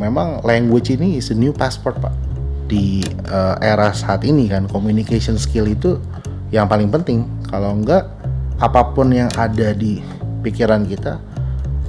memang 0.00 0.40
language 0.48 0.96
ini 0.96 1.20
is 1.20 1.28
a 1.28 1.36
new 1.36 1.52
passport 1.52 2.00
pak. 2.00 2.16
Di 2.64 3.04
uh, 3.28 3.60
era 3.60 3.92
saat 3.92 4.24
ini 4.24 4.48
kan 4.48 4.64
communication 4.64 5.36
skill 5.36 5.68
itu 5.68 6.00
yang 6.48 6.64
paling 6.64 6.88
penting. 6.88 7.28
Kalau 7.52 7.76
enggak 7.76 8.08
apa 8.56 8.96
pun 8.96 9.12
yang 9.12 9.28
ada 9.36 9.76
di 9.76 10.00
pikiran 10.40 10.88
kita 10.88 11.20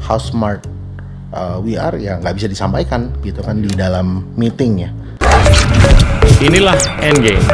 how 0.04 0.20
smart 0.20 0.68
uh, 1.32 1.55
we 1.63 1.79
are 1.79 1.96
ya 1.96 2.20
nggak 2.20 2.36
bisa 2.36 2.47
disampaikan 2.52 3.16
gitu 3.24 3.39
kan 3.39 3.63
di 3.63 3.71
dalam 3.71 4.28
meeting 4.36 4.84
ya. 4.84 4.92
Inilah 6.44 6.76
endgame. 7.00 7.46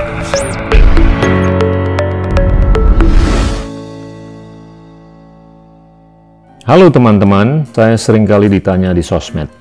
Halo 6.67 6.91
teman-teman, 6.91 7.63
saya 7.71 7.95
sering 7.95 8.27
kali 8.27 8.51
ditanya 8.51 8.91
di 8.91 8.99
sosmed. 8.99 9.56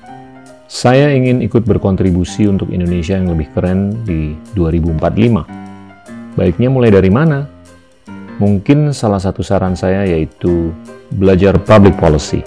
Saya 0.67 1.15
ingin 1.15 1.39
ikut 1.39 1.63
berkontribusi 1.63 2.43
untuk 2.43 2.75
Indonesia 2.75 3.15
yang 3.15 3.31
lebih 3.31 3.47
keren 3.55 4.03
di 4.03 4.35
2045. 4.51 5.47
Baiknya 6.35 6.67
mulai 6.67 6.91
dari 6.91 7.07
mana? 7.07 7.47
Mungkin 8.35 8.91
salah 8.91 9.23
satu 9.23 9.39
saran 9.47 9.79
saya 9.79 10.03
yaitu 10.03 10.75
belajar 11.15 11.55
public 11.63 11.95
policy. 11.95 12.43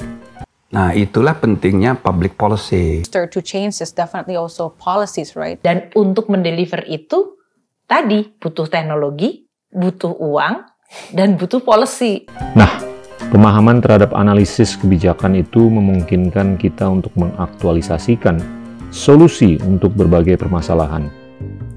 Nah, 0.68 0.92
itulah 0.92 1.32
pentingnya 1.32 1.96
public 1.96 2.36
policy. 2.36 3.08
To 3.08 3.40
change 3.40 3.80
is 3.80 3.96
definitely 3.96 4.36
also 4.36 4.68
policies, 4.76 5.32
right? 5.32 5.56
Dan 5.64 5.88
untuk 5.96 6.28
mendeliver 6.28 6.84
itu, 6.92 7.40
tadi 7.88 8.36
butuh 8.36 8.68
teknologi, 8.68 9.48
butuh 9.72 10.12
uang, 10.12 10.68
dan 11.16 11.40
butuh 11.40 11.64
policy. 11.64 12.28
Nah, 12.52 12.89
Pemahaman 13.30 13.78
terhadap 13.78 14.10
analisis 14.18 14.74
kebijakan 14.74 15.38
itu 15.38 15.70
memungkinkan 15.70 16.58
kita 16.58 16.90
untuk 16.90 17.14
mengaktualisasikan 17.14 18.42
solusi 18.90 19.54
untuk 19.62 19.94
berbagai 19.94 20.34
permasalahan, 20.34 21.06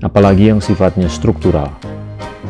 apalagi 0.02 0.50
yang 0.50 0.58
sifatnya 0.58 1.06
struktural. 1.06 1.70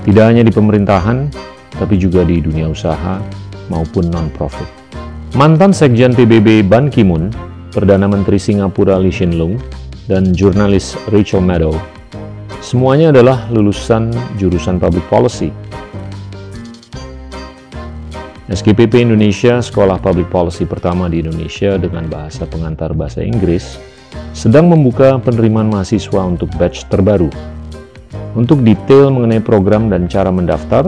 Tidak 0.07 0.23
hanya 0.23 0.39
di 0.39 0.55
pemerintahan, 0.55 1.27
tapi 1.75 1.99
juga 1.99 2.23
di 2.23 2.39
dunia 2.39 2.71
usaha 2.71 3.19
maupun 3.67 4.07
non-profit. 4.07 4.71
Mantan 5.35 5.75
Sekjen 5.75 6.15
PBB 6.15 6.63
Ban 6.63 6.87
Ki-moon, 6.87 7.27
Perdana 7.75 8.07
Menteri 8.07 8.39
Singapura 8.39 8.95
Lee 9.03 9.11
Hsien 9.11 9.35
Loong, 9.35 9.59
dan 10.07 10.31
jurnalis 10.31 10.95
Rachel 11.11 11.43
Maddow, 11.43 11.75
semuanya 12.63 13.11
adalah 13.11 13.51
lulusan 13.51 14.15
jurusan 14.39 14.79
Public 14.79 15.03
Policy 15.11 15.51
SKPP 18.53 19.01
Indonesia, 19.01 19.57
sekolah 19.65 19.97
public 19.97 20.29
policy 20.29 20.69
pertama 20.69 21.09
di 21.09 21.25
Indonesia 21.25 21.73
dengan 21.81 22.05
bahasa 22.05 22.45
pengantar 22.45 22.93
bahasa 22.93 23.25
Inggris, 23.25 23.81
sedang 24.29 24.69
membuka 24.69 25.17
penerimaan 25.17 25.73
mahasiswa 25.73 26.21
untuk 26.21 26.53
batch 26.61 26.85
terbaru. 26.85 27.33
Untuk 28.37 28.61
detail 28.61 29.09
mengenai 29.09 29.41
program 29.41 29.89
dan 29.89 30.05
cara 30.05 30.29
mendaftar, 30.29 30.85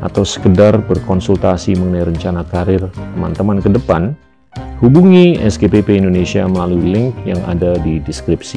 atau 0.00 0.24
sekedar 0.24 0.80
berkonsultasi 0.88 1.76
mengenai 1.76 2.16
rencana 2.16 2.48
karir 2.48 2.88
teman-teman 3.12 3.60
ke 3.60 3.68
depan, 3.76 4.16
hubungi 4.80 5.36
SKPP 5.36 6.00
Indonesia 6.00 6.48
melalui 6.48 6.96
link 6.96 7.12
yang 7.28 7.44
ada 7.44 7.76
di 7.76 8.00
deskripsi. 8.00 8.56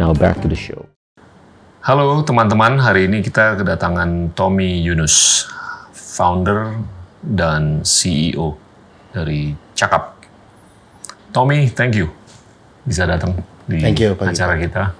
Now 0.00 0.16
back 0.16 0.40
to 0.40 0.48
the 0.48 0.56
show. 0.56 0.88
Halo 1.84 2.24
teman-teman, 2.24 2.80
hari 2.80 3.12
ini 3.12 3.20
kita 3.20 3.60
kedatangan 3.60 4.32
Tommy 4.32 4.80
Yunus, 4.80 5.44
founder 5.92 6.95
dan 7.22 7.84
CEO 7.86 8.56
dari 9.12 9.54
Cakap. 9.76 10.16
Tommy, 11.32 11.68
thank 11.68 11.96
you 11.96 12.08
bisa 12.86 13.02
datang 13.02 13.34
di 13.66 13.82
thank 13.82 13.98
you, 13.98 14.14
acara 14.14 14.54
kita. 14.56 14.94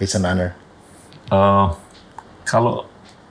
It's 0.00 0.16
an 0.16 0.24
honor. 0.24 0.56
Uh, 1.28 1.76
kalau 2.48 2.88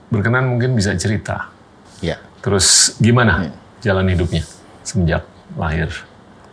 berkenan 0.08 0.46
mungkin 0.46 0.78
bisa 0.78 0.94
cerita. 0.94 1.50
Ya. 1.98 2.14
Yeah. 2.14 2.18
Terus 2.40 2.96
gimana 3.02 3.50
yeah. 3.50 3.54
jalan 3.90 4.06
hidupnya 4.14 4.46
semenjak 4.86 5.26
lahir? 5.58 5.90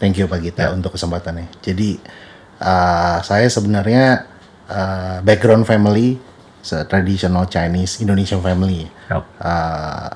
Thank 0.01 0.17
you 0.17 0.25
Pak 0.25 0.41
Gita 0.41 0.67
yeah. 0.67 0.75
untuk 0.75 0.97
kesempatannya. 0.97 1.47
Jadi 1.61 2.01
uh, 2.59 3.21
saya 3.21 3.47
sebenarnya 3.47 4.25
uh, 4.65 5.21
background 5.21 5.69
family 5.69 6.17
traditional 6.89 7.47
Chinese 7.47 8.01
Indonesian 8.01 8.41
family. 8.41 8.89
Yep. 9.07 9.23
Uh, 9.39 10.09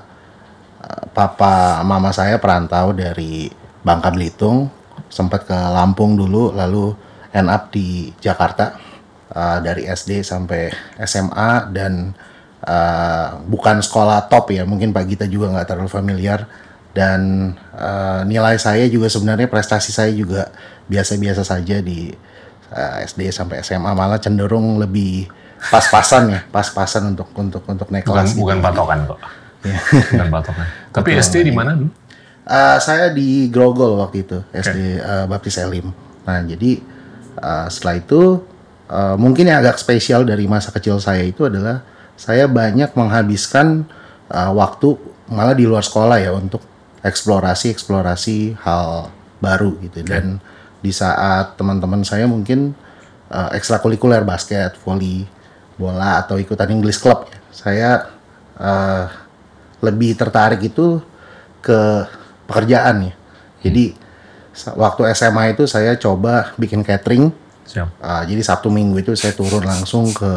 papa 1.12 1.84
mama 1.84 2.10
saya 2.14 2.38
perantau 2.38 2.92
dari 2.96 3.48
Bangka 3.82 4.14
Belitung, 4.14 4.70
sempat 5.10 5.44
ke 5.44 5.54
Lampung 5.54 6.14
dulu, 6.14 6.54
lalu 6.54 6.94
end 7.34 7.48
up 7.50 7.72
di 7.74 8.12
Jakarta 8.22 8.78
uh, 9.34 9.58
dari 9.58 9.88
SD 9.88 10.22
sampai 10.22 10.70
SMA 11.02 11.72
dan 11.72 12.14
uh, 12.64 13.42
bukan 13.48 13.82
sekolah 13.82 14.30
top 14.30 14.54
ya, 14.54 14.62
mungkin 14.62 14.94
Pak 14.94 15.04
Gita 15.08 15.26
juga 15.26 15.50
nggak 15.50 15.66
terlalu 15.66 15.90
familiar 15.90 16.46
dan 16.92 17.52
uh, 17.72 18.22
nilai 18.28 18.60
saya 18.60 18.84
juga 18.86 19.08
sebenarnya 19.08 19.48
prestasi 19.48 19.90
saya 19.90 20.12
juga 20.12 20.52
biasa-biasa 20.86 21.42
saja 21.42 21.80
di 21.80 22.12
uh, 22.72 22.96
SD 23.02 23.32
sampai 23.32 23.64
SMA 23.64 23.96
malah 23.96 24.20
cenderung 24.20 24.76
lebih 24.76 25.26
pas-pasan 25.72 26.22
ya, 26.28 26.40
pas-pasan 26.52 27.16
untuk 27.16 27.32
untuk 27.34 27.62
untuk 27.64 27.88
naik 27.88 28.04
bukan, 28.04 28.24
kelas. 28.24 28.30
Bukan 28.36 28.56
gitu. 28.60 28.66
patokan 28.66 29.00
kok. 29.08 29.20
Ya. 29.70 29.78
Bukan 29.78 30.28
patokan. 30.34 30.66
Tapi 30.90 31.10
Betul, 31.14 31.22
SD 31.22 31.36
di 31.46 31.54
mana 31.54 31.78
Uh, 32.42 32.74
saya 32.82 33.14
di 33.14 33.46
Grogol 33.54 34.02
waktu 34.02 34.26
itu, 34.26 34.42
SD 34.50 34.98
uh, 34.98 35.30
Baptis 35.30 35.62
Elim. 35.62 35.94
Nah, 36.26 36.42
jadi 36.42 36.82
uh, 37.38 37.70
setelah 37.70 38.02
itu 38.02 38.42
uh, 38.90 39.14
mungkin 39.14 39.46
yang 39.46 39.62
agak 39.62 39.78
spesial 39.78 40.26
dari 40.26 40.50
masa 40.50 40.74
kecil 40.74 40.98
saya 40.98 41.22
itu 41.22 41.46
adalah 41.46 41.86
saya 42.18 42.50
banyak 42.50 42.98
menghabiskan 42.98 43.86
uh, 44.26 44.50
waktu 44.58 44.98
malah 45.30 45.54
di 45.54 45.70
luar 45.70 45.86
sekolah 45.86 46.18
ya 46.18 46.34
untuk 46.34 46.66
eksplorasi-eksplorasi 47.06 48.58
hal 48.58 49.14
baru 49.38 49.78
gitu. 49.78 50.02
Okay. 50.02 50.10
Dan 50.10 50.42
di 50.82 50.90
saat 50.90 51.54
teman-teman 51.54 52.02
saya 52.02 52.26
mungkin 52.26 52.74
uh, 53.30 53.54
ekstrakurikuler 53.54 54.26
basket, 54.26 54.74
volley, 54.82 55.30
bola 55.78 56.26
atau 56.26 56.42
ikutan 56.42 56.74
English 56.74 56.98
club, 56.98 57.30
ya, 57.30 57.38
saya 57.54 57.90
uh, 58.58 59.21
lebih 59.82 60.14
tertarik 60.14 60.62
itu 60.62 61.02
ke 61.58 62.06
pekerjaan 62.46 63.10
ya. 63.10 63.12
Jadi 63.66 63.94
waktu 64.78 65.10
SMA 65.12 65.58
itu 65.58 65.66
saya 65.66 65.98
coba 65.98 66.54
bikin 66.56 66.86
catering. 66.86 67.34
Siap. 67.66 67.88
Uh, 67.98 68.22
jadi 68.26 68.42
Sabtu 68.42 68.70
Minggu 68.70 69.02
itu 69.02 69.12
saya 69.18 69.34
turun 69.34 69.62
langsung 69.62 70.10
ke 70.14 70.32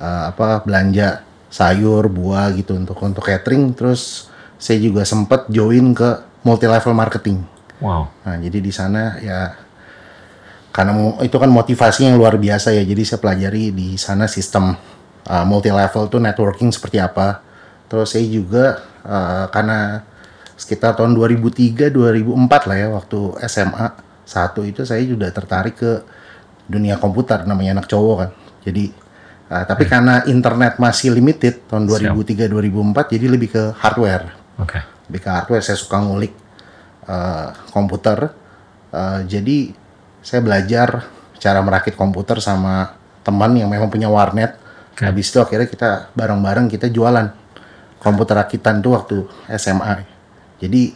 uh, 0.00 0.22
apa 0.32 0.64
belanja 0.64 1.24
sayur, 1.52 2.08
buah 2.08 2.52
gitu 2.56 2.76
untuk 2.76 2.96
untuk 3.04 3.24
catering. 3.24 3.76
Terus 3.76 4.32
saya 4.56 4.80
juga 4.80 5.04
sempat 5.04 5.48
join 5.52 5.92
ke 5.92 6.24
multi 6.44 6.64
level 6.64 6.96
marketing. 6.96 7.44
Wow. 7.82 8.08
Nah 8.24 8.36
jadi 8.40 8.58
di 8.62 8.72
sana 8.72 9.18
ya 9.20 9.58
karena 10.72 11.20
itu 11.20 11.36
kan 11.36 11.52
motivasi 11.52 12.08
yang 12.08 12.16
luar 12.16 12.40
biasa 12.40 12.72
ya. 12.72 12.84
Jadi 12.84 13.02
saya 13.04 13.20
pelajari 13.20 13.72
di 13.72 14.00
sana 14.00 14.24
sistem 14.24 14.76
uh, 15.28 15.44
multi 15.44 15.68
level 15.68 16.08
tuh 16.08 16.20
networking 16.20 16.72
seperti 16.72 17.00
apa 17.02 17.51
Terus 17.92 18.08
saya 18.08 18.24
juga 18.24 18.80
uh, 19.04 19.52
karena 19.52 20.00
sekitar 20.56 20.96
tahun 20.96 21.12
2003 21.12 21.92
2004 21.92 22.48
lah 22.48 22.76
ya 22.80 22.88
waktu 22.88 23.20
SMA 23.52 23.86
satu 24.24 24.64
itu 24.64 24.80
saya 24.88 25.04
sudah 25.04 25.28
tertarik 25.28 25.76
ke 25.76 26.00
dunia 26.64 26.96
komputer 26.96 27.44
namanya 27.44 27.76
anak 27.76 27.92
cowok 27.92 28.16
kan. 28.16 28.30
Jadi 28.64 28.88
uh, 29.52 29.64
tapi 29.68 29.84
hmm. 29.84 29.92
karena 29.92 30.14
internet 30.24 30.80
masih 30.80 31.12
limited 31.12 31.68
tahun 31.68 31.84
2003 31.84 32.48
2004 32.48 33.12
jadi 33.12 33.26
lebih 33.28 33.48
ke 33.52 33.62
hardware. 33.76 34.40
Oke. 34.56 34.80
Okay. 34.80 34.82
Lebih 35.12 35.20
ke 35.20 35.28
hardware 35.28 35.60
saya 35.60 35.76
suka 35.76 36.00
ngulik 36.00 36.32
uh, 37.04 37.52
komputer. 37.76 38.32
Uh, 38.88 39.20
jadi 39.28 39.68
saya 40.24 40.40
belajar 40.40 41.12
cara 41.36 41.60
merakit 41.60 41.92
komputer 41.92 42.40
sama 42.40 42.96
teman 43.20 43.52
yang 43.52 43.68
memang 43.68 43.92
punya 43.92 44.08
warnet. 44.08 44.56
Okay. 44.96 45.12
Habis 45.12 45.28
itu 45.28 45.44
akhirnya 45.44 45.68
kita 45.68 45.90
bareng-bareng 46.16 46.72
kita 46.72 46.88
jualan 46.88 47.41
komputer 48.02 48.34
rakitan 48.34 48.82
itu 48.82 48.90
waktu 48.90 49.16
SMA. 49.54 50.02
Jadi 50.58 50.90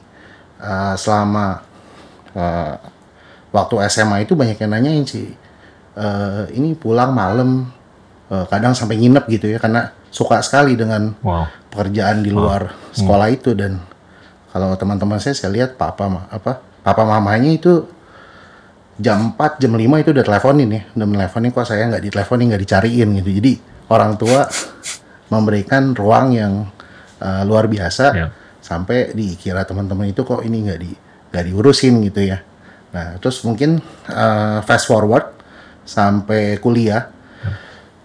uh, 0.58 0.99
selama 0.99 1.62
uh, 2.35 2.75
waktu 3.55 3.75
SMA 3.87 4.26
itu 4.26 4.35
banyak 4.35 4.58
yang 4.58 4.73
nanyain 4.75 5.06
sih, 5.06 5.31
uh, 5.94 6.50
ini 6.50 6.75
pulang 6.75 7.14
malam, 7.14 7.70
uh, 8.26 8.44
kadang 8.50 8.75
sampai 8.75 8.99
nginep 8.99 9.25
gitu 9.31 9.47
ya, 9.55 9.62
karena 9.62 9.94
suka 10.11 10.43
sekali 10.43 10.75
dengan 10.75 11.14
wow. 11.23 11.47
pekerjaan 11.70 12.26
di 12.26 12.35
luar 12.35 12.73
wow. 12.73 12.97
sekolah 12.97 13.29
hmm. 13.31 13.37
itu 13.37 13.50
dan 13.52 13.73
kalau 14.49 14.73
teman-teman 14.81 15.20
saya 15.20 15.37
saya 15.37 15.52
lihat 15.52 15.76
papa 15.76 16.09
apa 16.32 16.64
papa 16.81 17.02
mamanya 17.05 17.52
itu 17.52 17.85
jam 18.97 19.37
4 19.37 19.61
jam 19.61 19.76
5 19.76 19.85
itu 20.00 20.11
udah 20.17 20.25
teleponin 20.25 20.69
ya 20.73 20.82
udah 20.97 21.05
teleponin 21.05 21.50
kok 21.52 21.69
saya 21.69 21.85
nggak 21.93 22.02
diteleponin 22.09 22.44
nggak 22.49 22.62
dicariin 22.64 23.09
gitu 23.20 23.31
jadi 23.37 23.52
orang 23.93 24.17
tua 24.17 24.49
memberikan 25.29 25.93
ruang 25.93 26.32
yang 26.32 26.64
uh, 27.22 27.42
luar 27.44 27.70
biasa 27.70 28.06
yeah. 28.12 28.30
sampai 28.60 29.12
dikira 29.14 29.62
teman-teman 29.62 30.10
itu 30.10 30.26
kok 30.26 30.42
ini 30.42 30.66
nggak 30.66 30.78
di 30.80 30.90
nggak 31.32 31.44
diurusin 31.52 32.00
gitu 32.06 32.22
ya 32.26 32.38
Nah, 32.96 33.20
terus 33.20 33.44
mungkin 33.44 33.76
uh, 34.08 34.64
fast 34.64 34.88
forward 34.88 35.36
sampai 35.84 36.56
kuliah. 36.56 37.12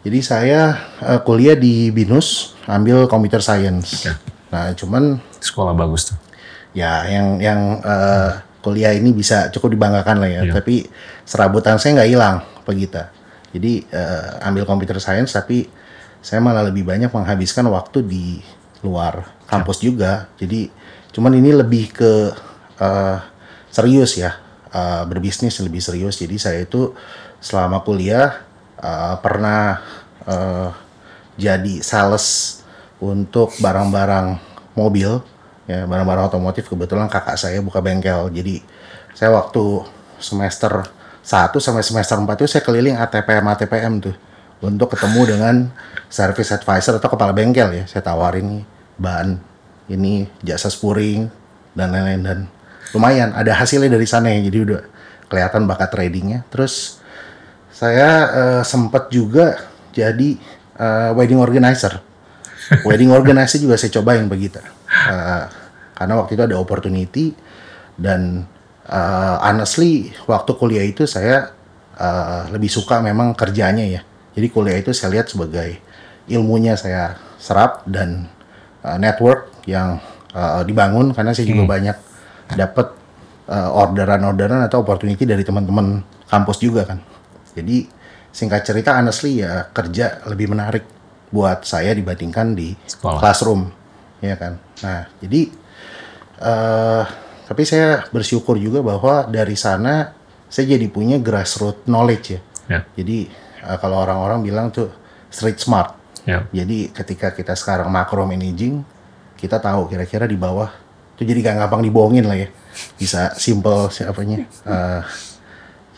Jadi 0.04 0.20
saya 0.20 0.76
uh, 1.00 1.24
kuliah 1.24 1.56
di 1.56 1.94
BINUS, 1.96 2.60
ambil 2.68 3.08
computer 3.08 3.40
science. 3.40 4.04
Oke. 4.04 4.12
Nah, 4.52 4.76
cuman 4.76 5.16
Sekolah 5.40 5.74
bagus 5.74 6.12
tuh. 6.12 6.18
ya 6.72 7.04
yang 7.08 7.40
yang 7.42 7.82
uh, 7.84 8.40
kuliah 8.64 8.96
ini 8.96 9.16
bisa 9.16 9.48
cukup 9.50 9.74
dibanggakan 9.80 10.20
lah 10.20 10.30
ya. 10.30 10.42
Iya. 10.44 10.54
Tapi 10.60 10.86
serabutan 11.24 11.80
saya 11.80 12.02
nggak 12.02 12.12
hilang, 12.12 12.36
Gita. 12.72 13.12
Jadi 13.52 13.84
uh, 13.96 14.44
ambil 14.48 14.64
computer 14.68 15.00
science, 15.00 15.36
tapi 15.36 15.68
saya 16.20 16.44
malah 16.44 16.68
lebih 16.68 16.84
banyak 16.84 17.12
menghabiskan 17.12 17.68
waktu 17.72 18.00
di 18.06 18.26
luar 18.82 19.30
kampus 19.46 19.82
juga. 19.82 20.30
Jadi 20.38 20.70
cuman 21.12 21.34
ini 21.38 21.54
lebih 21.54 21.94
ke 21.94 22.14
uh, 22.82 23.18
serius 23.70 24.18
ya, 24.18 24.38
uh, 24.74 25.04
berbisnis 25.06 25.58
lebih 25.62 25.82
serius. 25.82 26.20
Jadi 26.22 26.36
saya 26.38 26.60
itu 26.62 26.94
selama 27.42 27.82
kuliah 27.82 28.42
uh, 28.78 29.16
pernah 29.22 29.82
uh, 30.26 30.70
jadi 31.38 31.82
sales 31.82 32.60
untuk 33.02 33.54
barang-barang 33.62 34.38
mobil. 34.78 35.22
Ya 35.70 35.86
barang-barang 35.86 36.34
otomotif. 36.34 36.68
Kebetulan 36.68 37.08
kakak 37.08 37.38
saya 37.38 37.62
buka 37.62 37.80
bengkel. 37.80 38.30
Jadi 38.34 38.62
saya 39.14 39.32
waktu 39.34 39.86
semester 40.22 40.86
1 41.22 41.54
sampai 41.58 41.86
semester 41.86 42.18
4 42.18 42.26
itu 42.42 42.48
saya 42.50 42.64
keliling 42.66 42.98
ATPM 42.98 43.46
ATPM 43.54 43.94
tuh 44.02 44.31
untuk 44.62 44.94
ketemu 44.94 45.22
dengan 45.26 45.56
service 46.08 46.54
advisor 46.54 47.02
atau 47.02 47.10
kepala 47.10 47.34
bengkel 47.34 47.74
ya. 47.74 47.84
Saya 47.90 48.06
tawarin 48.06 48.62
nih 48.62 48.64
ban 49.02 49.42
ini 49.90 50.30
jasa 50.46 50.70
spuring 50.70 51.28
dan 51.74 51.92
lain-lain. 51.92 52.22
Dan 52.22 52.40
lumayan 52.94 53.34
ada 53.34 53.58
hasilnya 53.58 53.98
dari 53.98 54.06
sana 54.06 54.30
ya. 54.30 54.46
Jadi 54.46 54.58
udah 54.62 54.82
kelihatan 55.28 55.66
bakat 55.66 55.90
tradingnya. 55.90 56.46
Terus 56.54 57.02
saya 57.74 58.10
eh, 58.30 58.64
sempat 58.64 59.10
juga 59.10 59.58
jadi 59.92 60.38
eh, 60.78 61.12
wedding 61.18 61.42
organizer. 61.42 62.00
Wedding 62.88 63.12
organizer 63.12 63.60
juga 63.60 63.76
saya 63.76 63.92
cobain 64.00 64.32
begitu 64.32 64.62
Eh, 64.92 65.46
karena 65.98 66.14
waktu 66.20 66.40
itu 66.40 66.44
ada 66.46 66.56
opportunity 66.56 67.36
dan 68.00 68.44
eh, 68.88 69.38
honestly 69.44 70.12
waktu 70.28 70.52
kuliah 70.56 70.84
itu 70.84 71.08
saya 71.08 71.52
eh, 71.96 72.44
lebih 72.52 72.68
suka 72.68 73.00
memang 73.00 73.32
kerjanya 73.36 73.84
ya 73.88 74.02
jadi 74.32 74.48
kuliah 74.48 74.78
itu 74.80 74.92
saya 74.92 75.20
lihat 75.20 75.28
sebagai 75.28 75.80
ilmunya 76.28 76.78
saya 76.78 77.18
serap 77.38 77.84
dan 77.90 78.28
eh, 78.84 78.98
network 78.98 79.52
yang 79.68 80.00
eh, 80.32 80.62
dibangun 80.64 81.12
karena 81.12 81.32
saya 81.36 81.46
juga 81.48 81.64
banyak 81.68 81.98
dapat 82.56 82.88
eh, 83.50 83.70
orderan-orderan 83.72 84.64
atau 84.66 84.84
opportunity 84.84 85.24
dari 85.26 85.42
teman-teman 85.44 86.02
kampus 86.28 86.58
juga 86.62 86.88
kan 86.88 87.00
jadi 87.52 87.84
singkat 88.32 88.64
cerita 88.64 88.96
honestly 88.96 89.44
ya 89.44 89.68
kerja 89.76 90.24
lebih 90.32 90.56
menarik 90.56 90.88
buat 91.32 91.64
saya 91.68 91.92
dibandingkan 91.92 92.56
di 92.56 92.72
Sekolah. 92.88 93.20
classroom 93.20 93.68
ya 94.24 94.36
kan 94.40 94.56
nah 94.84 95.08
jadi 95.20 95.52
eh 96.42 97.04
tapi 97.52 97.68
saya 97.68 98.08
bersyukur 98.16 98.56
juga 98.56 98.80
bahwa 98.80 99.28
dari 99.28 99.60
sana 99.60 100.16
saya 100.48 100.80
jadi 100.80 100.88
punya 100.88 101.20
grassroots 101.20 101.84
knowledge 101.88 102.28
ya 102.32 102.42
Ya. 102.72 102.88
jadi 102.96 103.28
eh, 103.62 103.78
kalau 103.80 104.02
orang-orang 104.02 104.42
bilang 104.42 104.68
tuh 104.74 104.90
street 105.30 105.62
smart. 105.62 105.98
Ya. 106.22 106.46
jadi 106.54 106.94
ketika 106.94 107.34
kita 107.34 107.58
sekarang 107.58 107.90
macro 107.90 108.30
managing 108.30 108.86
kita 109.42 109.58
tahu 109.58 109.90
kira-kira 109.90 110.30
di 110.30 110.38
bawah 110.38 110.70
itu 111.18 111.26
jadi 111.26 111.42
gak 111.42 111.66
gampang 111.66 111.82
dibohongin 111.82 112.30
lah 112.30 112.38
ya. 112.38 112.50
Bisa 112.98 113.34
simple 113.38 113.90
siapanya 113.90 114.46
eh 114.46 115.02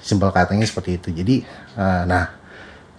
simple 0.04 0.28
katanya 0.36 0.68
seperti 0.68 1.00
itu. 1.00 1.10
Jadi 1.16 1.36
eh, 1.80 2.04
nah 2.08 2.32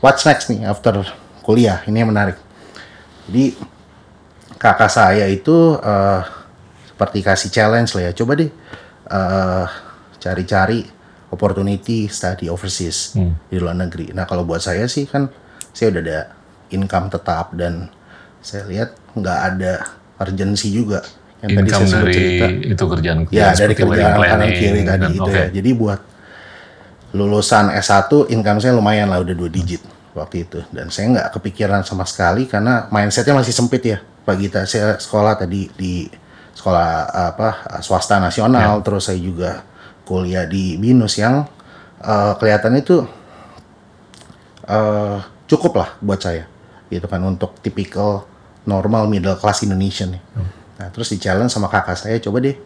what's 0.04 0.24
next 0.24 0.48
nih 0.48 0.64
after 0.64 1.04
kuliah? 1.44 1.84
Ini 1.84 2.04
yang 2.04 2.12
menarik. 2.12 2.36
Jadi 3.28 3.56
kakak 4.56 4.88
saya 4.92 5.28
itu 5.28 5.76
eh, 5.80 6.20
seperti 6.88 7.18
kasih 7.20 7.50
challenge 7.52 7.92
lah 7.96 8.08
ya. 8.08 8.12
Coba 8.16 8.32
deh 8.36 8.48
eh, 9.08 9.66
cari-cari 10.20 10.88
opportunity 11.34 12.06
study 12.06 12.46
overseas 12.46 13.18
Hmm. 13.18 13.34
di 13.50 13.58
luar 13.58 13.74
negeri. 13.74 14.14
Nah 14.14 14.24
kalau 14.24 14.46
buat 14.46 14.62
saya 14.62 14.86
sih 14.86 15.04
kan 15.04 15.26
saya 15.74 15.90
udah 15.90 16.02
ada 16.02 16.18
income 16.70 17.10
tetap 17.10 17.50
dan 17.52 17.90
saya 18.38 18.62
lihat 18.64 18.94
nggak 19.12 19.38
ada 19.50 19.72
urgency 20.16 20.70
juga. 20.70 21.02
Yang 21.42 21.50
tadi 21.50 21.60
Income 21.60 21.82
saya 21.82 21.90
sempat 21.90 22.06
dari 22.06 22.14
cerita. 22.16 22.46
itu 22.72 22.84
kerjaan 22.88 23.18
ya 23.28 23.46
dari 23.52 23.74
kerjaan 23.74 24.16
kanan 24.16 24.50
kiri 24.50 24.80
tadi 24.80 25.06
itu 25.12 25.30
ya. 25.30 25.46
Jadi 25.52 25.70
buat 25.74 26.00
lulusan 27.14 27.70
S1 27.70 28.10
income 28.32 28.58
saya 28.58 28.72
lumayan 28.74 29.06
lah 29.06 29.22
udah 29.22 29.34
dua 29.34 29.46
digit 29.48 29.82
waktu 30.14 30.46
itu. 30.46 30.64
Dan 30.72 30.90
saya 30.90 31.10
nggak 31.12 31.28
kepikiran 31.36 31.82
sama 31.82 32.02
sekali 32.08 32.48
karena 32.48 32.88
mindsetnya 32.88 33.34
masih 33.36 33.54
sempit 33.54 33.82
ya. 33.84 33.98
Pak 34.24 34.34
Gita 34.40 34.60
saya 34.64 34.96
sekolah 34.96 35.36
tadi 35.36 35.68
di 35.76 36.08
sekolah 36.56 36.88
apa 37.34 37.48
swasta 37.80 38.18
nasional. 38.18 38.80
Terus 38.80 39.04
saya 39.04 39.20
juga 39.20 39.62
kuliah 40.04 40.44
di 40.44 40.76
binus 40.76 41.16
yang 41.18 41.48
eh, 42.00 42.32
kelihatannya 42.38 42.80
itu 42.80 43.04
eh, 44.68 45.18
cukup 45.48 45.72
lah 45.80 45.90
buat 46.00 46.20
saya 46.20 46.48
gitu 46.92 47.04
kan 47.08 47.20
untuk 47.24 47.58
tipikal 47.64 48.28
normal 48.64 49.08
middle 49.08 49.36
class 49.36 49.64
Indonesian 49.64 50.14
nih. 50.16 50.22
Nah 50.80 50.88
terus 50.92 51.12
di 51.12 51.18
challenge 51.20 51.52
sama 51.52 51.68
kakak 51.68 51.96
saya 51.98 52.16
coba 52.20 52.44
deh 52.44 52.56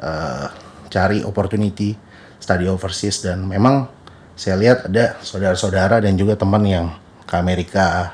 eh, 0.00 0.46
cari 0.90 1.22
opportunity 1.22 1.94
study 2.40 2.66
overseas 2.66 3.22
dan 3.22 3.44
memang 3.46 3.86
saya 4.34 4.56
lihat 4.56 4.88
ada 4.88 5.20
saudara-saudara 5.20 6.00
dan 6.00 6.16
juga 6.16 6.32
teman 6.32 6.64
yang 6.64 6.86
ke 7.28 7.34
Amerika, 7.36 8.10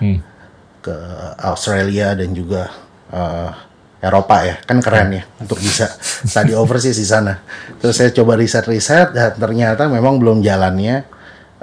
ke 0.83 0.97
Australia 1.41 2.13
dan 2.19 2.35
juga 2.35 2.69
eh, 3.15 3.51
Eropa 3.97 4.45
ya 4.45 4.61
kan 4.61 4.79
keren 4.85 5.09
ya 5.17 5.25
untuk 5.41 5.57
bisa 5.57 5.89
study 6.01 6.53
overseas 6.53 7.01
di 7.01 7.07
sana. 7.09 7.41
Terus 7.81 7.97
saya 7.97 8.13
coba 8.13 8.37
riset-riset 8.37 9.17
dan 9.17 9.33
ternyata 9.41 9.89
memang 9.89 10.21
belum 10.21 10.45
jalannya 10.45 11.09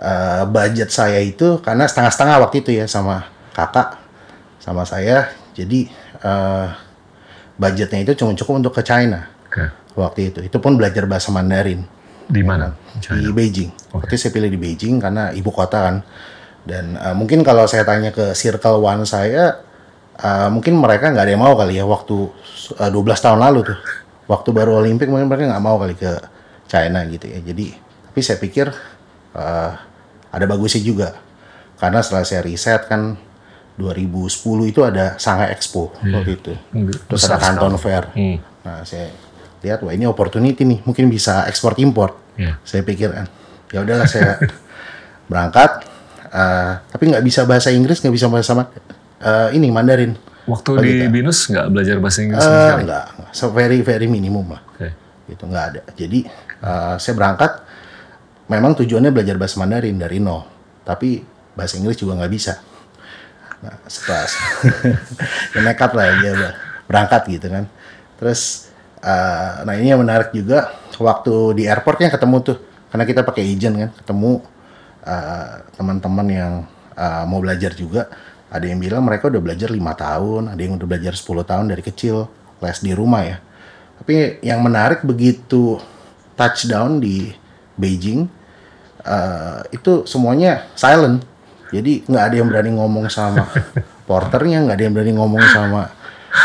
eh, 0.01 0.43
budget 0.49 0.89
saya 0.89 1.21
itu 1.21 1.61
karena 1.61 1.85
setengah-setengah 1.85 2.35
waktu 2.41 2.55
itu 2.65 2.71
ya 2.73 2.85
sama 2.89 3.29
kakak 3.53 4.01
sama 4.57 4.81
saya. 4.83 5.29
Jadi 5.53 5.85
eh, 6.25 6.67
budgetnya 7.53 8.01
itu 8.01 8.25
cuma 8.25 8.33
cukup 8.33 8.53
untuk 8.65 8.73
ke 8.73 8.81
China 8.81 9.29
Oke. 9.45 9.69
waktu 9.93 10.33
itu. 10.33 10.39
Itu 10.41 10.57
pun 10.57 10.73
belajar 10.73 11.05
bahasa 11.05 11.29
Mandarin 11.29 11.85
Di 12.25 12.41
mana? 12.41 12.73
di 12.97 12.99
China. 13.03 13.29
Beijing. 13.29 13.69
Waktu 13.93 14.09
itu 14.09 14.17
saya 14.25 14.33
pilih 14.33 14.49
di 14.49 14.57
Beijing 14.57 14.97
karena 14.97 15.29
ibu 15.37 15.53
kota 15.53 15.79
kan. 15.85 15.95
Dan 16.65 16.97
eh, 16.97 17.13
mungkin 17.13 17.45
kalau 17.45 17.69
saya 17.69 17.85
tanya 17.85 18.09
ke 18.09 18.33
circle 18.33 18.81
one 18.81 19.05
saya, 19.05 19.61
eh, 20.19 20.49
mungkin 20.53 20.77
mereka 20.77 21.09
nggak 21.09 21.23
ada 21.25 21.31
yang 21.33 21.43
mau 21.43 21.55
kali 21.55 21.79
ya 21.79 21.85
waktu 21.87 22.17
eh, 22.77 22.89
12 22.91 23.25
tahun 23.25 23.39
lalu 23.39 23.59
tuh. 23.73 23.79
Waktu 24.23 24.49
baru 24.55 24.79
Olimpik 24.79 25.11
mungkin 25.11 25.27
mereka 25.27 25.51
nggak 25.51 25.63
mau 25.63 25.75
kali 25.77 25.95
ke 25.97 26.11
China 26.67 27.03
gitu 27.05 27.27
ya. 27.27 27.39
Jadi, 27.43 27.75
tapi 28.09 28.19
saya 28.21 28.37
pikir 28.39 28.67
eh, 29.35 29.71
ada 30.33 30.45
bagusnya 30.47 30.81
juga. 30.81 31.09
Karena 31.77 31.99
setelah 31.99 32.23
saya 32.23 32.41
riset 32.41 32.87
kan 32.87 33.19
2010 33.75 34.69
itu 34.69 34.85
ada 34.85 35.17
Shanghai 35.17 35.49
Expo 35.51 35.89
waktu 36.13 36.37
itu. 36.37 36.53
Terus 37.09 37.21
ada 37.25 37.37
Canton. 37.41 37.73
Fair. 37.81 38.03
Hmm. 38.13 38.37
Nah, 38.63 38.85
saya 38.85 39.09
lihat 39.59 39.81
wah 39.81 39.91
ini 39.91 40.05
opportunity 40.05 40.63
nih, 40.63 40.79
mungkin 40.85 41.09
bisa 41.09 41.43
ekspor 41.49 41.73
impor. 41.81 42.15
Iya. 42.37 42.57
Saya 42.63 42.81
pikir 42.85 43.11
kan, 43.11 43.27
ya 43.69 43.83
udahlah 43.83 44.07
saya 44.07 44.37
berangkat, 45.29 45.83
eh, 46.29 46.71
tapi 46.91 47.03
nggak 47.11 47.23
bisa 47.25 47.43
bahasa 47.43 47.69
Inggris, 47.73 47.99
nggak 47.99 48.15
bisa 48.15 48.27
bahasa 48.31 48.51
Ma- 48.55 48.71
eh, 49.23 49.49
ini 49.55 49.71
Mandarin. 49.71 50.13
Waktu 50.43 50.69
Oh, 50.69 50.83
di 50.83 50.99
gitu. 50.99 51.07
Binus 51.07 51.47
nggak 51.47 51.71
belajar 51.71 51.95
bahasa 52.03 52.19
Inggris 52.19 52.43
sama 52.43 52.51
Eh, 52.51 52.63
sekali? 52.67 52.81
enggak, 52.83 53.05
so 53.31 53.45
very 53.49 53.79
very 53.79 54.11
minimum 54.11 54.51
lah, 54.51 54.59
Oke. 54.75 54.91
gitu 55.31 55.43
nggak 55.47 55.65
ada. 55.71 55.81
Jadi 55.95 56.19
eh, 56.59 56.95
saya 56.99 57.13
berangkat, 57.15 57.51
memang 58.47 58.75
tujuannya 58.75 59.09
belajar 59.09 59.39
bahasa 59.39 59.55
Mandarin 59.57 59.95
dari 59.95 60.19
nol, 60.19 60.43
tapi 60.83 61.23
bahasa 61.55 61.79
Inggris 61.79 61.95
juga 61.95 62.19
nggak 62.19 62.33
bisa. 62.33 62.59
Nah, 63.63 63.79
setelah 63.87 64.27
ya 65.55 65.59
nekat 65.63 65.91
lah 65.95 66.05
ya 66.19 66.31
berangkat 66.83 67.21
gitu 67.31 67.47
kan. 67.47 67.63
Terus 68.19 68.67
eh, 68.99 69.53
nah 69.63 69.73
ini 69.79 69.95
yang 69.95 70.03
menarik 70.03 70.35
juga 70.35 70.75
waktu 70.99 71.33
di 71.55 71.63
airportnya 71.65 72.11
ketemu 72.11 72.37
tuh 72.43 72.57
karena 72.91 73.07
kita 73.07 73.21
pakai 73.23 73.43
agent 73.47 73.75
kan 73.79 73.89
ketemu 73.95 74.43
eh, 75.07 75.51
teman-teman 75.73 76.27
yang 76.27 76.53
eh, 76.93 77.23
mau 77.23 77.39
belajar 77.39 77.71
juga 77.71 78.11
ada 78.53 78.65
yang 78.69 78.77
bilang 78.77 79.01
mereka 79.01 79.33
udah 79.33 79.41
belajar 79.41 79.73
lima 79.73 79.97
tahun 79.97 80.53
ada 80.53 80.61
yang 80.61 80.77
udah 80.77 80.85
belajar 80.85 81.17
10 81.17 81.41
tahun 81.41 81.65
dari 81.73 81.81
kecil 81.81 82.29
les 82.61 82.77
di 82.79 82.93
rumah 82.93 83.25
ya. 83.25 83.37
Tapi 83.97 84.45
yang 84.45 84.61
menarik 84.61 85.01
begitu 85.01 85.81
touchdown 86.37 87.01
di 87.01 87.33
Beijing 87.73 88.29
eh, 89.01 89.59
itu 89.73 90.05
semuanya 90.05 90.69
silent. 90.77 91.25
Jadi 91.73 92.05
nggak 92.05 92.23
ada 92.29 92.35
yang 92.37 92.47
berani 92.53 92.71
ngomong 92.77 93.09
sama 93.09 93.49
porternya 94.07 94.61
nggak 94.61 94.75
ada 94.77 94.83
yang 94.85 94.93
berani 94.93 95.13
ngomong 95.17 95.43
sama 95.49 95.81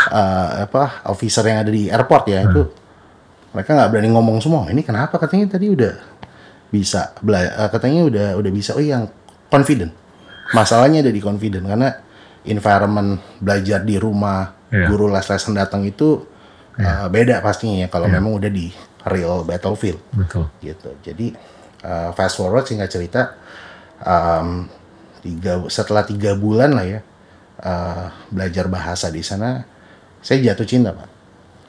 eh, 0.09 0.49
apa 0.65 1.05
officer 1.05 1.45
yang 1.45 1.61
ada 1.61 1.69
di 1.69 1.93
airport 1.93 2.25
ya. 2.25 2.41
Itu 2.41 2.73
mereka 3.53 3.77
nggak 3.77 3.89
berani 3.93 4.09
ngomong 4.17 4.37
semua. 4.41 4.65
Ini 4.73 4.81
kenapa? 4.81 5.21
Katanya 5.21 5.45
tadi 5.53 5.69
udah 5.69 5.93
bisa 6.73 7.13
bela- 7.21 7.53
eh, 7.53 7.69
katanya 7.69 8.01
udah 8.09 8.27
udah 8.41 8.51
bisa. 8.51 8.73
Oh 8.73 8.81
yang 8.81 9.05
confident 9.53 9.93
masalahnya 10.51 11.01
ada 11.01 11.11
di 11.11 11.21
confident 11.21 11.65
karena 11.65 11.89
environment 12.45 13.19
belajar 13.39 13.83
di 13.83 13.95
rumah 13.95 14.55
Iya. 14.69 14.85
guru 14.85 15.09
les-lesan 15.09 15.57
datang 15.57 15.81
itu 15.81 16.29
eh, 16.77 17.09
beda 17.09 17.41
pastinya 17.41 17.81
ya 17.81 17.87
kalau 17.89 18.05
memang 18.05 18.37
udah 18.37 18.53
di 18.53 18.69
real 19.09 19.41
battlefield 19.41 19.97
Betul. 20.13 20.45
gitu. 20.61 20.93
Jadi 21.01 21.33
uh, 21.81 22.13
fast 22.13 22.37
forward 22.37 22.69
singkat 22.69 22.91
cerita, 22.91 23.33
um, 24.03 24.69
tiga 25.25 25.65
setelah 25.67 26.05
tiga 26.05 26.37
bulan 26.37 26.75
lah 26.77 26.85
ya 26.85 26.99
uh, 27.63 28.13
belajar 28.29 28.69
bahasa 28.69 29.09
di 29.09 29.25
sana, 29.25 29.63
saya 30.21 30.53
jatuh 30.53 30.67
cinta 30.69 30.93
pak. 30.93 31.09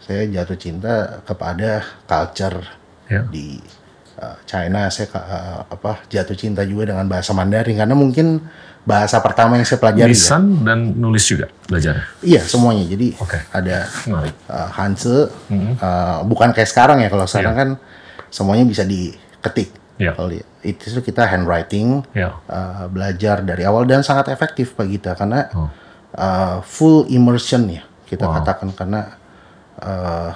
Saya 0.04 0.26
jatuh 0.28 0.58
cinta 0.60 1.24
kepada 1.24 1.82
culture 2.04 2.60
Ya. 3.08 3.26
di 3.26 3.56
uh, 3.58 3.64
China. 4.44 4.86
Saya 4.88 5.08
uh, 5.12 5.64
apa 5.66 6.04
jatuh 6.06 6.36
cinta 6.36 6.62
juga 6.62 6.92
dengan 6.92 7.06
bahasa 7.06 7.32
Mandarin 7.32 7.76
karena 7.76 7.96
mungkin 7.96 8.44
bahasa 8.80 9.20
pertama 9.20 9.60
yang 9.60 9.64
saya 9.64 9.76
pelajari. 9.76 10.08
ya. 10.08 10.16
Lisan 10.16 10.64
dan 10.64 10.96
nulis 10.96 11.24
juga 11.24 11.48
belajar. 11.68 12.08
Iya 12.20 12.40
semuanya. 12.44 12.84
Jadi 12.88 13.12
Oke. 13.16 13.38
ada 13.52 13.88
Menarik. 14.08 14.34
uh, 14.48 14.68
Hanse, 14.72 15.16
uh, 15.80 16.18
bukan 16.24 16.52
kayak 16.52 16.68
sekarang 16.68 17.00
ya. 17.00 17.08
Kalau 17.08 17.24
sekarang 17.24 17.54
kan 17.56 17.68
semuanya 18.28 18.64
bisa 18.64 18.84
diketik. 18.84 19.72
Iya. 20.00 20.16
Kalau 20.16 20.32
itu 20.64 21.00
kita 21.04 21.28
handwriting, 21.28 22.00
Ya. 22.16 22.40
uh, 22.48 22.88
belajar 22.88 23.44
dari 23.44 23.68
awal 23.68 23.84
dan 23.84 24.00
sangat 24.00 24.32
efektif 24.32 24.72
Pak 24.72 24.86
Gita 24.88 25.12
karena 25.12 25.48
Oh. 25.52 25.68
uh, 26.16 26.64
full 26.64 27.04
immersion 27.12 27.68
ya 27.68 27.84
kita 28.08 28.24
Wow. 28.24 28.40
katakan 28.40 28.68
karena 28.72 29.00
uh, 29.76 30.32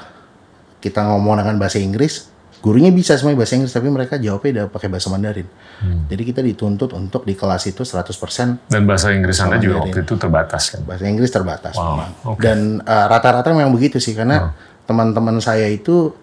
kita 0.78 1.00
ngomong 1.00 1.40
dengan 1.40 1.56
bahasa 1.56 1.80
Inggris, 1.80 2.28
gurunya 2.64 2.88
bisa 2.88 3.12
semuanya 3.20 3.44
bahasa 3.44 3.60
Inggris 3.60 3.76
tapi 3.76 3.92
mereka 3.92 4.16
jawabnya 4.16 4.50
udah 4.56 4.64
pakai 4.72 4.88
bahasa 4.88 5.12
Mandarin. 5.12 5.44
Hmm. 5.84 6.08
Jadi 6.08 6.22
kita 6.24 6.40
dituntut 6.40 6.96
untuk 6.96 7.28
di 7.28 7.36
kelas 7.36 7.68
itu 7.68 7.84
100% 7.84 8.72
Dan 8.72 8.88
bahasa 8.88 9.12
Inggris 9.12 9.36
Anda 9.44 9.60
juga 9.60 9.84
waktu 9.84 10.00
itu 10.00 10.16
terbatas 10.16 10.72
kan? 10.72 10.80
bahasa 10.88 11.04
Inggris 11.04 11.28
terbatas 11.28 11.76
Wow, 11.76 11.84
memang. 11.92 12.10
oke. 12.24 12.40
Dan 12.40 12.80
uh, 12.80 13.06
rata-rata 13.12 13.52
memang 13.52 13.68
begitu 13.68 14.00
sih 14.00 14.16
karena 14.16 14.56
teman-teman 14.88 15.36
saya 15.44 15.68
itu 15.68 16.16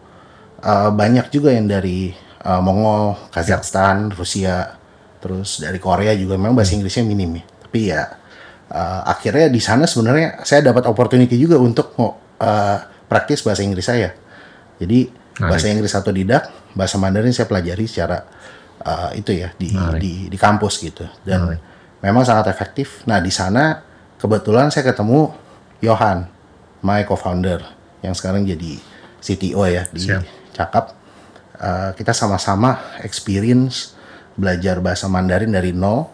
uh, 0.65 0.89
banyak 0.89 1.29
juga 1.29 1.53
yang 1.53 1.69
dari 1.69 2.09
uh, 2.41 2.57
Mongol, 2.57 3.29
Kazakhstan, 3.29 4.09
Rusia, 4.09 4.81
terus 5.21 5.61
dari 5.61 5.77
Korea 5.77 6.17
juga 6.17 6.41
memang 6.41 6.57
bahasa 6.57 6.73
Inggrisnya 6.73 7.05
minim 7.05 7.37
ya. 7.37 7.45
Tapi 7.45 7.79
ya 7.85 8.01
uh, 8.73 9.01
akhirnya 9.05 9.45
di 9.45 9.61
sana 9.61 9.85
sebenarnya 9.85 10.41
saya 10.41 10.65
dapat 10.65 10.89
opportunity 10.89 11.37
juga 11.37 11.61
untuk 11.61 11.93
uh, 12.01 12.77
praktis 13.05 13.45
bahasa 13.45 13.61
Inggris 13.61 13.85
saya. 13.85 14.09
Jadi 14.81 15.20
bahasa 15.39 15.71
Inggris 15.71 15.93
otodidak, 15.95 16.49
bahasa 16.75 16.95
Mandarin 16.99 17.31
saya 17.31 17.47
pelajari 17.47 17.85
secara 17.87 18.25
uh, 18.83 19.11
itu 19.15 19.31
ya 19.31 19.53
di 19.55 19.71
di 20.01 20.11
di 20.27 20.37
kampus 20.37 20.81
gitu. 20.83 21.05
Dan 21.23 21.55
memang 22.01 22.23
sangat 22.25 22.49
efektif. 22.51 23.05
Nah, 23.07 23.21
di 23.21 23.31
sana 23.31 23.79
kebetulan 24.17 24.73
saya 24.73 24.91
ketemu 24.91 25.31
Johan, 25.81 26.27
my 26.83 27.05
co-founder 27.05 27.61
yang 28.01 28.13
sekarang 28.17 28.45
jadi 28.45 28.77
CTO 29.21 29.63
ya 29.69 29.85
di 29.89 30.01
Siap. 30.01 30.21
Cakap. 30.57 30.85
Uh, 31.61 31.93
kita 31.93 32.09
sama-sama 32.09 32.81
experience 33.05 33.93
belajar 34.33 34.81
bahasa 34.81 35.05
Mandarin 35.05 35.53
dari 35.53 35.69
nol 35.69 36.09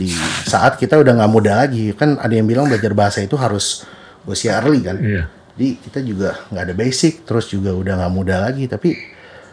di 0.00 0.08
saat 0.48 0.80
kita 0.80 0.96
udah 0.96 1.12
nggak 1.18 1.32
muda 1.34 1.60
lagi 1.60 1.92
kan 1.92 2.16
ada 2.16 2.30
yang 2.32 2.48
bilang 2.48 2.70
belajar 2.70 2.94
bahasa 2.96 3.20
itu 3.20 3.36
harus 3.36 3.84
usia 4.24 4.56
early 4.62 4.80
kan 4.80 4.96
Iya. 4.96 5.24
Jadi 5.58 5.74
kita 5.74 5.98
juga 6.06 6.38
nggak 6.54 6.64
ada 6.70 6.74
basic 6.78 7.26
terus 7.26 7.50
juga 7.50 7.74
udah 7.74 7.98
nggak 7.98 8.12
muda 8.14 8.46
lagi 8.46 8.70
tapi 8.70 8.94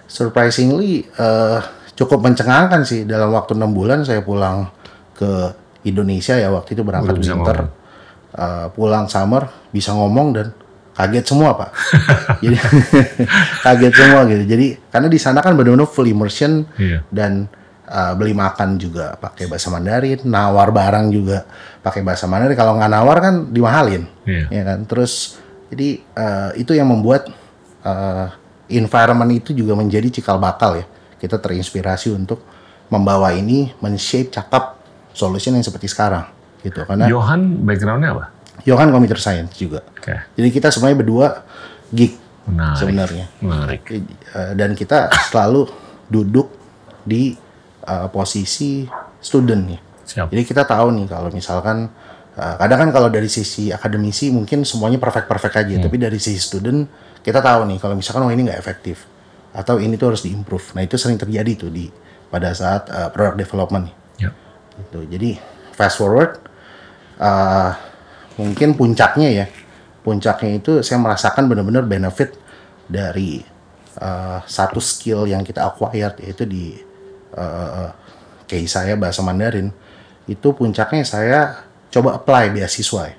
surprisingly 0.06 1.02
eh, 1.02 1.60
cukup 1.98 2.22
mencengangkan 2.22 2.86
sih 2.86 3.10
dalam 3.10 3.34
waktu 3.34 3.58
enam 3.58 3.74
bulan 3.74 4.06
saya 4.06 4.22
pulang 4.22 4.70
ke 5.18 5.50
Indonesia 5.90 6.38
ya 6.38 6.54
waktu 6.54 6.78
itu 6.78 6.86
berangkat 6.86 7.18
Udah 7.18 7.26
winter 7.26 7.58
eh, 8.38 8.68
pulang 8.70 9.10
summer 9.10 9.50
bisa 9.74 9.98
ngomong 9.98 10.28
dan 10.38 10.54
kaget 10.94 11.26
semua 11.26 11.58
pak 11.58 11.74
jadi 12.46 12.56
kaget 13.66 13.94
semua 13.98 14.22
gitu 14.30 14.44
jadi 14.46 14.78
karena 14.94 15.08
di 15.10 15.18
sana 15.18 15.42
kan 15.42 15.58
benar-benar 15.58 15.90
full 15.90 16.06
immersion 16.06 16.70
Iya. 16.78 17.02
dan 17.10 17.50
uh, 17.90 18.14
beli 18.14 18.32
makan 18.32 18.78
juga 18.80 19.14
pakai 19.20 19.46
bahasa 19.46 19.70
Mandarin, 19.70 20.24
nawar 20.26 20.72
barang 20.74 21.12
juga 21.14 21.46
pakai 21.86 22.02
bahasa 22.02 22.26
Mandarin. 22.26 22.58
Kalau 22.58 22.80
nggak 22.80 22.92
nawar 22.92 23.18
kan 23.22 23.36
dimahalin, 23.52 24.04
Iya. 24.26 24.46
ya 24.50 24.64
kan. 24.66 24.80
Terus 24.90 25.38
jadi 25.70 25.90
uh, 26.18 26.52
itu 26.58 26.72
yang 26.78 26.90
membuat 26.90 27.30
uh, 27.86 28.28
environment 28.70 29.32
itu 29.34 29.54
juga 29.54 29.78
menjadi 29.78 30.10
cikal 30.22 30.38
bakal 30.38 30.78
ya. 30.78 30.86
Kita 31.18 31.42
terinspirasi 31.42 32.14
untuk 32.14 32.42
membawa 32.90 33.34
ini 33.34 33.74
men-shape 33.82 34.30
cakap 34.30 34.78
solution 35.16 35.58
yang 35.58 35.66
seperti 35.66 35.90
sekarang 35.90 36.28
gitu. 36.62 36.86
Karena 36.86 37.10
Johan 37.10 37.66
backgroundnya 37.66 38.12
apa? 38.14 38.26
Johan 38.66 38.90
computer 38.90 39.18
science 39.22 39.58
juga. 39.58 39.86
Oke. 39.86 40.16
Jadi 40.38 40.50
kita 40.50 40.74
semuanya 40.74 40.98
berdua 41.02 41.28
geek 41.94 42.14
Menarik. 42.50 42.78
sebenarnya. 42.78 43.26
Menarik. 43.42 43.82
Eh, 43.90 44.54
dan 44.58 44.74
kita 44.74 45.10
selalu 45.30 45.70
duduk 46.10 46.50
di 47.06 47.38
eh, 47.86 48.08
posisi 48.10 48.86
student 49.22 49.62
nih. 49.70 49.82
Siap. 50.06 50.28
Jadi 50.30 50.42
kita 50.46 50.66
tahu 50.66 50.94
nih 50.94 51.06
kalau 51.10 51.30
misalkan 51.34 51.90
kadang 52.36 52.88
kan 52.88 52.90
kalau 52.92 53.08
dari 53.08 53.32
sisi 53.32 53.72
akademisi 53.72 54.28
mungkin 54.28 54.68
semuanya 54.68 55.00
perfect-perfect 55.00 55.56
aja, 55.56 55.76
tapi 55.80 55.96
dari 55.96 56.20
sisi 56.20 56.40
student 56.40 56.84
kita 57.24 57.40
tahu 57.40 57.64
nih 57.72 57.80
kalau 57.80 57.96
misalkan 57.96 58.28
oh 58.28 58.32
ini 58.32 58.44
nggak 58.44 58.60
efektif 58.60 59.08
atau 59.56 59.80
ini 59.80 59.96
tuh 59.96 60.12
harus 60.12 60.22
diimprove. 60.28 60.76
Nah 60.76 60.84
itu 60.84 61.00
sering 61.00 61.16
terjadi 61.16 61.56
tuh 61.56 61.72
di 61.72 61.88
pada 62.28 62.52
saat 62.52 62.92
eh, 62.92 63.10
product 63.10 63.40
development 63.40 63.84
nih. 63.88 63.96
Ya. 64.28 64.30
Gitu. 64.76 65.00
Jadi 65.08 65.32
fast 65.76 66.00
forward, 66.00 66.40
uh, 67.20 67.72
mungkin 68.40 68.76
puncaknya 68.76 69.30
ya, 69.32 69.46
puncaknya 70.04 70.60
itu 70.60 70.84
saya 70.84 71.00
merasakan 71.00 71.48
benar-benar 71.52 71.84
benefit 71.84 72.36
dari 72.88 73.44
uh, 74.00 74.40
satu 74.44 74.80
skill 74.80 75.28
yang 75.28 75.44
kita 75.44 75.64
acquired 75.64 76.20
yaitu 76.24 76.44
di 76.48 76.76
uh, 77.36 77.92
case 78.48 78.72
saya 78.72 78.96
bahasa 78.96 79.24
Mandarin. 79.24 79.72
Itu 80.28 80.56
puncaknya 80.56 81.04
saya 81.04 81.65
coba 81.96 82.20
apply 82.20 82.52
beasiswa. 82.52 83.02
Ya. 83.08 83.16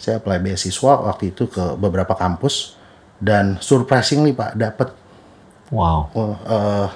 Saya 0.00 0.14
apply 0.18 0.40
beasiswa 0.40 0.92
waktu 1.04 1.36
itu 1.36 1.44
ke 1.46 1.76
beberapa 1.76 2.16
kampus 2.16 2.80
dan 3.20 3.60
surprisingly 3.60 4.32
Pak 4.32 4.56
dapat 4.56 4.88
Wow. 5.72 6.12
Oh, 6.12 6.36
eh, 6.44 6.88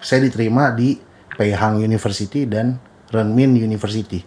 saya 0.00 0.24
diterima 0.24 0.72
di 0.72 0.98
Peihang 1.36 1.78
University 1.78 2.48
dan 2.48 2.80
Renmin 3.12 3.54
University. 3.54 4.24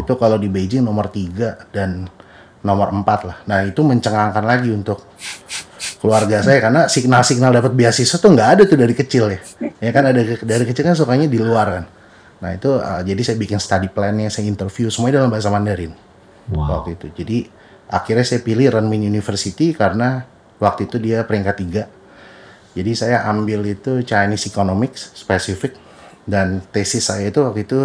Itu 0.00 0.16
kalau 0.16 0.40
di 0.40 0.48
Beijing 0.48 0.80
nomor 0.80 1.12
3 1.12 1.68
dan 1.68 2.08
nomor 2.64 2.88
4 2.88 3.04
lah. 3.28 3.36
Nah, 3.44 3.68
itu 3.68 3.84
mencengangkan 3.84 4.40
lagi 4.40 4.72
untuk 4.72 5.04
keluarga 6.00 6.40
saya 6.40 6.60
karena 6.64 6.88
signal-signal 6.88 7.52
dapat 7.52 7.76
beasiswa 7.76 8.16
tuh 8.16 8.32
nggak 8.32 8.48
ada 8.56 8.62
tuh 8.64 8.80
dari 8.80 8.96
kecil 8.96 9.28
ya. 9.28 9.40
Ya 9.84 9.90
kan 9.92 10.08
ada 10.08 10.20
dari 10.24 10.64
kecil 10.64 10.84
kan 10.88 10.96
sukanya 10.96 11.28
di 11.28 11.36
luar 11.36 11.66
kan. 11.68 11.84
Nah, 12.44 12.52
itu 12.52 12.76
eh, 12.76 13.00
jadi 13.02 13.20
saya 13.24 13.36
bikin 13.36 13.56
study 13.56 13.88
plan-nya, 13.88 14.28
saya 14.28 14.44
interview 14.44 14.92
semuanya 14.92 15.24
dalam 15.24 15.32
bahasa 15.32 15.48
Mandarin 15.48 15.96
Wow. 16.52 16.68
waktu 16.76 17.00
itu. 17.00 17.06
Jadi 17.16 17.38
akhirnya 17.88 18.20
saya 18.20 18.44
pilih 18.44 18.68
Renmin 18.68 19.00
University 19.00 19.72
karena 19.72 20.28
waktu 20.60 20.84
itu 20.84 21.00
dia 21.00 21.24
peringkat 21.24 21.56
tiga. 21.56 21.84
Jadi 22.76 22.92
saya 22.92 23.24
ambil 23.24 23.64
itu 23.64 24.04
Chinese 24.04 24.44
Economics 24.44 25.16
spesifik 25.16 25.72
dan 26.28 26.60
tesis 26.68 27.08
saya 27.08 27.32
itu 27.32 27.40
waktu 27.40 27.64
itu 27.64 27.80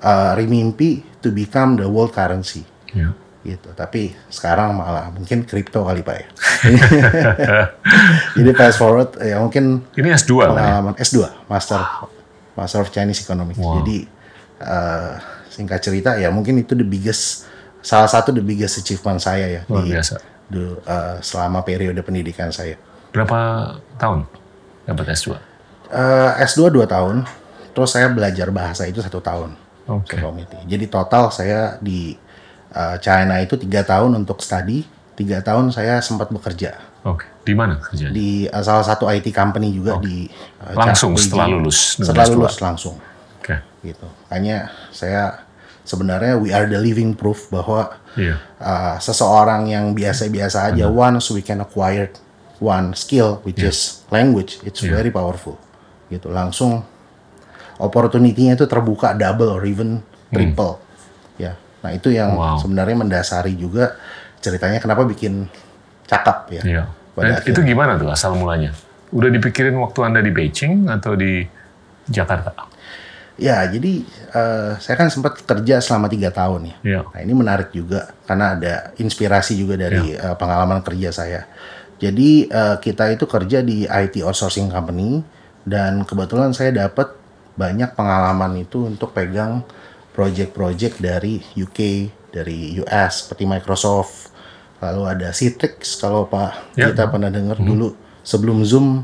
uh, 0.00 0.30
remimpi 0.34 1.06
to 1.20 1.30
become 1.30 1.74
the 1.74 1.86
world 1.86 2.10
currency 2.10 2.66
Ya. 2.90 3.14
gitu. 3.44 3.70
Tapi 3.76 4.10
sekarang 4.26 4.74
malah 4.74 5.14
mungkin 5.14 5.46
kripto 5.46 5.84
kali 5.84 6.02
pak 6.02 6.16
ya. 6.18 6.26
Jadi 8.38 8.50
fast 8.54 8.78
forward 8.80 9.14
ya 9.20 9.38
mungkin 9.38 9.86
Ini 9.94 10.08
S2 10.14 10.30
kan 10.34 10.48
ya? 10.48 10.56
pengalaman 10.56 10.94
S2 10.98 11.16
Master 11.46 11.80
Master 12.58 12.82
of 12.82 12.90
Chinese 12.90 13.22
Economics. 13.22 13.62
Wow. 13.62 13.78
Jadi 13.78 14.02
eh, 14.58 15.12
singkat 15.54 15.78
cerita 15.78 16.18
ya 16.18 16.34
mungkin 16.34 16.58
itu 16.58 16.74
the 16.74 16.82
biggest 16.82 17.46
salah 17.78 18.10
satu 18.10 18.34
the 18.34 18.42
biggest 18.42 18.82
achievement 18.82 19.22
saya 19.22 19.46
ya 19.46 19.62
Luar 19.70 19.86
di 19.86 19.94
biasa. 19.94 20.18
eh, 20.82 21.16
selama 21.22 21.62
periode 21.62 22.02
pendidikan 22.02 22.50
saya. 22.50 22.74
Berapa 23.14 23.72
tahun 23.96 24.26
dapat 24.90 25.14
S2? 25.14 25.38
Eh, 25.88 26.30
S2 26.44 26.68
2 26.74 26.84
tahun, 26.84 27.24
terus 27.72 27.94
saya 27.94 28.10
belajar 28.10 28.50
bahasa 28.50 28.84
itu 28.84 28.98
satu 29.00 29.22
tahun. 29.22 29.54
Oke. 29.88 30.20
Community. 30.20 30.58
Jadi 30.68 30.84
total 30.90 31.30
saya 31.32 31.78
di 31.78 32.18
eh, 32.74 32.96
China 33.00 33.38
itu 33.40 33.54
tiga 33.56 33.86
tahun 33.86 34.18
untuk 34.18 34.42
study, 34.42 34.84
tiga 35.16 35.40
tahun 35.40 35.70
saya 35.72 36.02
sempat 36.04 36.28
bekerja 36.28 36.87
Oke. 37.04 37.26
Di 37.42 37.54
mana 37.54 37.78
kerjanya? 37.78 38.10
di 38.10 38.28
eh, 38.44 38.62
salah 38.62 38.82
satu 38.82 39.06
IT 39.06 39.30
company 39.30 39.70
juga 39.70 39.96
di 39.98 40.26
eh, 40.26 40.74
Langsung 40.74 41.14
Beijing. 41.14 41.24
setelah 41.24 41.46
lulus 41.48 41.78
dengan 41.94 42.06
Setelah 42.06 42.26
S2? 42.26 42.34
lulus 42.34 42.56
langsung. 42.58 42.96
Oke. 43.38 43.56
gitu. 43.80 44.06
Makanya 44.26 44.58
saya 44.90 45.46
sebenarnya 45.82 46.36
we 46.36 46.50
are 46.50 46.66
the 46.66 46.76
living 46.76 47.14
proof 47.14 47.48
bahwa 47.48 47.94
Iya. 48.12 48.34
uh, 48.58 48.98
seseorang 48.98 49.66
yang 49.66 49.94
biasa-biasa 49.94 50.68
aja 50.68 50.84
once 50.86 51.30
we 51.30 51.40
can 51.40 51.58
acquire 51.58 52.10
one 52.58 52.90
skill 52.92 53.38
which 53.42 53.62
is 53.62 54.02
language 54.10 54.58
it's 54.62 54.82
Iya. 54.82 54.98
very 54.98 55.08
powerful 55.08 55.54
gitu 56.08 56.28
langsung 56.28 56.82
opportunity-nya 57.76 58.52
itu 58.52 58.66
terbuka 58.66 59.14
double 59.14 59.48
or 59.48 59.62
even 59.62 60.02
triple. 60.28 60.82
Ya. 61.36 61.54
Nah, 61.78 61.94
itu 61.94 62.10
yang 62.10 62.34
Wow. 62.34 62.58
sebenarnya 62.58 62.96
mendasari 62.98 63.54
juga 63.54 63.94
ceritanya 64.38 64.82
kenapa 64.82 65.06
bikin 65.06 65.46
cakap 66.08 66.48
ya. 66.48 66.62
Iya. 66.64 66.82
Pada 67.12 67.38
Dan 67.38 67.52
itu 67.52 67.60
gimana 67.62 68.00
tuh 68.00 68.08
asal 68.08 68.34
mulanya? 68.34 68.72
Udah 69.12 69.28
dipikirin 69.28 69.76
waktu 69.76 70.00
Anda 70.08 70.20
di 70.24 70.32
Beijing 70.32 70.88
atau 70.88 71.14
di 71.14 71.44
Jakarta? 72.08 72.56
Ya, 73.38 73.62
jadi 73.70 74.02
eh, 74.34 74.72
saya 74.82 74.96
kan 74.98 75.14
sempat 75.14 75.38
kerja 75.46 75.78
selama 75.78 76.10
tiga 76.10 76.34
tahun 76.34 76.74
ya. 76.74 76.76
Iya. 76.82 77.00
Nah, 77.06 77.20
ini 77.22 77.32
menarik 77.36 77.70
juga 77.70 78.10
karena 78.26 78.58
ada 78.58 78.74
inspirasi 78.98 79.54
juga 79.54 79.78
dari 79.78 80.16
eh, 80.16 80.34
pengalaman 80.34 80.82
kerja 80.82 81.14
saya. 81.14 81.46
Jadi 82.02 82.50
eh, 82.50 82.76
kita 82.82 83.14
itu 83.14 83.30
kerja 83.30 83.62
di 83.62 83.86
IT 83.86 84.24
outsourcing 84.26 84.66
company 84.72 85.22
dan 85.62 86.02
kebetulan 86.02 86.50
saya 86.50 86.74
dapat 86.74 87.14
banyak 87.54 87.94
pengalaman 87.94 88.58
itu 88.58 88.86
untuk 88.86 89.14
pegang 89.14 89.62
project-project 90.18 90.98
dari 90.98 91.38
UK, 91.54 91.78
dari 92.34 92.78
US 92.82 93.26
seperti 93.26 93.46
Microsoft, 93.46 94.34
lalu 94.78 95.02
ada 95.10 95.28
Citrix 95.34 95.98
kalau 95.98 96.26
Pak 96.30 96.78
Ya. 96.78 96.90
kita 96.94 97.10
pernah 97.10 97.28
dengar 97.28 97.58
dulu 97.58 97.94
sebelum 98.22 98.62
Zoom 98.62 99.02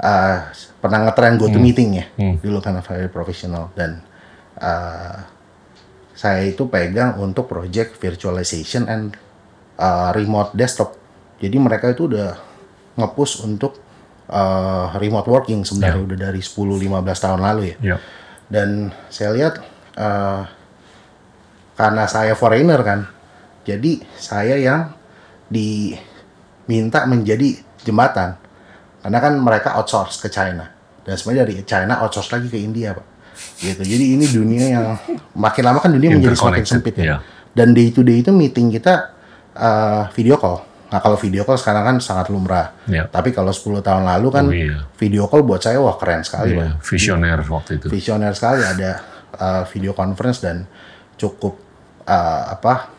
eh, 0.00 0.38
pernah 0.80 0.98
ngetren 1.04 1.36
GoToMeeting 1.36 1.90
ya 1.94 2.04
dulu 2.40 2.58
kan 2.64 2.80
very 2.80 3.12
profesional 3.12 3.68
dan 3.76 4.00
eh, 4.56 5.16
saya 6.12 6.46
itu 6.46 6.70
pegang 6.70 7.18
untuk 7.18 7.50
project 7.50 7.98
virtualization 7.98 8.86
and 8.86 9.16
uh, 9.80 10.14
remote 10.14 10.54
desktop. 10.54 10.94
Jadi 11.42 11.56
mereka 11.58 11.90
itu 11.90 12.06
udah 12.06 12.38
nge-push 12.94 13.42
untuk 13.42 13.82
uh, 14.30 14.94
remote 15.02 15.26
working 15.26 15.66
sebenarnya 15.66 16.02
udah 16.06 16.18
dari 16.30 16.38
10-15 16.38 17.24
tahun 17.26 17.40
lalu 17.42 17.62
ya. 17.66 17.76
Iya. 17.82 17.96
Dan 18.46 18.68
saya 19.10 19.30
lihat 19.34 19.54
uh, 19.98 20.46
karena 21.74 22.04
saya 22.06 22.38
foreigner 22.38 22.78
kan, 22.86 23.10
jadi 23.66 24.04
saya 24.14 24.54
yang 24.60 24.94
diminta 25.52 27.04
menjadi 27.04 27.54
jembatan. 27.82 28.40
Karena 29.02 29.18
kan 29.18 29.34
mereka 29.36 29.76
outsource 29.76 30.18
ke 30.18 30.28
China. 30.28 30.64
Dan 31.02 31.14
sebenarnya 31.14 31.42
dari 31.44 31.54
China 31.62 32.00
outsource 32.00 32.30
lagi 32.30 32.46
ke 32.46 32.56
India, 32.56 32.94
Pak. 32.94 33.06
Gitu. 33.58 33.82
Jadi 33.82 34.04
ini 34.14 34.24
dunia 34.28 34.64
yang 34.68 34.86
makin 35.34 35.62
lama 35.64 35.78
kan 35.78 35.90
dunia 35.90 36.14
menjadi 36.14 36.36
semakin 36.36 36.64
sempit 36.64 36.94
ya. 36.94 37.04
iya. 37.04 37.16
Dan 37.52 37.74
day 37.74 37.90
to 37.90 38.00
day 38.00 38.22
itu 38.22 38.30
meeting 38.30 38.70
kita 38.70 39.12
uh, 39.52 40.06
video 40.14 40.38
call. 40.38 40.62
Nah 40.92 41.00
kalau 41.00 41.16
video 41.16 41.42
call 41.42 41.58
sekarang 41.58 41.82
kan 41.82 41.96
sangat 41.98 42.30
lumrah. 42.30 42.76
Iya. 42.86 43.08
Tapi 43.10 43.32
kalau 43.34 43.50
10 43.50 43.82
tahun 43.82 44.04
lalu 44.06 44.28
kan 44.30 44.44
Oh, 44.46 44.54
iya. 44.54 44.86
video 44.94 45.26
call 45.26 45.42
buat 45.42 45.58
saya 45.58 45.80
wah 45.80 45.96
keren 45.96 46.22
sekali, 46.22 46.54
Pak 46.54 46.62
Iya, 46.62 46.72
visioner 46.78 47.38
waktu 47.42 47.70
itu. 47.80 47.86
visioner 47.90 48.32
sekali 48.36 48.62
ada 48.62 48.90
uh, 49.34 49.62
video 49.66 49.90
conference 49.92 50.38
dan 50.38 50.68
cukup 51.16 51.58
uh, 52.04 52.52
apa 52.52 52.92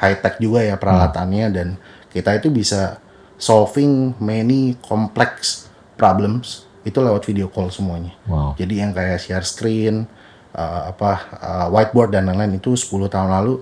high 0.00 0.18
tech 0.18 0.40
juga 0.40 0.64
ya 0.64 0.74
peralatannya 0.74 1.46
dan 1.54 1.68
kita 2.14 2.38
itu 2.38 2.48
bisa 2.54 3.02
solving 3.34 4.14
many 4.22 4.78
complex 4.78 5.66
problems 5.98 6.70
itu 6.86 7.00
lewat 7.02 7.26
video 7.26 7.50
call 7.50 7.72
semuanya. 7.74 8.14
Wow. 8.30 8.54
Jadi 8.54 8.78
yang 8.78 8.94
kayak 8.94 9.18
share 9.18 9.42
screen, 9.42 10.06
uh, 10.54 10.94
apa 10.94 11.12
uh, 11.42 11.66
whiteboard 11.74 12.14
dan 12.14 12.30
lain-lain 12.30 12.62
itu 12.62 12.78
10 12.78 13.10
tahun 13.10 13.28
lalu 13.34 13.58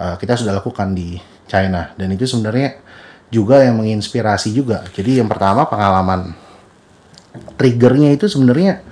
uh, 0.00 0.16
kita 0.18 0.34
sudah 0.34 0.58
lakukan 0.58 0.90
di 0.92 1.20
China 1.46 1.94
dan 1.94 2.08
itu 2.10 2.26
sebenarnya 2.26 2.80
juga 3.32 3.62
yang 3.62 3.78
menginspirasi 3.80 4.52
juga. 4.52 4.84
Jadi 4.90 5.22
yang 5.22 5.28
pertama 5.30 5.64
pengalaman 5.68 6.34
triggernya 7.56 8.12
itu 8.12 8.28
sebenarnya 8.28 8.84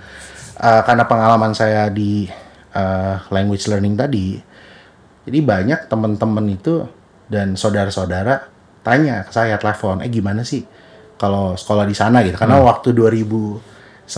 uh, 0.61 0.83
karena 0.85 1.05
pengalaman 1.05 1.53
saya 1.53 1.89
di 1.93 2.29
uh, 2.73 3.21
language 3.29 3.69
learning 3.69 3.97
tadi, 3.97 4.41
jadi 5.25 5.39
banyak 5.45 5.81
teman-teman 5.89 6.47
itu 6.53 6.85
dan 7.29 7.57
saudara-saudara 7.57 8.60
tanya 8.81 9.25
ke 9.27 9.33
saya 9.33 9.57
telepon, 9.61 10.01
eh 10.01 10.11
gimana 10.11 10.45
sih 10.45 10.65
kalau 11.21 11.53
sekolah 11.57 11.85
di 11.85 11.93
sana 11.93 12.25
gitu? 12.25 12.37
Karena 12.37 12.61
waktu 12.65 12.97
2009 12.97 14.09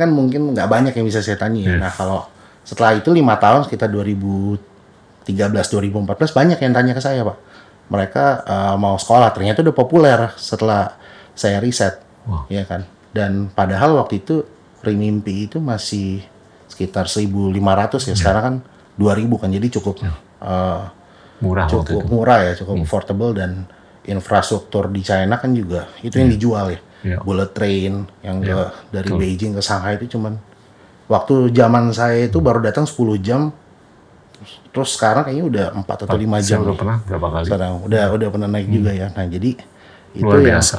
kan 0.00 0.10
mungkin 0.12 0.52
nggak 0.52 0.68
banyak 0.68 0.92
yang 0.96 1.06
bisa 1.08 1.24
saya 1.24 1.40
tanya. 1.40 1.60
ya. 1.64 1.76
Nah 1.80 1.92
kalau 1.92 2.28
setelah 2.62 2.94
itu 2.94 3.10
lima 3.10 3.40
tahun 3.40 3.66
sekitar 3.66 3.88
2013 3.90 5.28
2014 5.28 6.36
banyak 6.36 6.58
yang 6.60 6.72
tanya 6.76 6.92
ke 6.92 7.02
saya 7.02 7.24
pak. 7.24 7.38
Mereka 7.88 8.24
uh, 8.46 8.76
mau 8.80 8.96
sekolah 8.96 9.32
ternyata 9.36 9.60
udah 9.60 9.76
populer 9.76 10.18
setelah 10.36 10.96
saya 11.32 11.60
riset, 11.60 12.00
ya 12.48 12.64
kan. 12.68 12.84
Dan 13.12 13.52
padahal 13.52 13.96
waktu 14.00 14.24
itu 14.24 14.44
Rimimpi 14.82 15.46
itu 15.46 15.62
masih 15.62 16.26
sekitar 16.66 17.06
1.500 17.06 18.10
ya. 18.10 18.14
Sekarang 18.18 18.42
kan 18.42 18.54
2.000 18.98 19.40
kan 19.40 19.48
jadi 19.52 19.66
cukup 19.78 20.02
uh, 20.42 20.90
Murah 21.42 21.66
cukup 21.66 22.06
murah 22.06 22.38
ya, 22.46 22.52
cukup 22.54 22.86
affordable 22.86 23.34
dan 23.34 23.66
infrastruktur 24.06 24.90
di 24.90 25.00
China 25.02 25.38
kan 25.38 25.54
juga 25.54 25.86
itu 26.02 26.18
yang 26.18 26.30
dijual 26.30 26.66
ya. 26.74 26.80
Iya. 27.02 27.16
Bullet 27.22 27.50
train 27.50 28.06
yang 28.22 28.36
ke 28.42 28.58
dari 28.94 29.10
betul. 29.10 29.18
Beijing 29.18 29.52
ke 29.58 29.62
Shanghai 29.62 29.98
itu 29.98 30.06
cuman 30.14 30.38
waktu 31.10 31.50
zaman 31.50 31.90
saya 31.90 32.30
itu 32.30 32.38
baru 32.38 32.62
datang 32.62 32.86
10 32.86 33.18
jam 33.18 33.50
terus 34.74 34.94
sekarang 34.98 35.26
kayaknya 35.26 35.44
udah 35.46 35.66
4 35.82 36.06
atau 36.06 36.16
5 36.18 36.26
Saya 36.38 36.42
jam. 36.42 36.58
udah 36.62 36.76
pernah 36.78 36.98
berapa 37.06 37.26
kali? 37.30 37.44
Sekarang 37.46 37.72
udah 37.86 38.02
udah 38.10 38.28
pernah 38.30 38.48
naik 38.50 38.68
juga 38.70 38.90
ya. 38.94 39.06
Nah, 39.14 39.26
jadi 39.26 39.50
itu 40.14 40.22
Luar 40.22 40.38
yang 40.42 40.58
biasa. 40.58 40.76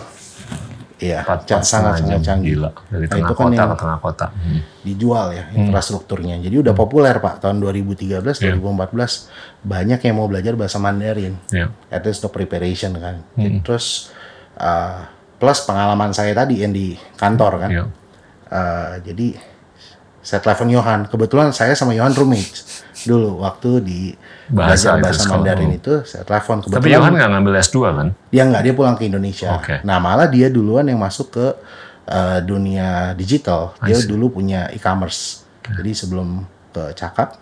Iya, 1.03 1.19
Empat, 1.19 1.43
sangat 1.61 1.99
sangat 1.99 2.23
canggih. 2.23 2.55
Gila. 2.55 2.71
Dari 2.87 3.03
Nah, 3.03 3.11
tengah 3.11 3.19
itu 3.21 3.33
kan 3.33 3.45
kota 3.45 3.55
yang- 3.57 3.69
ke 3.69 3.77
tengah 3.77 3.99
kota. 3.99 4.27
Hmm. 4.31 4.59
dijual 4.83 5.27
ya 5.31 5.43
infrastrukturnya. 5.53 6.35
Jadi 6.39 6.55
udah 6.59 6.73
populer 6.73 7.15
Pak 7.17 7.39
tahun 7.39 7.59
2013 7.59 8.35
Iya. 8.37 8.55
2014 8.55 9.31
banyak 9.61 9.99
yang 10.01 10.15
mau 10.15 10.27
belajar 10.27 10.53
bahasa 10.53 10.75
Mandarin. 10.75 11.39
Iya. 11.47 11.71
At 11.87 12.03
least 12.03 12.19
untuk 12.19 12.35
preparation 12.35 12.91
kan. 12.95 13.23
Terus 13.61 14.11
uh, 14.55 15.07
plus 15.35 15.59
pengalaman 15.61 16.11
saya 16.11 16.31
tadi 16.33 16.59
yang 16.59 16.71
di 16.71 16.95
kantor 17.13 17.51
kan. 17.59 17.69
Iya. 17.69 17.83
Uh, 18.45 18.93
jadi 19.01 19.27
saya 20.19 20.39
telepon 20.39 20.67
Johan. 20.67 20.99
Kebetulan 21.05 21.51
saya 21.51 21.73
sama 21.73 21.91
Johan 21.91 22.11
roommates 22.11 22.72
dulu 23.07 23.43
waktu 23.43 23.69
di 23.83 23.99
Bahasa 24.51 24.99
belajar 24.99 25.15
bahasa. 25.15 25.29
Mandarin 25.31 25.71
itu 25.75 25.93
saya 26.03 26.23
telepon 26.27 26.63
Tapi 26.63 26.69
kebetulan 26.69 26.93
Johan 26.99 27.13
nggak 27.15 27.29
ngambil 27.35 27.53
S2 27.63 27.77
kan? 27.83 28.07
dia 28.33 28.43
nggak 28.49 28.63
dia 28.65 28.73
pulang 28.73 28.95
ke 28.99 29.03
Indonesia. 29.07 29.49
Oke. 29.55 29.75
Nah 29.85 29.97
malah 30.01 30.27
dia 30.27 30.47
duluan 30.51 30.85
yang 30.87 30.99
masuk 30.99 31.33
ke 31.33 31.47
uh, 32.09 32.39
dunia 32.43 33.15
digital. 33.15 33.75
Dia 33.83 33.97
dulu 34.03 34.39
punya 34.41 34.67
e-commerce. 34.73 35.47
Jadi 35.63 35.91
sebelum 35.95 36.43
ke 36.75 36.91
Cakap, 36.97 37.39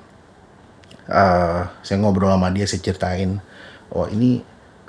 uh, 1.10 1.62
saya 1.82 1.98
ngobrol 1.98 2.30
sama 2.30 2.54
dia, 2.54 2.70
saya 2.70 2.84
ceritain, 2.84 3.42
oh 3.96 4.06
ini 4.12 4.44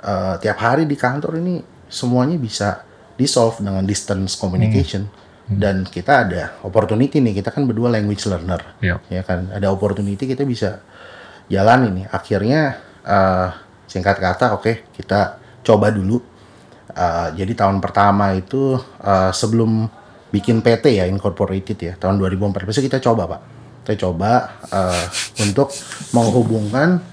uh, 0.05 0.37
tiap 0.37 0.59
hari 0.61 0.85
di 0.85 0.93
kantor 0.93 1.41
ini 1.41 1.63
semuanya 1.89 2.37
bisa 2.37 2.85
di 3.17 3.25
solve 3.25 3.61
dengan 3.61 3.85
distance 3.85 4.37
communication. 4.37 5.09
Dan 5.43 5.83
kita 5.83 6.23
ada 6.23 6.55
opportunity 6.63 7.19
nih, 7.19 7.43
kita 7.43 7.51
kan 7.51 7.67
berdua 7.67 7.91
language 7.91 8.23
learner. 8.31 8.61
Iya. 8.79 8.95
ya 9.11 9.21
kan? 9.27 9.51
Ada 9.51 9.67
opportunity 9.69 10.23
kita 10.23 10.47
bisa 10.47 10.79
jalan 11.51 11.91
ini. 11.91 12.03
Akhirnya 12.07 12.79
eh, 13.03 13.47
singkat 13.87 14.17
kata 14.17 14.55
oke 14.55 14.95
kita 14.95 15.37
coba 15.61 15.91
dulu. 15.91 16.17
Eh, 16.93 17.27
jadi 17.37 17.53
tahun 17.53 17.83
pertama 17.83 18.31
itu 18.35 18.79
eh, 19.03 19.31
sebelum 19.35 19.87
bikin 20.33 20.65
PT 20.65 20.97
ya 20.97 21.05
incorporated 21.05 21.77
ya 21.77 21.93
tahun 21.99 22.17
2014 22.17 22.87
kita 22.89 22.97
coba 23.03 23.37
pak. 23.37 23.41
Kita 23.83 23.93
coba 24.07 24.63
eh, 24.71 25.05
untuk 25.43 25.69
menghubungkan 26.15 27.03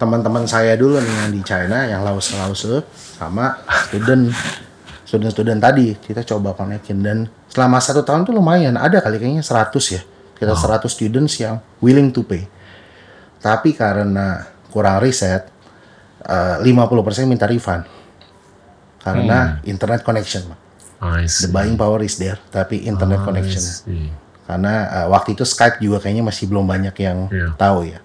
teman-teman 0.00 0.48
saya 0.48 0.80
dulu 0.80 0.96
nih 0.96 1.12
yang 1.12 1.30
di 1.34 1.40
China 1.44 1.84
yang 1.84 2.00
Laos 2.00 2.32
sama 2.32 3.60
student 3.84 4.32
student-student 5.10 5.58
tadi 5.58 5.98
kita 5.98 6.22
coba 6.24 6.54
konekin 6.54 7.02
dan 7.02 7.18
selama 7.46 7.76
satu 7.76 8.00
tahun 8.00 8.22
tuh 8.22 8.30
lumayan 8.30 8.78
ada 8.78 9.02
kali 9.02 9.18
kayaknya 9.18 9.42
100 9.42 9.74
ya 9.90 10.02
kita 10.38 10.54
100 10.54 10.86
students 10.86 11.34
yang 11.36 11.58
willing 11.78 12.08
to 12.08 12.22
pay 12.22 12.46
tapi 13.38 13.74
karena 13.74 14.46
kurang 14.68 15.02
riset 15.02 15.50
eh, 16.22 16.56
50% 16.62 16.86
minta 17.24 17.44
refund 17.44 17.82
karena 19.00 19.36
internet 19.64 20.00
connection 20.00 20.44
Pak. 20.46 20.60
The 21.40 21.48
buying 21.50 21.74
power 21.74 21.98
is 22.00 22.14
there 22.14 22.36
tapi 22.46 22.84
internet 22.84 23.18
I 23.18 23.24
connection 23.24 23.64
see. 23.64 24.12
karena 24.44 24.74
uh, 24.84 25.06
waktu 25.08 25.32
itu 25.32 25.42
Skype 25.42 25.80
juga 25.80 25.96
kayaknya 25.98 26.20
masih 26.22 26.44
belum 26.44 26.66
banyak 26.66 26.92
yang 26.98 27.18
Iya. 27.26 27.56
tahu 27.56 27.86
ya. 27.86 28.02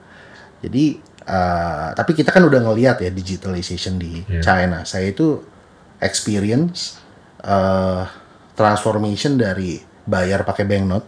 Jadi 0.62 1.02
uh, 1.26 1.92
tapi 1.92 2.14
kita 2.14 2.30
kan 2.30 2.40
udah 2.40 2.64
ngelihat 2.64 3.02
ya 3.02 3.10
digitalization 3.10 3.98
di 3.98 4.24
Iya. 4.24 4.40
China. 4.40 4.86
Saya 4.86 5.12
itu 5.12 5.44
experience 6.00 7.00
uh, 7.44 8.08
transformation 8.56 9.36
dari 9.36 9.80
bayar 10.06 10.46
pakai 10.46 10.64
banknote 10.64 11.08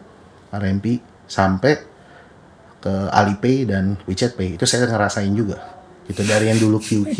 RMB 0.51 0.85
sampai 1.27 1.73
ke 2.77 2.93
Alipay 3.11 3.67
dan 3.67 3.97
WeChat 4.05 4.37
Pay 4.37 4.55
itu 4.55 4.63
saya 4.63 4.87
ngerasain 4.87 5.31
juga. 5.33 5.59
Itu 6.07 6.23
dari 6.23 6.47
yang 6.47 6.59
dulu 6.61 6.79
QQ 6.79 7.17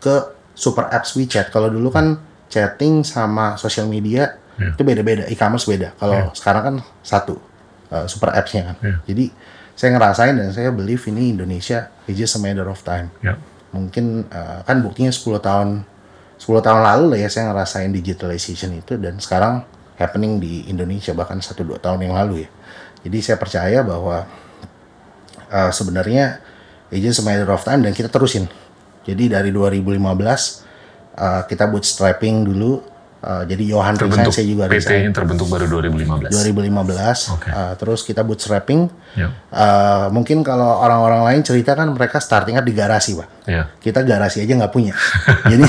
ke 0.00 0.14
super 0.56 0.88
apps 0.88 1.12
WeChat. 1.18 1.52
Kalau 1.52 1.68
dulu 1.68 1.92
kan 1.92 2.16
chatting 2.48 3.02
sama 3.02 3.58
sosial 3.58 3.90
media 3.90 4.38
Iya. 4.56 4.72
itu 4.72 4.82
beda-beda, 4.88 5.28
e-commerce 5.28 5.68
beda. 5.68 5.92
Kalau 6.00 6.32
sekarang 6.32 6.62
kan 6.64 6.76
satu. 7.04 7.36
uh, 7.86 8.02
super 8.10 8.34
apps-nya 8.34 8.72
kan. 8.72 8.76
Iya. 8.82 8.96
Jadi 9.06 9.24
saya 9.78 9.94
ngerasain 9.94 10.34
dan 10.34 10.50
saya 10.50 10.72
believe 10.74 11.04
ini 11.06 11.30
Indonesia 11.30 11.86
it's 12.08 12.18
just 12.18 12.34
a 12.34 12.40
matter 12.42 12.66
of 12.66 12.80
time. 12.82 13.12
Ya. 13.22 13.38
Mungkin 13.70 14.26
uh, 14.26 14.64
kan 14.66 14.80
buktinya 14.82 15.12
10 15.12 15.38
tahun 15.38 15.68
10 16.36 16.60
tahun 16.60 16.80
lalu 16.84 17.16
lah 17.16 17.18
ya 17.24 17.28
saya 17.32 17.50
ngerasain 17.52 17.90
digitalization 17.92 18.76
itu 18.76 19.00
dan 19.00 19.16
sekarang 19.16 19.64
happening 19.96 20.36
di 20.36 20.68
Indonesia 20.68 21.16
bahkan 21.16 21.40
1 21.40 21.56
2 21.56 21.80
tahun 21.80 22.00
yang 22.04 22.14
lalu 22.14 22.44
ya. 22.44 22.48
Jadi 23.06 23.18
saya 23.22 23.36
percaya 23.40 23.80
bahwa 23.80 24.28
uh, 25.48 25.70
sebenarnya 25.72 26.42
it's 26.92 27.02
just 27.02 27.24
a 27.24 27.26
of 27.48 27.62
time 27.64 27.80
dan 27.80 27.96
kita 27.96 28.12
terusin. 28.12 28.46
Jadi 29.06 29.30
dari 29.30 29.50
2015 29.54 30.02
uh, 31.16 31.42
kita 31.48 31.64
bootstrapping 31.70 32.44
dulu. 32.46 32.95
Uh, 33.16 33.42
jadi 33.48 33.74
Johan 33.74 33.96
resign, 33.96 34.02
Terbentuk 34.06 34.32
saya 34.36 34.46
juga 34.46 34.64
PT 34.68 34.76
resign. 34.76 35.00
yang 35.08 35.14
terbentuk 35.16 35.48
baru 35.48 35.66
2015. 35.66 36.30
2015. 36.30 37.34
Oke. 37.34 37.48
Uh, 37.48 37.74
terus 37.80 38.00
kita 38.04 38.20
bootstrapping. 38.22 38.92
Ya. 39.16 39.32
Uh, 39.50 40.06
mungkin 40.12 40.44
kalau 40.44 40.84
orang-orang 40.84 41.24
lain 41.32 41.40
cerita 41.40 41.72
kan 41.72 41.90
mereka 41.90 42.20
starting 42.20 42.60
up 42.60 42.62
di 42.62 42.76
garasi, 42.76 43.16
pak. 43.16 43.28
Ya. 43.48 43.72
Kita 43.80 44.04
garasi 44.04 44.44
aja 44.44 44.52
nggak 44.60 44.70
punya. 44.70 44.92
Jadi, 45.50 45.64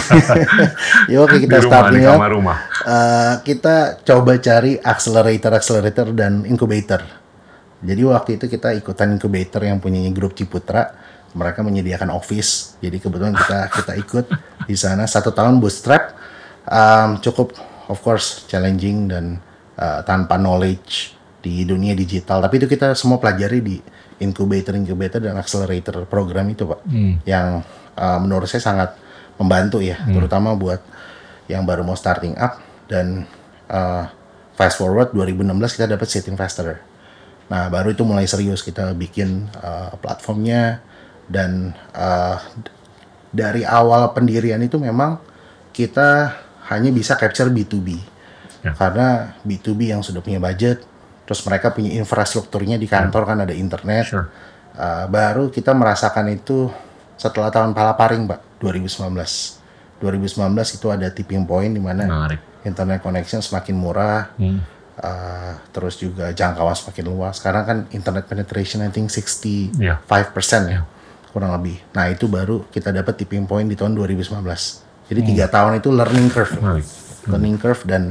ya 1.15 1.17
oke 1.23 1.39
kita 1.39 1.57
starting 1.63 2.03
up. 2.03 2.19
rumah. 2.27 2.57
Uh, 2.83 3.39
kita 3.41 4.03
coba 4.03 4.37
cari 4.43 4.75
accelerator, 4.83 5.51
accelerator 5.55 6.11
dan 6.11 6.43
incubator. 6.45 6.99
Jadi 7.77 8.01
waktu 8.01 8.41
itu 8.41 8.45
kita 8.49 8.73
ikutan 8.73 9.13
incubator 9.13 9.61
yang 9.61 9.77
punyanya 9.77 10.09
grup 10.09 10.33
Ciputra. 10.33 10.93
Mereka 11.37 11.61
menyediakan 11.61 12.09
office. 12.09 12.81
Jadi 12.81 12.97
kebetulan 12.97 13.37
kita 13.37 13.59
kita 13.69 13.93
ikut 13.97 14.25
di 14.65 14.73
sana 14.73 15.05
satu 15.05 15.29
tahun 15.29 15.61
bootstrap. 15.61 16.16
Um, 16.67 17.23
cukup 17.23 17.55
of 17.87 18.03
course 18.03 18.43
challenging 18.51 19.07
dan 19.07 19.39
uh, 19.79 20.03
tanpa 20.03 20.35
knowledge 20.35 21.15
di 21.39 21.63
dunia 21.63 21.95
digital. 21.95 22.43
Tapi 22.43 22.59
itu 22.59 22.67
kita 22.67 22.91
semua 22.93 23.17
pelajari 23.23 23.63
di 23.63 23.77
incubator, 24.19 24.75
incubator 24.75 25.23
dan 25.23 25.39
accelerator 25.39 26.03
program 26.09 26.51
itu, 26.51 26.67
pak. 26.67 26.83
Yang 27.23 27.47
uh, 27.95 28.19
menurut 28.19 28.47
saya 28.51 28.63
sangat 28.63 28.89
membantu 29.37 29.79
ya, 29.79 30.01
terutama 30.09 30.57
buat 30.57 30.81
yang 31.47 31.63
baru 31.63 31.87
mau 31.87 31.95
starting 31.95 32.35
up 32.35 32.59
dan 32.91 33.23
uh, 33.71 34.09
fast 34.57 34.79
forward 34.79 35.13
2016 35.15 35.75
kita 35.77 35.85
dapat 35.87 36.07
seed 36.09 36.27
investor. 36.27 36.81
Nah 37.47 37.71
baru 37.71 37.95
itu 37.95 38.03
mulai 38.03 38.27
serius 38.27 38.59
kita 38.65 38.91
bikin 38.97 39.47
uh, 39.63 39.95
platformnya 40.01 40.83
dan 41.31 41.71
uh, 41.95 42.41
dari 43.31 43.63
awal 43.63 44.11
pendirian 44.11 44.59
itu 44.59 44.75
memang 44.79 45.19
kita 45.71 46.35
hanya 46.67 46.89
bisa 46.89 47.15
capture 47.15 47.47
B2B 47.47 48.15
Ya. 48.57 48.73
karena 48.73 49.07
B2B 49.41 49.93
yang 49.93 50.01
sudah 50.01 50.19
punya 50.19 50.41
budget, 50.41 50.81
terus 51.23 51.39
mereka 51.43 51.69
punya 51.69 51.93
infrastrukturnya 51.93 52.75
di 52.75 52.85
kantor 52.85 53.23
kan 53.23 53.37
ada 53.39 53.53
internet. 53.53 54.03
Sure. 54.05 54.27
Uh, 54.73 55.05
baru 55.07 55.47
kita 55.47 55.71
merasakan 55.71 56.27
itu 56.29 56.67
setelah 57.15 57.49
tahun 57.49 57.71
palaparing, 57.71 58.25
Pak, 58.25 58.59
2019. 58.59 59.61
2019 59.97 60.33
itu 60.73 60.87
ada 60.87 61.07
tipping 61.07 61.43
point 61.43 61.69
di 61.69 61.79
mana 61.79 62.03
Menarik. 62.03 62.41
internet 62.61 62.99
connection 62.99 63.39
semakin 63.39 63.73
murah, 63.73 64.33
Hmm. 64.35 64.59
uh, 64.95 65.53
terus 65.69 65.95
juga 65.95 66.29
jangkauan 66.29 66.73
semakin 66.73 67.05
luas. 67.05 67.37
Sekarang 67.37 67.63
kan 67.63 67.77
internet 67.89 68.25
penetration 68.25 68.81
I 68.81 68.89
think 68.89 69.09
65% 69.09 69.73
Iya. 69.79 70.01
ya, 70.67 70.81
kurang 71.29 71.53
lebih. 71.53 71.77
Nah 71.91 72.09
itu 72.09 72.25
baru 72.25 72.65
kita 72.67 72.89
dapat 72.89 73.15
tipping 73.15 73.45
point 73.45 73.65
di 73.65 73.73
tahun 73.73 73.93
2019. 73.93 74.86
Jadi 75.07 75.19
Hmm. 75.21 75.29
tiga 75.29 75.45
tahun 75.47 75.79
itu 75.79 75.89
learning 75.89 76.27
curve, 76.27 76.53
Menarik. 76.53 76.85
learning 77.25 77.55
curve 77.55 77.81
dan 77.83 78.03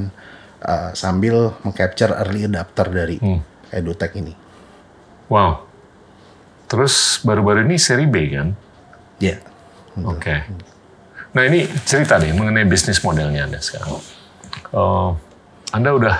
uh, 0.59 0.91
sambil 0.93 1.53
mengcapture 1.61 2.13
early 2.17 2.45
adapter 2.45 2.87
dari 2.87 3.17
Hmm. 3.17 3.41
edutech 3.69 4.13
ini. 4.15 4.33
Wow. 5.29 5.67
Terus 6.67 7.21
baru-baru 7.21 7.63
ini 7.63 7.77
seri 7.77 8.05
B 8.05 8.17
kan? 8.31 8.49
Ya. 9.19 9.39
Oke. 9.99 10.43
Nah 11.31 11.43
ini 11.45 11.65
cerita 11.83 12.17
deh 12.17 12.33
mengenai 12.33 12.65
bisnis 12.65 12.99
modelnya 12.99 13.45
Anda 13.45 13.61
sekarang. 13.61 14.01
Eh, 14.67 15.11
anda 15.71 15.91
udah 15.93 16.17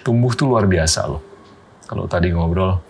tumbuh 0.00 0.32
tuh 0.32 0.48
luar 0.48 0.64
biasa 0.64 1.06
loh. 1.06 1.22
Kalau 1.84 2.04
tadi 2.04 2.28
ngobrol, 2.28 2.80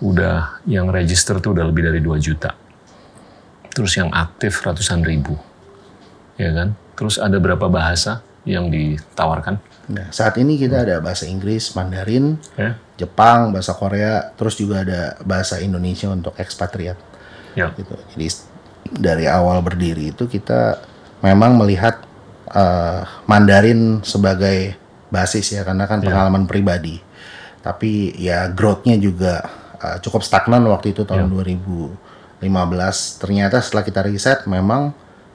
udah 0.00 0.60
yang 0.64 0.90
register 0.90 1.38
tuh 1.38 1.54
udah 1.54 1.64
lebih 1.64 1.82
dari 1.84 1.98
2 1.98 2.18
juta. 2.18 2.52
Terus 3.70 3.94
yang 3.94 4.10
aktif 4.10 4.60
ratusan 4.60 5.02
ribu. 5.02 5.38
Ya 6.38 6.50
kan? 6.50 6.74
Terus 6.94 7.16
ada 7.18 7.38
berapa 7.38 7.66
bahasa 7.70 8.22
yang 8.44 8.68
ditawarkan? 8.68 9.58
Nah, 9.90 10.08
saat 10.12 10.36
ini 10.40 10.56
kita 10.56 10.84
ada 10.84 10.96
bahasa 11.00 11.28
Inggris, 11.28 11.72
Mandarin, 11.76 12.40
Ya. 12.56 12.80
Jepang, 12.94 13.50
bahasa 13.50 13.74
Korea, 13.74 14.30
terus 14.38 14.54
juga 14.54 14.86
ada 14.86 15.18
bahasa 15.26 15.58
Indonesia 15.58 16.06
untuk 16.06 16.38
ekspatriat. 16.38 16.94
Ya. 17.58 17.74
Gitu. 17.74 17.94
Jadi 18.14 18.26
dari 18.94 19.26
awal 19.26 19.58
berdiri 19.64 20.14
itu 20.14 20.30
kita 20.30 20.78
memang 21.24 21.58
melihat 21.58 22.04
eh, 22.54 23.02
Mandarin 23.26 24.04
sebagai 24.06 24.78
basis 25.10 25.58
ya 25.58 25.66
karena 25.66 25.90
kan 25.90 26.04
pengalaman 26.04 26.46
pribadi. 26.46 27.02
Tapi 27.64 28.14
ya 28.20 28.46
growth-nya 28.52 28.94
juga 29.00 29.42
eh, 29.82 29.98
cukup 29.98 30.22
stagnan 30.22 30.62
waktu 30.70 30.94
itu 30.94 31.02
tahun 31.02 31.32
2015. 31.34 32.44
Ternyata 33.18 33.58
setelah 33.58 33.82
kita 33.82 34.00
riset 34.06 34.46
memang 34.46 34.94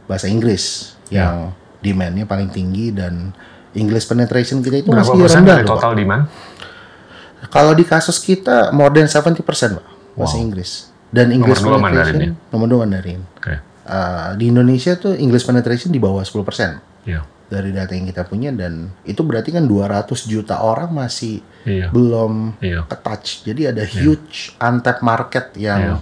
bahasa 0.09 0.25
Inggris 0.25 0.63
yang 1.07 1.53
demand-nya 1.79 2.25
paling 2.25 2.49
tinggi 2.49 2.89
dan 2.89 3.29
English 3.71 4.03
penetration 4.03 4.59
kita 4.59 4.81
itu 4.81 4.89
Berapa 4.89 5.05
masih 5.07 5.29
rendah 5.31 5.61
Pak. 5.61 5.69
total 5.69 5.93
demand? 5.93 6.23
Kalau 7.47 7.71
di 7.71 7.81
kasus 7.83 8.19
kita 8.19 8.69
more 8.71 8.91
than 8.91 9.05
70% 9.05 9.37
Pak, 9.39 9.85
bahasa 10.13 10.35
Wow. 10.35 10.43
Inggris. 10.43 10.71
Dan 11.07 11.31
English 11.31 11.57
dua 11.59 11.77
penetration 11.77 11.81
Mandarin 11.81 12.17
ya? 12.19 12.31
nomor 12.49 12.67
dua 12.67 12.79
Mandarin. 12.83 13.21
Oke. 13.35 13.55
Uh, 13.83 14.29
di 14.35 14.45
Indonesia 14.47 14.93
tuh 14.93 15.13
English 15.15 15.41
penetration 15.43 15.89
di 15.89 15.97
bawah 15.97 16.21
10% 16.21 16.77
Ya. 17.03 17.25
dari 17.47 17.69
data 17.69 17.89
yang 17.91 18.05
kita 18.05 18.21
punya 18.23 18.51
dan 18.51 18.93
itu 19.01 19.21
berarti 19.21 19.49
kan 19.49 19.65
200 19.65 20.05
juta 20.25 20.61
orang 20.61 20.91
masih 20.91 21.41
Iya. 21.63 21.89
belum 21.89 22.59
Iya. 22.59 22.85
ke-touch. 22.85 23.41
Jadi 23.43 23.61
ada 23.65 23.81
huge 23.83 24.53
untapped 24.59 25.01
market 25.01 25.49
yang 25.55 25.97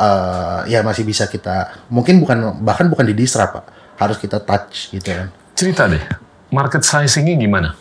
uh, 0.00 0.60
ya 0.64 0.80
masih 0.80 1.04
bisa 1.04 1.28
kita 1.28 1.84
mungkin 1.92 2.24
bukan 2.24 2.64
bahkan 2.64 2.88
bukan 2.88 3.04
di 3.04 3.14
disrupt 3.14 3.60
Pak. 3.60 3.64
Harus 4.00 4.16
kita 4.16 4.40
touch 4.40 4.88
gitu 4.96 5.12
kan. 5.12 5.28
Cerita 5.52 5.84
deh, 5.84 6.00
market 6.48 6.80
sizing-nya 6.80 7.36
gimana? 7.36 7.76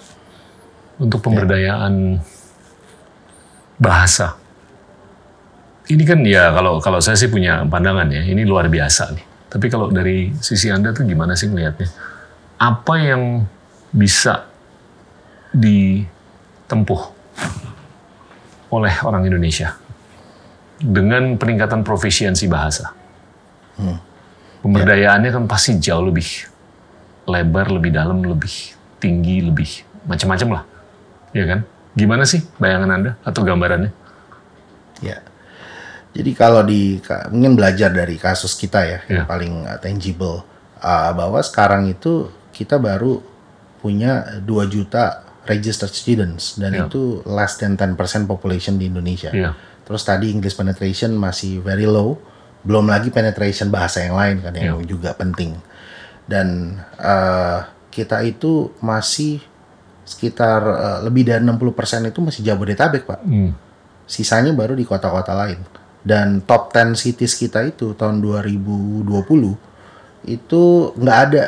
Untuk 0.99 1.23
pemberdayaan 1.23 2.19
bahasa. 3.79 4.35
Ini 5.87 6.03
kan 6.03 6.19
ya 6.27 6.51
kalau 6.51 6.83
kalau 6.83 6.99
saya 6.99 7.15
sih 7.15 7.31
punya 7.31 7.63
pandangan 7.63 8.11
ya, 8.11 8.27
ini 8.27 8.43
luar 8.43 8.67
biasa 8.67 9.15
nih. 9.15 9.25
Tapi 9.49 9.65
kalau 9.71 9.89
dari 9.89 10.35
sisi 10.43 10.69
Anda 10.69 10.91
tuh 10.91 11.07
gimana 11.07 11.33
sih 11.39 11.47
melihatnya? 11.47 11.87
Apa 12.59 12.99
yang 12.99 13.47
bisa 13.89 14.45
ditempuh 15.55 17.01
oleh 18.69 18.93
orang 19.01 19.25
Indonesia 19.25 19.73
dengan 20.79 21.35
peningkatan 21.35 21.83
profisiensi 21.83 22.47
bahasa? 22.47 22.91
Pemberdayaannya 24.59 25.31
kan 25.31 25.43
pasti 25.47 25.79
jauh 25.79 26.03
lebih 26.03 26.27
lebar, 27.29 27.71
lebih 27.71 27.95
dalam, 27.95 28.19
lebih 28.25 28.75
tinggi, 28.99 29.39
lebih 29.39 29.69
macam-macam 30.03 30.49
lah. 30.59 30.63
Ya 31.31 31.45
kan? 31.47 31.59
Gimana 31.95 32.27
sih 32.27 32.43
bayangan 32.59 32.89
Anda 32.91 33.11
atau 33.23 33.41
gambarannya? 33.47 33.91
Ya. 34.99 35.23
Jadi 36.11 36.31
kalau 36.35 36.65
di 36.65 36.99
mungkin 37.31 37.53
belajar 37.55 37.93
dari 37.93 38.17
kasus 38.19 38.57
kita 38.57 38.81
ya 38.83 38.99
yang 39.07 39.23
Ya. 39.23 39.29
paling 39.29 39.53
uh, 39.63 39.77
tangible 39.79 40.43
uh, 40.81 41.11
bahwa 41.15 41.39
sekarang 41.39 41.87
itu 41.87 42.27
kita 42.51 42.81
baru 42.81 43.21
punya 43.79 44.41
2 44.43 44.43
juta 44.67 45.23
registered 45.47 45.93
students 45.95 46.59
dan 46.59 46.75
Ya. 46.75 46.83
itu 46.89 47.23
less 47.23 47.55
than 47.55 47.79
10% 47.79 47.95
population 48.27 48.75
di 48.75 48.91
Indonesia. 48.91 49.31
Iya. 49.31 49.55
Terus 49.89 50.05
tadi 50.05 50.29
English 50.29 50.53
penetration 50.53 51.17
masih 51.17 51.65
very 51.65 51.89
low, 51.89 52.21
belum 52.61 52.85
lagi 52.85 53.09
penetration 53.09 53.73
bahasa 53.73 54.05
yang 54.05 54.13
lain 54.13 54.37
kan 54.45 54.53
yang 54.53 54.77
juga 54.85 55.17
penting. 55.17 55.57
Dan 56.29 56.77
uh, 57.01 57.65
kita 57.89 58.21
itu 58.21 58.69
masih 58.85 59.41
sekitar 60.05 60.61
uh, 60.61 60.99
lebih 61.01 61.25
dari 61.25 61.41
60% 61.41 62.05
itu 62.05 62.19
masih 62.21 62.41
Jabodetabek, 62.45 63.09
Pak 63.09 63.19
Hmm. 63.25 63.57
sisanya 64.05 64.53
baru 64.53 64.77
di 64.77 64.85
kota-kota 64.85 65.33
lain. 65.33 65.57
Dan 66.05 66.45
top 66.45 66.69
10 66.69 66.93
cities 66.93 67.33
kita 67.33 67.65
itu 67.65 67.97
tahun 67.97 68.21
2020 68.21 69.09
itu 70.29 70.63
nggak 70.93 71.19
ada 71.29 71.43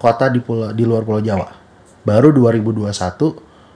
kota 0.00 0.32
di 0.32 0.40
pulau 0.40 0.72
di 0.72 0.84
luar 0.88 1.04
Pulau 1.04 1.20
Jawa. 1.20 1.52
Baru 2.08 2.32
2021 2.32 2.88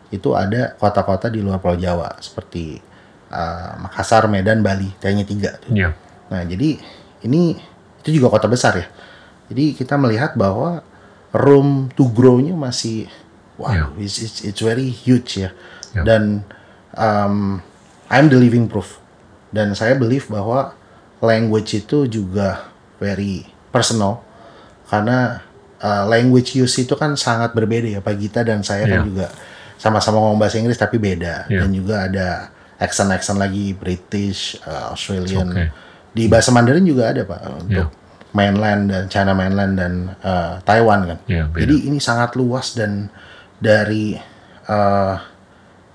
itu 0.09 0.29
ada 0.33 0.72
kota-kota 0.81 1.29
di 1.29 1.44
luar 1.44 1.61
Pulau 1.61 1.76
Jawa 1.76 2.16
seperti 2.18 2.81
uh, 3.31 3.73
Makassar, 3.83 4.27
Medan, 4.27 4.61
Bali, 4.61 4.91
hanya 5.03 5.23
tiga. 5.23 5.57
tuh. 5.59 5.73
Iya. 5.73 5.95
Nah, 6.29 6.43
jadi 6.43 6.79
ini 7.23 7.57
itu 8.03 8.09
juga 8.17 8.31
kota 8.31 8.47
besar 8.47 8.77
ya. 8.77 8.87
Jadi 9.47 9.75
kita 9.75 9.95
melihat 9.95 10.35
bahwa 10.35 10.83
room 11.31 11.91
to 11.95 12.07
grow-nya 12.11 12.55
masih 12.55 13.07
wow, 13.57 13.71
Ya. 13.73 13.85
it's, 13.99 14.19
it's, 14.19 14.39
it's 14.43 14.61
very 14.61 14.91
huge 14.91 15.39
ya. 15.39 15.51
Ya. 15.95 16.03
Dan 16.03 16.43
um, 16.93 17.62
I'm 18.07 18.27
the 18.27 18.39
living 18.39 18.67
proof. 18.67 18.99
Dan 19.51 19.73
saya 19.73 19.95
believe 19.95 20.27
bahwa 20.27 20.75
language 21.19 21.79
itu 21.79 22.05
juga 22.05 22.69
very 22.99 23.47
personal 23.71 24.21
karena 24.87 25.41
uh, 25.81 26.05
language 26.07 26.55
use 26.55 26.77
itu 26.79 26.93
kan 26.95 27.17
sangat 27.17 27.53
berbeda 27.53 27.89
ya 27.89 28.01
Pak 28.01 28.15
Gita 28.17 28.41
dan 28.41 28.61
saya 28.61 28.85
kan 28.85 29.01
Iya. 29.03 29.09
juga 29.09 29.27
sama-sama 29.77 30.21
ngomong 30.21 30.39
bahasa 30.39 30.57
Inggris 30.57 30.77
tapi 30.77 30.97
beda 30.97 31.49
Iya. 31.49 31.65
dan 31.65 31.69
juga 31.73 31.95
ada 32.05 32.29
accent-accent 32.77 33.39
lagi 33.41 33.73
British, 33.73 34.61
uh, 34.62 34.93
Australian. 34.93 35.49
Oke. 35.53 35.65
Di 36.12 36.29
bahasa 36.29 36.49
Mandarin 36.53 36.85
juga 36.85 37.12
ada 37.12 37.25
Pak 37.25 37.41
untuk 37.67 37.89
Iya. 37.93 38.33
mainland 38.33 38.89
dan 38.93 39.03
China 39.09 39.33
mainland 39.33 39.73
dan 39.77 39.93
uh, 40.21 40.61
Taiwan 40.65 41.09
kan. 41.09 41.19
Iya, 41.29 41.45
beda. 41.49 41.61
Jadi 41.65 41.77
ini 41.89 41.99
sangat 42.01 42.37
luas 42.37 42.73
dan 42.73 43.09
dari 43.57 44.17
uh, 44.69 45.17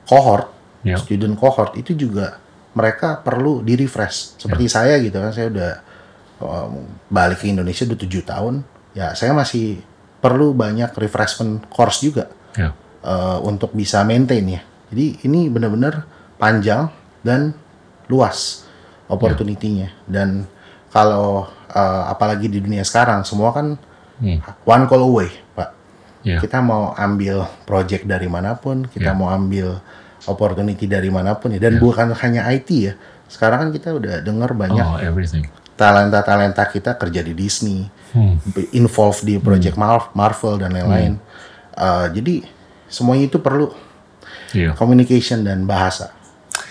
cohort, 0.06 0.50
Iya. 0.82 0.98
student 0.98 1.38
cohort 1.38 1.78
itu 1.78 1.94
juga 1.94 2.41
mereka 2.74 3.22
perlu 3.22 3.62
di 3.62 3.78
refresh. 3.78 4.41
Seperti 4.41 4.65
Iya. 4.65 4.74
saya 4.74 4.94
gitu 5.02 5.17
kan, 5.22 5.30
saya 5.30 5.48
udah 5.54 5.72
um, 6.41 6.74
balik 7.06 7.46
ke 7.46 7.54
Indonesia 7.54 7.86
udah 7.86 8.00
tujuh 8.02 8.24
tahun, 8.26 8.65
ya 8.98 9.13
saya 9.13 9.30
masih 9.38 9.78
perlu 10.17 10.54
banyak 10.54 10.89
refreshment 10.98 11.65
course 11.70 12.02
juga 12.02 12.30
Ya. 12.58 12.74
uh, 13.06 13.38
untuk 13.46 13.74
bisa 13.74 14.02
maintain 14.02 14.46
ya. 14.46 14.62
Jadi 14.89 15.22
ini 15.26 15.50
benar-benar 15.50 16.06
panjang 16.41 16.89
dan 17.21 17.54
luas 18.10 18.65
opportunity-nya. 19.06 19.93
Dan 20.04 20.49
kalau 20.89 21.45
uh, 21.69 22.04
apalagi 22.10 22.49
di 22.49 22.58
dunia 22.58 22.82
sekarang 22.82 23.21
semua 23.21 23.54
kan 23.54 23.77
Hmm. 24.17 24.38
one 24.63 24.86
call 24.86 25.01
away, 25.01 25.34
Pak. 25.51 25.69
Ya. 26.21 26.38
Kita 26.38 26.62
mau 26.62 26.93
ambil 26.93 27.41
project 27.65 28.06
dari 28.06 28.30
mana 28.30 28.54
pun, 28.54 28.86
kita 28.86 29.13
Ya. 29.13 29.17
mau 29.17 29.30
ambil 29.30 29.82
opportunity 30.25 30.86
dari 30.86 31.10
mana 31.10 31.34
pun 31.34 31.49
ya. 31.49 31.58
Dan 31.58 31.82
bukan 31.82 32.13
hanya 32.13 32.45
IT 32.47 32.69
ya. 32.69 32.93
Sekarang 33.25 33.58
kan 33.60 33.69
kita 33.73 33.89
udah 33.89 34.21
dengar 34.21 34.54
banyak 34.54 34.86
Oh, 34.86 35.01
everything. 35.01 35.49
talenta-talenta 35.73 36.62
kita 36.67 36.93
kerja 36.93 37.25
di 37.25 37.34
Disney, 37.34 37.89
Hmm. 38.13 38.38
involved 38.69 39.25
di 39.25 39.41
project 39.41 39.73
Mar- 39.73 40.13
Marvel 40.13 40.62
dan 40.62 40.69
lain-lain. 40.69 41.17
Uh, 41.73 42.06
jadi 42.13 42.45
semuanya 42.86 43.25
itu 43.25 43.41
perlu 43.41 43.73
Iya. 44.54 44.77
communication 44.77 45.41
dan 45.41 45.65
bahasa. 45.65 46.13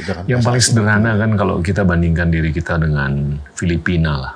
Gitu 0.01 0.11
kan. 0.17 0.25
Yang 0.25 0.41
paling 0.41 0.65
sederhana 0.65 1.13
kan 1.21 1.31
kalau 1.37 1.61
kita 1.61 1.85
bandingkan 1.85 2.33
diri 2.33 2.51
kita 2.51 2.81
dengan 2.81 3.37
Filipina 3.53 4.13
lah. 4.17 4.35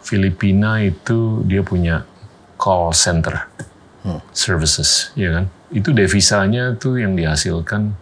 Filipina 0.00 0.80
itu 0.80 1.44
dia 1.44 1.60
punya 1.60 2.04
call 2.56 2.96
center 2.96 3.44
services, 4.36 5.12
ya 5.16 5.40
kan? 5.40 5.44
Itu 5.72 5.92
devisanya 5.92 6.76
tuh 6.76 7.00
yang 7.00 7.16
dihasilkan 7.16 7.96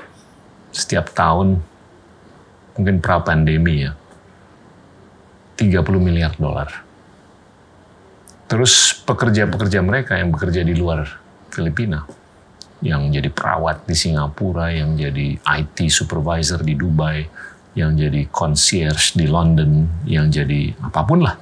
setiap 0.74 1.14
tahun 1.14 1.62
mungkin 2.74 2.98
pra 2.98 3.22
pandemi 3.22 3.86
ya. 3.86 3.94
30 5.58 5.78
miliar 6.02 6.34
dolar. 6.34 6.70
Terus 8.50 8.98
pekerja-pekerja 9.06 9.78
mereka 9.80 10.18
yang 10.18 10.34
bekerja 10.34 10.66
di 10.66 10.74
luar 10.74 11.06
Filipina, 11.54 12.02
yang 12.82 13.08
jadi 13.14 13.30
perawat 13.30 13.86
di 13.86 13.94
Singapura, 13.94 14.74
yang 14.74 14.98
jadi 14.98 15.38
IT 15.38 15.86
supervisor 15.88 16.60
di 16.66 16.74
Dubai, 16.74 17.22
yang 17.78 17.96
jadi 17.96 18.28
concierge 18.28 19.16
di 19.16 19.30
London, 19.30 19.88
yang 20.04 20.28
jadi 20.28 20.74
apa 20.82 21.00
pun 21.06 21.24
lah. 21.24 21.38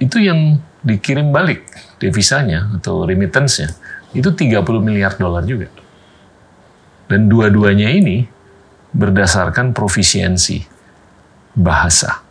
Itu 0.00 0.18
yang 0.18 0.58
dikirim 0.82 1.30
balik 1.30 1.68
devisanya 2.02 2.66
atau 2.74 3.06
remittance-nya 3.06 3.70
itu 4.12 4.28
30 4.34 4.82
miliar 4.82 5.14
dolar 5.14 5.46
juga. 5.46 5.68
Dan 7.06 7.28
dua-duanya 7.28 7.92
ini 7.92 8.24
berdasarkan 8.92 9.72
profisiensi 9.72 10.64
bahasa. 11.56 12.24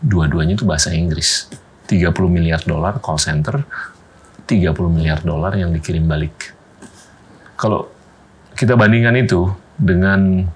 Dua-duanya 0.00 0.56
itu 0.56 0.68
bahasa 0.68 0.92
Inggris. 0.92 1.48
30 1.88 2.12
miliar 2.28 2.64
dolar 2.64 3.00
call 3.04 3.20
center, 3.20 3.68
30 4.46 4.74
miliar 4.90 5.22
dolar 5.22 5.54
yang 5.54 5.70
dikirim 5.70 6.04
balik. 6.04 6.54
Kalau 7.56 7.88
kita 8.58 8.74
bandingkan 8.74 9.14
itu 9.16 9.48
dengan 9.78 10.46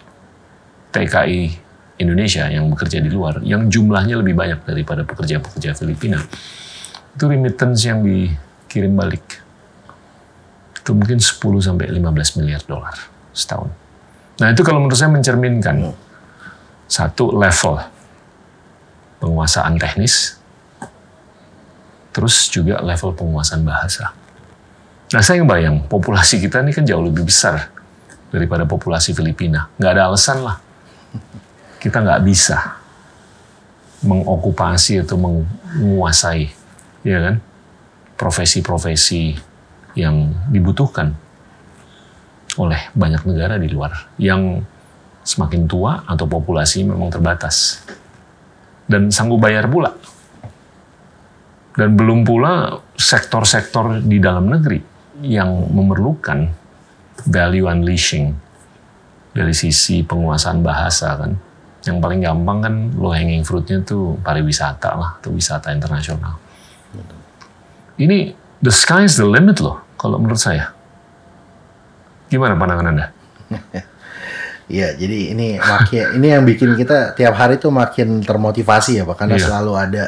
TKI 0.90 1.66
Indonesia 1.96 2.44
yang 2.53 2.68
bekerja 2.68 3.01
di 3.01 3.09
luar, 3.09 3.40
yang 3.40 3.72
jumlahnya 3.72 4.20
lebih 4.20 4.37
banyak 4.37 4.61
daripada 4.68 5.03
pekerja-pekerja 5.07 5.72
Filipina, 5.72 6.20
itu 7.16 7.25
remittance 7.25 7.88
yang 7.88 8.05
dikirim 8.05 8.92
balik. 8.92 9.25
Itu 10.77 10.92
mungkin 10.92 11.18
10 11.18 11.40
sampai 11.64 11.88
15 11.88 12.38
miliar 12.42 12.61
dolar 12.68 12.94
setahun. 13.33 13.72
Nah 14.37 14.53
itu 14.53 14.61
kalau 14.61 14.85
menurut 14.85 15.01
saya 15.01 15.09
mencerminkan 15.09 15.96
satu 16.87 17.33
level 17.33 17.81
penguasaan 19.18 19.81
teknis, 19.81 20.36
terus 22.17 22.49
juga 22.49 22.81
level 22.81 23.13
penguasaan 23.13 23.61
bahasa. 23.61 24.17
Nah 25.13 25.21
saya 25.21 25.45
ngebayang 25.45 25.85
populasi 25.85 26.41
kita 26.41 26.65
ini 26.65 26.73
kan 26.73 26.89
jauh 26.89 27.05
lebih 27.05 27.29
besar 27.29 27.69
daripada 28.33 28.65
populasi 28.65 29.13
Filipina. 29.13 29.69
Nggak 29.77 29.93
ada 29.93 30.03
alasan 30.09 30.41
lah 30.41 30.57
kita 31.87 32.03
nggak 32.03 32.23
bisa 32.27 32.83
mengokupasi 34.03 35.07
atau 35.07 35.17
menguasai, 35.17 36.51
ya 37.07 37.19
kan, 37.31 37.37
profesi-profesi 38.19 39.39
yang 39.97 40.35
dibutuhkan 40.51 41.15
oleh 42.59 42.91
banyak 42.97 43.23
negara 43.29 43.61
di 43.61 43.69
luar 43.69 44.11
yang 44.17 44.65
semakin 45.23 45.69
tua 45.69 46.03
atau 46.09 46.25
populasi 46.25 46.83
memang 46.83 47.13
terbatas 47.13 47.87
dan 48.89 49.13
sanggup 49.15 49.39
bayar 49.39 49.71
pula. 49.71 49.95
Dan 51.77 51.93
belum 51.93 52.25
pula 52.25 52.73
sektor-sektor 52.97 54.01
di 54.01 54.17
dalam 54.17 54.49
negeri 54.49 54.81
yang 55.21 55.69
memerlukan 55.73 56.49
value 57.29 57.69
unleashing 57.69 58.33
dari 59.37 59.53
sisi 59.53 60.01
penguasaan 60.01 60.65
bahasa 60.65 61.12
kan. 61.21 61.37
Yang 61.85 61.97
paling 62.01 62.21
gampang 62.25 62.59
kan 62.65 62.75
low 62.97 63.12
hanging 63.12 63.45
fruitnya 63.45 63.85
tuh 63.85 64.17
pariwisata 64.25 64.91
lah, 64.97 65.11
atau 65.21 65.31
wisata 65.37 65.71
internasional. 65.71 66.41
Ini 68.01 68.33
the 68.65 68.73
sky 68.73 69.05
is 69.05 69.21
the 69.21 69.29
limit 69.29 69.61
loh, 69.61 69.85
kalau 70.01 70.17
menurut 70.17 70.41
saya. 70.41 70.73
Gimana 72.33 72.57
pandangan 72.57 72.91
Anda? 72.91 73.07
Iya, 74.67 74.99
jadi 74.99 75.31
ini 75.31 75.62
makin 75.62 76.19
ini 76.19 76.27
yang 76.27 76.43
bikin 76.43 76.75
kita 76.75 77.15
tiap 77.15 77.39
hari 77.39 77.55
tuh 77.55 77.71
makin 77.71 78.19
termotivasi 78.19 78.99
ya, 78.99 79.07
Pak, 79.07 79.23
karena 79.23 79.39
Iya. 79.39 79.47
selalu 79.47 79.73
ada 79.79 80.05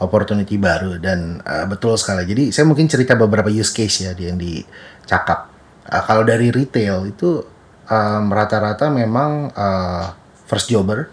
opportunity 0.00 0.56
baru 0.56 0.96
dan 0.96 1.44
uh, 1.44 1.68
betul 1.68 1.94
sekali. 2.00 2.24
Jadi 2.24 2.50
saya 2.50 2.64
mungkin 2.64 2.88
cerita 2.88 3.14
beberapa 3.14 3.52
use 3.52 3.70
case 3.70 4.08
ya 4.08 4.12
yang 4.16 4.40
dicakap. 4.40 5.52
Uh, 5.84 6.02
kalau 6.08 6.24
dari 6.24 6.48
retail 6.48 7.04
itu 7.06 7.44
um, 7.86 8.24
rata-rata 8.32 8.88
memang 8.88 9.52
uh, 9.52 10.16
first 10.48 10.72
jobber, 10.72 11.12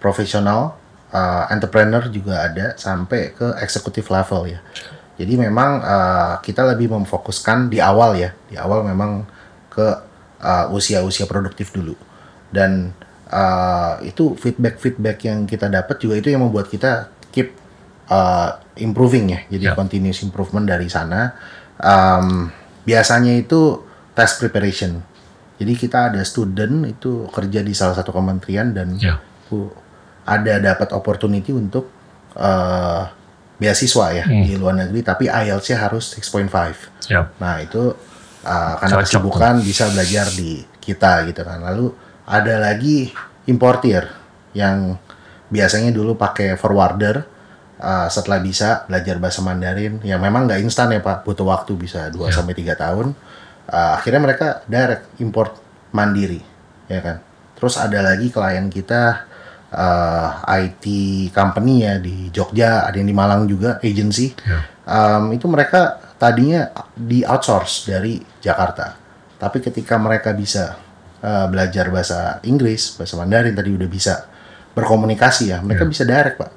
profesional, 0.00 0.80
uh, 1.12 1.44
entrepreneur 1.52 2.02
juga 2.08 2.48
ada 2.48 2.74
sampai 2.80 3.36
ke 3.36 3.60
executive 3.60 4.08
level 4.08 4.48
ya. 4.48 4.60
Jadi 5.20 5.36
memang 5.36 5.84
uh, 5.84 6.34
kita 6.40 6.64
lebih 6.72 6.90
memfokuskan 6.90 7.68
di 7.68 7.78
awal 7.78 8.16
ya, 8.16 8.32
di 8.48 8.56
awal 8.56 8.82
memang 8.82 9.28
ke 9.68 9.86
uh, 10.40 10.66
usia-usia 10.72 11.28
produktif 11.28 11.70
dulu. 11.70 11.94
Dan 12.48 12.90
uh, 13.28 14.00
itu 14.02 14.34
feedback-feedback 14.40 15.18
yang 15.28 15.44
kita 15.44 15.68
dapat 15.68 16.00
juga 16.00 16.18
itu 16.18 16.32
yang 16.32 16.42
membuat 16.42 16.72
kita 16.72 17.12
keep 17.30 17.61
uh, 18.08 18.50
improving 18.78 19.30
ya. 19.30 19.40
Jadi 19.52 19.64
Ya. 19.68 19.74
continuous 19.76 20.22
improvement 20.24 20.64
dari 20.64 20.88
sana. 20.88 21.36
Um, 21.78 22.48
biasanya 22.82 23.34
itu 23.36 23.82
test 24.14 24.40
preparation. 24.40 25.02
Jadi 25.60 25.72
kita 25.78 26.10
ada 26.10 26.22
student 26.26 26.88
itu 26.90 27.30
kerja 27.30 27.62
di 27.62 27.70
salah 27.76 27.94
satu 27.94 28.10
kementerian 28.10 28.74
dan 28.74 28.98
itu 29.46 29.70
ada 30.26 30.58
dapat 30.58 30.90
opportunity 30.94 31.54
untuk 31.54 31.86
uh, 32.34 33.06
beasiswa 33.62 34.06
ya 34.10 34.24
di 34.26 34.58
luar 34.58 34.74
negeri 34.74 35.06
tapi 35.06 35.30
IELTS-nya 35.30 35.78
harus 35.78 36.18
6.5. 36.18 37.06
Ya. 37.06 37.30
Nah 37.38 37.62
itu 37.62 37.94
uh, 38.42 38.74
karena 38.82 38.98
Cocok 38.98 39.06
kesibukan 39.06 39.54
bisa 39.62 39.86
belajar 39.94 40.26
di 40.34 40.66
kita 40.82 41.22
gitu 41.30 41.46
kan. 41.46 41.62
Lalu 41.62 41.94
ada 42.26 42.54
lagi 42.58 43.14
importir 43.46 44.02
yang 44.54 44.98
biasanya 45.46 45.94
dulu 45.94 46.18
pakai 46.18 46.58
forwarder 46.58 47.22
uh, 47.82 48.06
setelah 48.06 48.38
bisa 48.38 48.86
belajar 48.86 49.18
bahasa 49.18 49.42
Mandarin 49.42 49.98
yang 50.06 50.22
memang 50.22 50.46
nggak 50.46 50.62
instan 50.62 50.94
ya 50.94 51.02
Pak, 51.02 51.26
butuh 51.26 51.44
waktu 51.44 51.74
bisa 51.74 52.08
2 52.08 52.30
Ya. 52.30 52.32
sampai 52.32 52.54
tiga 52.54 52.78
tahun. 52.78 53.12
Uh, 53.66 53.90
akhirnya 53.98 54.22
mereka 54.22 54.46
direct 54.70 55.18
import 55.18 55.58
mandiri 55.90 56.38
ya 56.86 57.02
kan. 57.02 57.16
Terus 57.58 57.78
ada 57.78 57.98
lagi 58.02 58.30
klien 58.30 58.66
kita 58.66 59.26
uh, 59.70 60.28
IT 60.46 60.84
company 61.30 61.86
ya 61.86 61.98
di 61.98 62.30
Jogja, 62.30 62.86
ada 62.86 62.96
yang 62.98 63.06
di 63.06 63.14
Malang 63.14 63.46
juga 63.46 63.82
agency. 63.82 64.34
Ya. 64.42 64.58
Um, 64.82 65.30
itu 65.30 65.46
mereka 65.46 65.98
tadinya 66.18 66.70
di 66.94 67.22
outsource 67.22 67.86
dari 67.86 68.18
Jakarta. 68.38 68.94
Tapi 69.38 69.58
ketika 69.58 69.98
mereka 69.98 70.30
bisa 70.30 70.78
eh, 71.18 71.46
belajar 71.50 71.90
bahasa 71.90 72.38
Inggris, 72.46 72.94
bahasa 72.94 73.18
Mandarin 73.18 73.58
tadi 73.58 73.74
udah 73.74 73.90
bisa 73.90 74.22
berkomunikasi 74.70 75.50
ya, 75.50 75.58
mereka 75.58 75.82
bisa 75.82 76.06
direct 76.06 76.38
pak, 76.38 76.50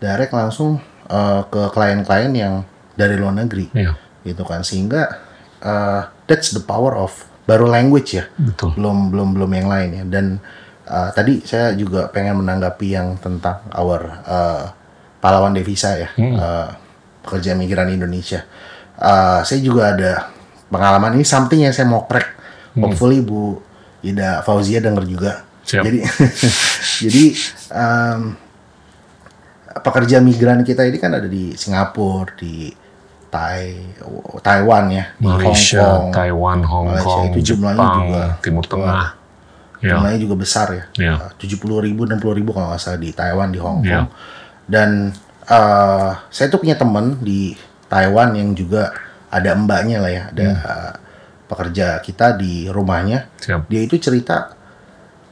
direct 0.00 0.32
langsung 0.32 0.80
eh, 1.06 1.40
ke 1.46 1.62
klien-klien 1.70 2.32
yang 2.32 2.54
dari 2.96 3.16
luar 3.16 3.36
negeri, 3.36 3.68
Iya. 3.72 3.94
gitu 4.24 4.42
kan, 4.42 4.60
sehingga 4.60 5.06
eh, 5.60 6.02
that's 6.24 6.50
the 6.50 6.60
power 6.60 6.96
of 6.96 7.12
baru 7.44 7.66
language 7.66 8.14
ya, 8.14 8.24
Betul. 8.34 8.72
belum 8.74 9.10
belum 9.10 9.28
belum 9.36 9.50
yang 9.54 9.68
lain 9.68 9.90
ya, 9.92 10.04
dan 10.08 10.26
eh, 10.84 11.10
tadi 11.12 11.40
saya 11.42 11.72
juga 11.72 12.08
pengen 12.08 12.40
menanggapi 12.40 12.86
yang 12.90 13.16
tentang 13.16 13.60
our 13.72 14.00
eh, 14.24 14.64
pahlawan 15.20 15.52
devisa 15.52 15.96
ya, 15.96 16.08
eh, 16.16 16.68
pekerja 17.20 17.52
migran 17.52 17.88
Indonesia. 17.88 18.44
Eh, 18.96 19.40
saya 19.42 19.60
juga 19.60 19.92
ada 19.92 20.12
pengalaman 20.68 21.16
ini 21.16 21.24
something 21.24 21.60
yang 21.60 21.72
saya 21.72 21.84
mau 21.84 22.04
crack. 22.04 22.36
Hopefully 22.78 23.18
Bu 23.18 23.58
Ida 24.00 24.40
Fauzia 24.40 24.78
denger 24.78 25.04
juga. 25.04 25.32
Siap. 25.66 25.82
Jadi 25.82 25.98
jadi 27.04 27.24
em, 27.74 28.20
pekerja 29.70 30.18
migran 30.18 30.66
kita 30.66 30.82
ini 30.82 30.98
kan 30.98 31.14
ada 31.14 31.30
di 31.30 31.54
Singapura, 31.54 32.34
di 32.34 32.74
Tai, 33.30 33.94
Taiwan 34.42 34.90
ya, 34.90 35.04
di 35.14 35.22
Malaysia, 35.22 35.78
Hong 35.86 36.10
Kong. 36.10 36.18
Taiwan, 36.18 36.58
Hong 36.66 36.86
Malaysia 36.90 37.06
Kong, 37.06 37.24
itu 37.30 37.38
jumlahnya 37.54 37.78
Jepang, 37.78 38.00
juga 38.02 38.22
Timur 38.42 38.64
Tengah. 38.66 39.06
Ya. 39.80 39.96
jumlahnya 39.96 40.18
juga 40.20 40.34
besar 40.36 40.66
ya. 40.74 40.84
Iya. 40.98 41.14
Tujuh 41.38 41.56
puluh 41.56 41.78
ribu, 41.80 42.04
enam 42.04 42.18
puluh 42.18 42.34
ribu 42.36 42.50
kalau 42.50 42.74
nggak 42.74 42.82
salah 42.82 42.98
di 42.98 43.14
Taiwan, 43.14 43.48
di 43.54 43.60
Hong 43.62 43.80
Iya. 43.80 44.02
Kong. 44.02 44.08
Dan 44.66 44.90
eh, 45.46 46.10
saya 46.26 46.46
tuh 46.50 46.58
punya 46.58 46.74
teman 46.74 47.22
di 47.22 47.54
Taiwan 47.86 48.34
yang 48.34 48.50
juga 48.52 48.90
ada 49.30 49.54
mbaknya 49.54 50.02
lah 50.02 50.10
ya, 50.10 50.22
ada 50.34 50.46
Hmm. 50.50 50.58
eh, 50.66 50.92
pekerja 51.46 51.86
kita 52.02 52.34
di 52.34 52.66
rumahnya. 52.66 53.30
Siap. 53.38 53.70
Dia 53.70 53.80
itu 53.86 53.94
cerita 53.96 54.58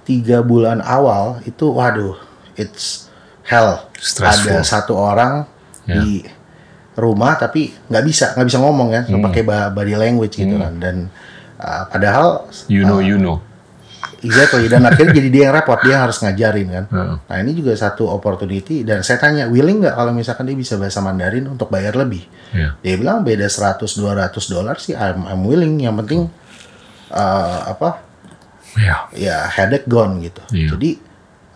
tiga 0.07 0.41
bulan 0.41 0.79
awal 0.81 1.43
itu, 1.45 1.69
waduh, 1.69 2.15
it's 2.55 3.08
hell. 3.49 3.89
Stressful. 3.95 4.53
Ada 4.53 4.63
satu 4.63 4.95
orang 4.95 5.43
Ya. 5.85 5.99
di 5.99 6.21
rumah 6.95 7.35
tapi 7.35 7.73
nggak 7.73 8.05
bisa 8.05 8.25
nggak 8.35 8.47
bisa 8.47 8.59
ngomong 8.59 8.89
ya, 8.91 9.03
Hmm. 9.03 9.25
pakai 9.25 9.43
body 9.71 9.95
language 9.95 10.37
gitu 10.37 10.55
kan. 10.55 10.77
Dan 10.77 11.09
eh, 11.57 11.83
padahal 11.89 12.47
You 12.69 12.85
know, 12.85 13.01
you 13.01 13.17
know. 13.17 13.41
Exactly 14.19 14.67
dan 14.67 14.83
akhirnya 14.83 15.15
jadi 15.15 15.29
dia 15.31 15.43
yang 15.47 15.55
repot 15.55 15.79
dia 15.81 15.95
harus 15.97 16.19
ngajarin 16.19 16.67
kan. 16.69 16.85
Heeh. 16.91 17.17
Nah 17.23 17.37
ini 17.39 17.55
juga 17.55 17.71
satu 17.73 18.05
opportunity 18.05 18.83
dan 18.83 19.01
saya 19.01 19.15
tanya 19.17 19.47
willing 19.47 19.79
nggak 19.79 19.95
kalau 19.95 20.11
misalkan 20.11 20.43
dia 20.45 20.55
bisa 20.55 20.75
bahasa 20.75 20.99
Mandarin 20.99 21.47
untuk 21.47 21.71
bayar 21.71 21.95
lebih. 21.95 22.27
Ya. 22.51 22.75
Dia 22.79 22.95
bilang 22.95 23.23
beda 23.23 23.47
100-200 23.47 23.95
dolar 24.49 24.75
sih 24.77 24.93
I'm, 24.93 25.23
I'm 25.23 25.43
willing 25.43 25.79
yang 25.79 25.95
penting 25.97 26.27
eh, 27.09 27.59
apa 27.65 28.03
Ya. 28.75 29.07
ya 29.11 29.37
headache 29.49 29.87
gone 29.87 30.19
gitu. 30.21 30.43
Iya. 30.51 30.75
Jadi 30.75 30.91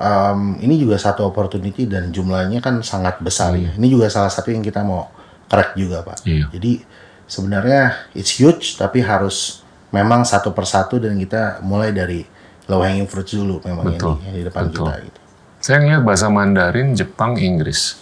em, 0.02 0.58
ini 0.58 0.74
juga 0.82 0.98
satu 0.98 1.22
opportunity 1.30 1.86
dan 1.86 2.10
jumlahnya 2.10 2.58
kan 2.58 2.82
sangat 2.82 3.22
besar 3.22 3.54
ya. 3.54 3.70
Ini 3.78 3.86
juga 3.86 4.10
salah 4.10 4.28
satu 4.28 4.50
yang 4.50 4.66
kita 4.66 4.82
mau 4.82 5.06
crack 5.46 5.78
juga 5.78 6.02
pak. 6.02 6.26
Iya. 6.26 6.50
Jadi 6.50 6.82
sebenarnya 7.30 8.10
it's 8.18 8.34
huge 8.34 8.74
tapi 8.74 9.00
harus 9.00 9.62
memang 9.94 10.26
satu 10.26 10.50
persatu 10.50 10.98
dan 10.98 11.14
kita 11.16 11.62
mulai 11.62 11.94
dari 11.94 12.26
low 12.66 12.82
hanging 12.82 13.06
fruits 13.06 13.36
dulu 13.36 13.60
memang 13.62 13.94
Betul, 13.94 14.18
ini 14.18 14.24
yang 14.26 14.36
di 14.36 14.44
depan 14.48 14.62
betul. 14.68 14.86
kita 14.90 14.94
gitu. 15.06 15.20
Saya 15.62 15.76
ngeliat 15.78 16.02
bahasa 16.02 16.26
Mandarin, 16.26 16.88
Jepang, 16.98 17.38
Inggris. 17.38 17.94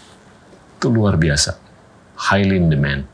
Itu 0.81 0.89
luar 0.89 1.21
biasa. 1.21 1.61
Highly 2.17 2.57
in 2.57 2.73
demand. 2.73 3.05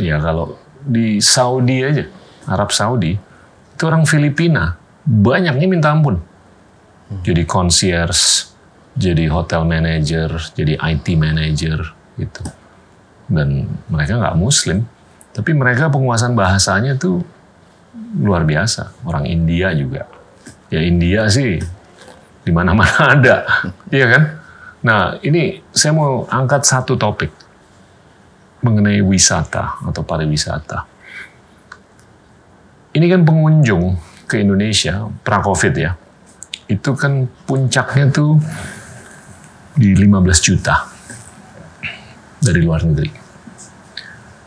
Ya 0.00 0.16
kalau 0.16 0.56
di 0.80 1.20
Saudi 1.20 1.84
aja, 1.84 2.08
Arab 2.48 2.72
Saudi, 2.72 3.12
itu 3.76 3.82
orang 3.84 4.08
Filipina. 4.08 4.80
Banyaknya 5.04 5.68
minta 5.68 5.92
ampun. 5.92 6.31
Jadi 7.20 7.42
concierge, 7.44 8.48
jadi 8.96 9.28
hotel 9.28 9.68
manager, 9.68 10.40
jadi 10.56 10.80
IT 10.80 11.06
manager, 11.20 11.92
gitu. 12.16 12.42
Dan 13.28 13.68
mereka 13.92 14.16
nggak 14.16 14.38
muslim. 14.40 14.88
Tapi 15.32 15.52
mereka 15.52 15.92
penguasaan 15.92 16.32
bahasanya 16.32 16.96
tuh 16.96 17.20
luar 18.20 18.48
biasa. 18.48 18.96
Orang 19.04 19.28
India 19.28 19.72
juga. 19.76 20.08
Ya 20.72 20.80
India 20.80 21.28
sih 21.28 21.60
di 22.42 22.50
mana-mana 22.50 22.96
ada, 23.16 23.36
iya 23.92 24.06
kan? 24.10 24.22
Nah, 24.82 25.14
ini 25.22 25.62
saya 25.70 25.94
mau 25.94 26.26
angkat 26.26 26.66
satu 26.66 26.98
topik 26.98 27.30
mengenai 28.62 28.98
wisata 29.02 29.78
atau 29.82 30.02
pariwisata. 30.02 30.86
Ini 32.92 33.06
kan 33.08 33.22
pengunjung 33.22 33.94
ke 34.26 34.42
Indonesia 34.42 35.06
pra-Covid 35.22 35.74
ya, 35.76 35.94
itu 36.72 36.90
kan 36.96 37.28
puncaknya 37.44 38.08
tuh 38.08 38.40
di 39.76 39.92
15 39.92 40.08
juta 40.40 40.88
dari 42.40 42.60
luar 42.64 42.80
negeri. 42.88 43.12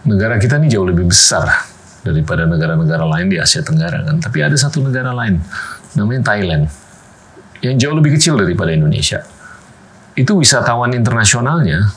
Negara 0.05 0.37
kita 0.41 0.57
ini 0.61 0.69
jauh 0.69 0.85
lebih 0.85 1.09
besar 1.09 1.49
daripada 2.05 2.45
negara-negara 2.45 3.05
lain 3.05 3.33
di 3.33 3.37
Asia 3.41 3.65
Tenggara 3.65 4.05
kan, 4.05 4.21
tapi 4.21 4.45
ada 4.45 4.53
satu 4.53 4.81
negara 4.81 5.09
lain 5.09 5.41
namanya 5.97 6.33
Thailand 6.33 6.69
yang 7.65 7.77
jauh 7.81 7.97
lebih 7.97 8.13
kecil 8.13 8.37
daripada 8.37 8.69
Indonesia. 8.69 9.25
Itu 10.13 10.37
wisatawan 10.37 10.93
internasionalnya 10.93 11.89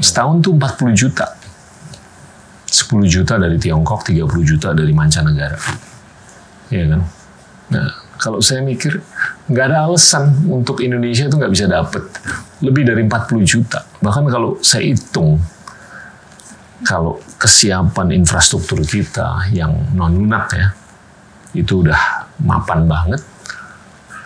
setahun 0.00 0.40
tuh 0.40 0.56
40 0.56 0.96
juta. 0.96 1.36
10 2.70 3.04
juta 3.10 3.34
dari 3.36 3.58
Tiongkok, 3.60 4.06
30 4.06 4.24
juta 4.46 4.72
dari 4.72 4.94
mancanegara. 4.94 5.58
Iya 6.70 6.84
kan? 6.96 7.02
Nah, 7.74 7.88
kalau 8.20 8.44
saya 8.44 8.60
mikir, 8.60 9.00
nggak 9.48 9.64
ada 9.72 9.88
alasan 9.88 10.44
untuk 10.52 10.84
Indonesia 10.84 11.24
itu 11.24 11.40
nggak 11.40 11.52
bisa 11.56 11.64
dapet 11.64 12.04
lebih 12.60 12.84
dari 12.84 13.08
40 13.08 13.40
juta. 13.48 13.80
Bahkan 14.04 14.28
kalau 14.28 14.60
saya 14.60 14.84
hitung, 14.92 15.40
kalau 16.84 17.16
kesiapan 17.40 18.12
infrastruktur 18.12 18.84
kita 18.84 19.48
yang 19.56 19.72
non-lunak 19.96 20.52
ya, 20.52 20.68
itu 21.56 21.80
udah 21.80 22.28
mapan 22.44 22.84
banget. 22.84 23.24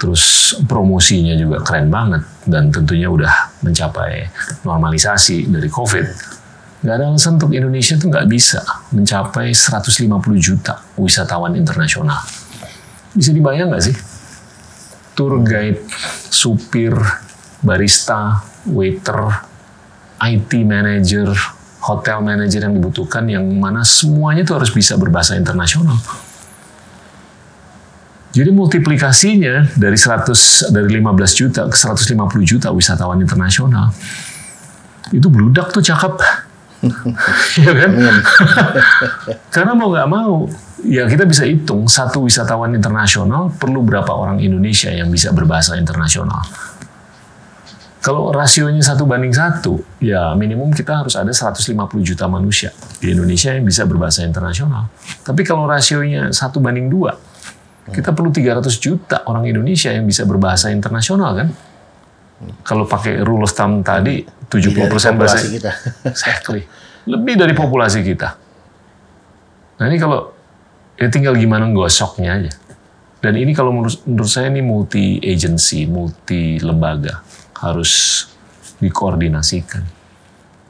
Terus 0.03 0.59
promosinya 0.67 1.39
juga 1.39 1.63
keren 1.63 1.89
banget 1.89 2.27
dan 2.51 2.69
tentunya 2.75 3.07
udah 3.07 3.63
mencapai 3.63 4.27
normalisasi 4.67 5.49
dari 5.49 5.71
COVID. 5.71 6.07
Nggak 6.85 6.95
ada 6.99 7.05
alasan 7.15 7.41
untuk 7.41 7.55
Indonesia 7.55 7.97
tuh 7.97 8.11
nggak 8.13 8.27
bisa 8.29 8.61
mencapai 8.93 9.55
150 9.55 10.11
juta 10.37 10.83
wisatawan 10.99 11.57
internasional. 11.57 12.44
Bisa 13.15 13.31
dibayang 13.31 13.71
nggak 13.71 13.85
sih? 13.87 13.97
Tour 15.15 15.47
guide, 15.47 15.87
supir, 16.29 16.93
barista, 17.63 18.43
waiter, 18.67 19.31
IT 20.19 20.51
manager, 20.67 21.31
hotel 21.87 22.19
manager 22.27 22.67
yang 22.67 22.75
dibutuhkan 22.75 23.23
yang 23.31 23.47
mana 23.47 23.87
semuanya 23.87 24.43
tuh 24.43 24.59
harus 24.59 24.75
bisa 24.75 24.99
berbahasa 24.99 25.39
internasional. 25.39 25.97
Jadi 28.35 28.51
multiplikasinya 28.51 29.79
dari 29.79 29.95
100 29.95 30.75
dari 30.75 30.99
15 30.99 31.39
juta 31.39 31.71
ke 31.71 31.77
150 31.79 32.19
juta 32.43 32.75
wisatawan 32.75 33.23
internasional. 33.23 33.95
Itu 35.15 35.31
bludak 35.31 35.71
tuh 35.71 35.79
cakep. 35.79 36.19
Iya 37.61 37.73
kan? 37.73 37.91
Karena 39.55 39.73
mau 39.73 39.93
nggak 39.93 40.09
mau, 40.11 40.49
ya 40.85 41.09
kita 41.09 41.25
bisa 41.25 41.49
hitung 41.49 41.89
satu 41.89 42.25
wisatawan 42.27 42.75
internasional 42.77 43.53
perlu 43.55 43.81
berapa 43.81 44.11
orang 44.11 44.41
Indonesia 44.43 44.93
yang 44.93 45.09
bisa 45.09 45.33
berbahasa 45.33 45.79
internasional. 45.81 46.43
Kalau 48.05 48.29
rasionya 48.37 48.85
satu 48.85 49.09
banding 49.09 49.33
satu, 49.33 49.81
ya 49.97 50.37
minimum 50.37 50.77
kita 50.77 51.01
harus 51.01 51.17
ada 51.17 51.33
150 51.33 51.73
juta 52.05 52.29
manusia 52.29 52.69
di 53.01 53.17
Indonesia 53.17 53.49
yang 53.49 53.65
bisa 53.65 53.89
berbahasa 53.89 54.29
internasional. 54.29 54.93
Tapi 55.25 55.41
kalau 55.41 55.65
rasionya 55.65 56.29
satu 56.29 56.61
banding 56.61 56.93
dua, 56.93 57.17
kita 57.89 58.13
perlu 58.13 58.29
300 58.29 58.61
juta 58.77 59.25
orang 59.25 59.49
Indonesia 59.49 59.89
yang 59.89 60.05
bisa 60.05 60.29
berbahasa 60.29 60.69
internasional 60.69 61.33
kan? 61.33 61.49
Kalau 62.61 62.85
pakai 62.85 63.25
rule 63.25 63.49
of 63.49 63.57
thumb 63.57 63.81
tadi, 63.81 64.21
70% 64.49 64.75
Dari 64.75 64.89
bahasa 64.89 65.09
populasi 65.13 65.49
kita. 65.57 65.73
Exactly. 66.13 66.63
Lebih 67.05 67.35
dari 67.37 67.55
populasi 67.57 68.01
kita. 68.01 68.29
Nah 69.81 69.85
ini 69.91 69.97
kalau 69.99 70.33
ya 70.95 71.09
tinggal 71.11 71.35
gimana 71.37 71.69
gosoknya 71.71 72.39
aja. 72.39 72.53
Dan 73.25 73.41
ini 73.41 73.57
kalau 73.57 73.73
menurut, 73.73 74.05
menurut 74.05 74.29
saya 74.29 74.53
ini 74.53 74.61
multi 74.61 75.17
agency, 75.25 75.89
multi 75.89 76.61
lembaga 76.61 77.25
harus 77.57 78.25
dikoordinasikan 78.85 79.81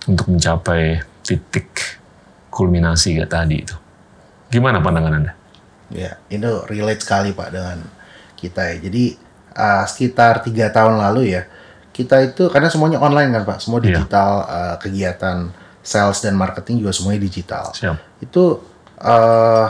untuk 0.07 0.31
mencapai 0.31 1.03
titik 1.27 1.99
kulminasi 2.55 3.19
kayak 3.19 3.33
tadi 3.33 3.57
itu. 3.67 3.75
Gimana 4.55 4.79
pandangan 4.79 5.19
Anda? 5.19 5.33
Ya, 5.91 6.15
itu 6.31 6.63
relate 6.71 7.03
sekali 7.03 7.35
Pak 7.35 7.49
dengan 7.51 7.83
kita 8.39 8.71
ya. 8.71 8.77
Jadi 8.87 9.05
uh, 9.59 9.85
sekitar 9.91 10.47
tiga 10.47 10.71
tahun 10.71 11.01
lalu 11.01 11.35
ya, 11.35 11.51
kita 11.95 12.27
itu 12.27 12.51
karena 12.51 12.67
semuanya 12.67 12.99
online 12.99 13.31
kan 13.31 13.43
Pak, 13.47 13.59
semua 13.63 13.79
Iya. 13.79 14.03
digital, 14.03 14.31
uh, 14.51 14.77
kegiatan 14.83 15.55
sales 15.79 16.19
dan 16.19 16.35
marketing 16.35 16.83
juga 16.83 16.91
semuanya 16.91 17.23
digital. 17.23 17.71
Siap. 17.71 18.19
Itu 18.19 18.67
uh, 18.99 19.69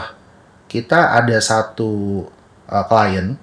kita 0.64 1.20
ada 1.20 1.36
satu 1.38 2.24
uh, 2.64 2.84
klien 2.88 3.36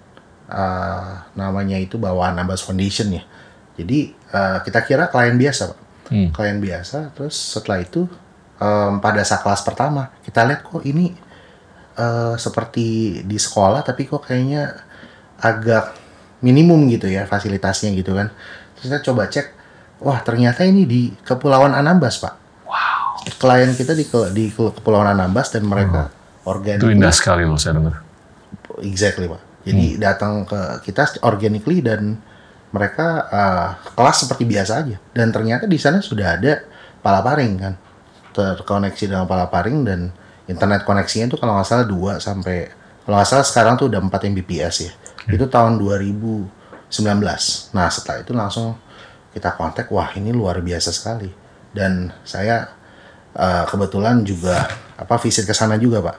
uh, 0.49 1.29
namanya 1.37 1.77
itu 1.77 2.01
bawaan 2.01 2.41
Ambas 2.41 2.65
Foundation 2.65 3.13
ya. 3.13 3.23
Jadi 3.77 4.17
uh, 4.33 4.59
kita 4.65 4.81
kira 4.81 5.07
klien 5.13 5.37
biasa, 5.37 5.61
Pak. 5.71 5.79
Hmm. 6.09 6.29
Klien 6.33 6.57
biasa. 6.57 7.13
Terus 7.13 7.37
setelah 7.37 7.85
itu 7.85 8.09
um, 8.57 8.97
pada 8.97 9.21
saat 9.21 9.45
kelas 9.45 9.61
pertama 9.65 10.09
kita 10.21 10.41
lihat 10.45 10.61
kok 10.65 10.83
ini 10.85 11.13
uh, 11.97 12.35
seperti 12.35 13.21
di 13.25 13.37
sekolah 13.37 13.81
tapi 13.81 14.05
kok 14.05 14.25
kayaknya 14.25 14.75
agak 15.41 15.97
minimum 16.41 16.89
gitu 16.89 17.09
ya 17.09 17.25
fasilitasnya 17.29 17.93
gitu 17.93 18.17
kan. 18.17 18.29
Terus 18.81 18.89
kita 18.89 18.97
coba 19.13 19.29
cek, 19.29 19.47
wah 20.01 20.19
ternyata 20.25 20.65
ini 20.65 20.89
di 20.89 21.13
Kepulauan 21.21 21.77
Anambas, 21.77 22.17
Pak. 22.17 22.33
Wow. 22.65 23.21
Klien 23.37 23.77
kita 23.77 23.93
di 23.93 24.09
ke- 24.09 24.33
di 24.33 24.49
Kepulauan 24.49 25.05
Anambas 25.05 25.53
dan 25.53 25.69
mereka 25.69 26.09
organik 26.49 26.81
Itu 26.81 26.89
indah 26.89 27.13
sekali 27.13 27.45
loh 27.45 27.61
saya 27.61 27.77
dengar. 27.77 28.01
Exactly 28.81 29.29
pak. 29.29 29.41
Jadi 29.61 30.01
datang 30.01 30.41
ke 30.41 30.81
kita 30.89 31.21
organically 31.21 31.85
dan 31.85 32.17
mereka 32.73 33.29
uh, 33.29 33.67
kelas 33.93 34.25
seperti 34.25 34.49
biasa 34.49 34.81
aja. 34.81 34.97
Dan 35.13 35.29
ternyata 35.29 35.69
di 35.69 35.77
sana 35.77 36.01
sudah 36.01 36.33
ada 36.39 36.65
palaparing 37.05 37.53
kan, 37.61 37.73
terkoneksi 38.33 39.05
dengan 39.05 39.29
palaparing 39.29 39.85
dan 39.85 40.09
internet 40.49 40.81
koneksinya 40.81 41.29
itu 41.29 41.37
kalau 41.37 41.61
nggak 41.61 41.67
salah 41.69 41.85
2 41.85 42.17
sampai 42.17 42.73
kalau 43.05 43.21
nggak 43.21 43.29
salah 43.29 43.45
sekarang 43.45 43.77
tuh 43.77 43.85
udah 43.85 44.01
4 44.01 44.33
Mbps 44.33 44.75
ya. 44.81 44.91
Itu 45.29 45.45
tahun 45.45 45.77
2019. 46.91 47.71
Nah 47.71 47.87
setelah 47.87 48.19
itu 48.19 48.35
langsung 48.35 48.75
kita 49.31 49.55
kontak, 49.55 49.87
wah 49.89 50.11
ini 50.13 50.35
luar 50.35 50.59
biasa 50.59 50.91
sekali. 50.91 51.31
Dan 51.71 52.11
saya 52.27 52.67
uh, 53.31 53.63
kebetulan 53.63 54.27
juga 54.27 54.67
apa 54.99 55.15
visit 55.17 55.47
ke 55.47 55.55
sana 55.55 55.79
juga 55.79 56.03
pak. 56.03 56.17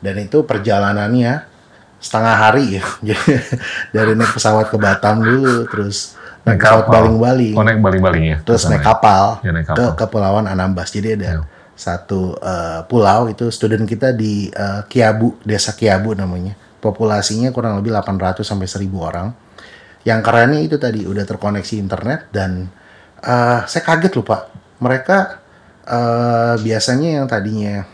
Dan 0.00 0.16
itu 0.18 0.42
perjalanannya 0.42 1.44
setengah 2.00 2.36
hari 2.36 2.80
ya. 2.80 2.84
Dari 3.94 4.16
naik 4.16 4.32
pesawat 4.32 4.72
ke 4.72 4.76
Batam 4.80 5.20
dulu, 5.20 5.68
terus 5.68 6.16
naik 6.44 6.60
pesawat 6.60 6.88
baling-baling, 6.88 7.52
Oh, 7.52 7.64
naik 7.64 7.80
baling-baling 7.80 8.24
ya. 8.32 8.36
terus 8.44 8.64
naik 8.64 8.80
ya? 8.80 8.96
kapal, 8.96 9.24
Ya, 9.44 9.52
naik 9.52 9.68
ke 9.68 9.72
kapal. 9.76 9.92
Kepulauan 9.96 10.48
Anambas. 10.48 10.88
Jadi 10.88 11.20
ada 11.20 11.24
Ya. 11.24 11.40
satu 11.76 12.36
uh, 12.40 12.80
pulau 12.88 13.28
itu 13.28 13.48
student 13.52 13.84
kita 13.84 14.12
di 14.12 14.48
uh, 14.52 14.84
Kiabu, 14.88 15.36
desa 15.44 15.72
Kiabu 15.76 16.16
namanya. 16.16 16.56
Populasinya 16.80 17.48
kurang 17.48 17.80
lebih 17.80 17.92
800 17.92 18.44
sampai 18.44 18.68
1000 18.68 18.88
orang. 19.00 19.32
Yang 20.04 20.20
kerennya 20.20 20.60
itu 20.60 20.76
tadi 20.76 21.08
udah 21.08 21.24
terkoneksi 21.24 21.74
internet 21.80 22.28
dan 22.28 22.68
uh, 23.20 23.64
saya 23.64 23.82
kaget 23.82 24.12
loh 24.14 24.24
Pak. 24.24 24.42
Mereka 24.80 25.18
uh, 25.88 26.54
biasanya 26.60 27.20
yang 27.20 27.26
tadinya 27.26 27.84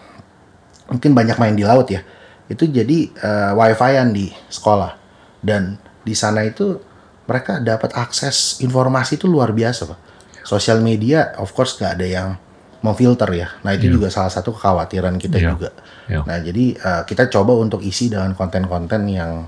mungkin 0.91 1.15
banyak 1.15 1.39
main 1.39 1.55
di 1.55 1.63
laut 1.63 1.87
ya 1.87 2.03
itu 2.51 2.67
jadi 2.67 3.15
uh, 3.23 3.53
wifi-an 3.55 4.11
di 4.11 4.27
sekolah 4.51 4.99
dan 5.39 5.79
di 6.03 6.19
sana 6.19 6.43
itu 6.43 6.83
mereka 7.31 7.63
dapat 7.63 7.95
akses 7.95 8.59
informasi 8.59 9.15
itu 9.15 9.31
luar 9.31 9.55
biasa 9.55 9.87
pak 9.87 9.99
sosial 10.43 10.83
media 10.83 11.31
of 11.39 11.55
course 11.55 11.79
gak 11.79 11.95
ada 11.95 12.07
yang 12.11 12.29
memfilter 12.83 13.31
ya 13.31 13.55
nah 13.63 13.71
itu 13.71 13.87
juga 13.87 14.11
salah 14.11 14.35
satu 14.35 14.51
kekhawatiran 14.51 15.15
kita 15.15 15.39
Iya. 15.39 15.49
juga 15.55 15.71
Iya. 16.11 16.21
nah 16.27 16.39
jadi 16.43 16.65
uh, 16.75 17.03
kita 17.07 17.31
coba 17.31 17.55
untuk 17.55 17.87
isi 17.87 18.11
dengan 18.11 18.35
konten-konten 18.35 19.07
yang 19.07 19.47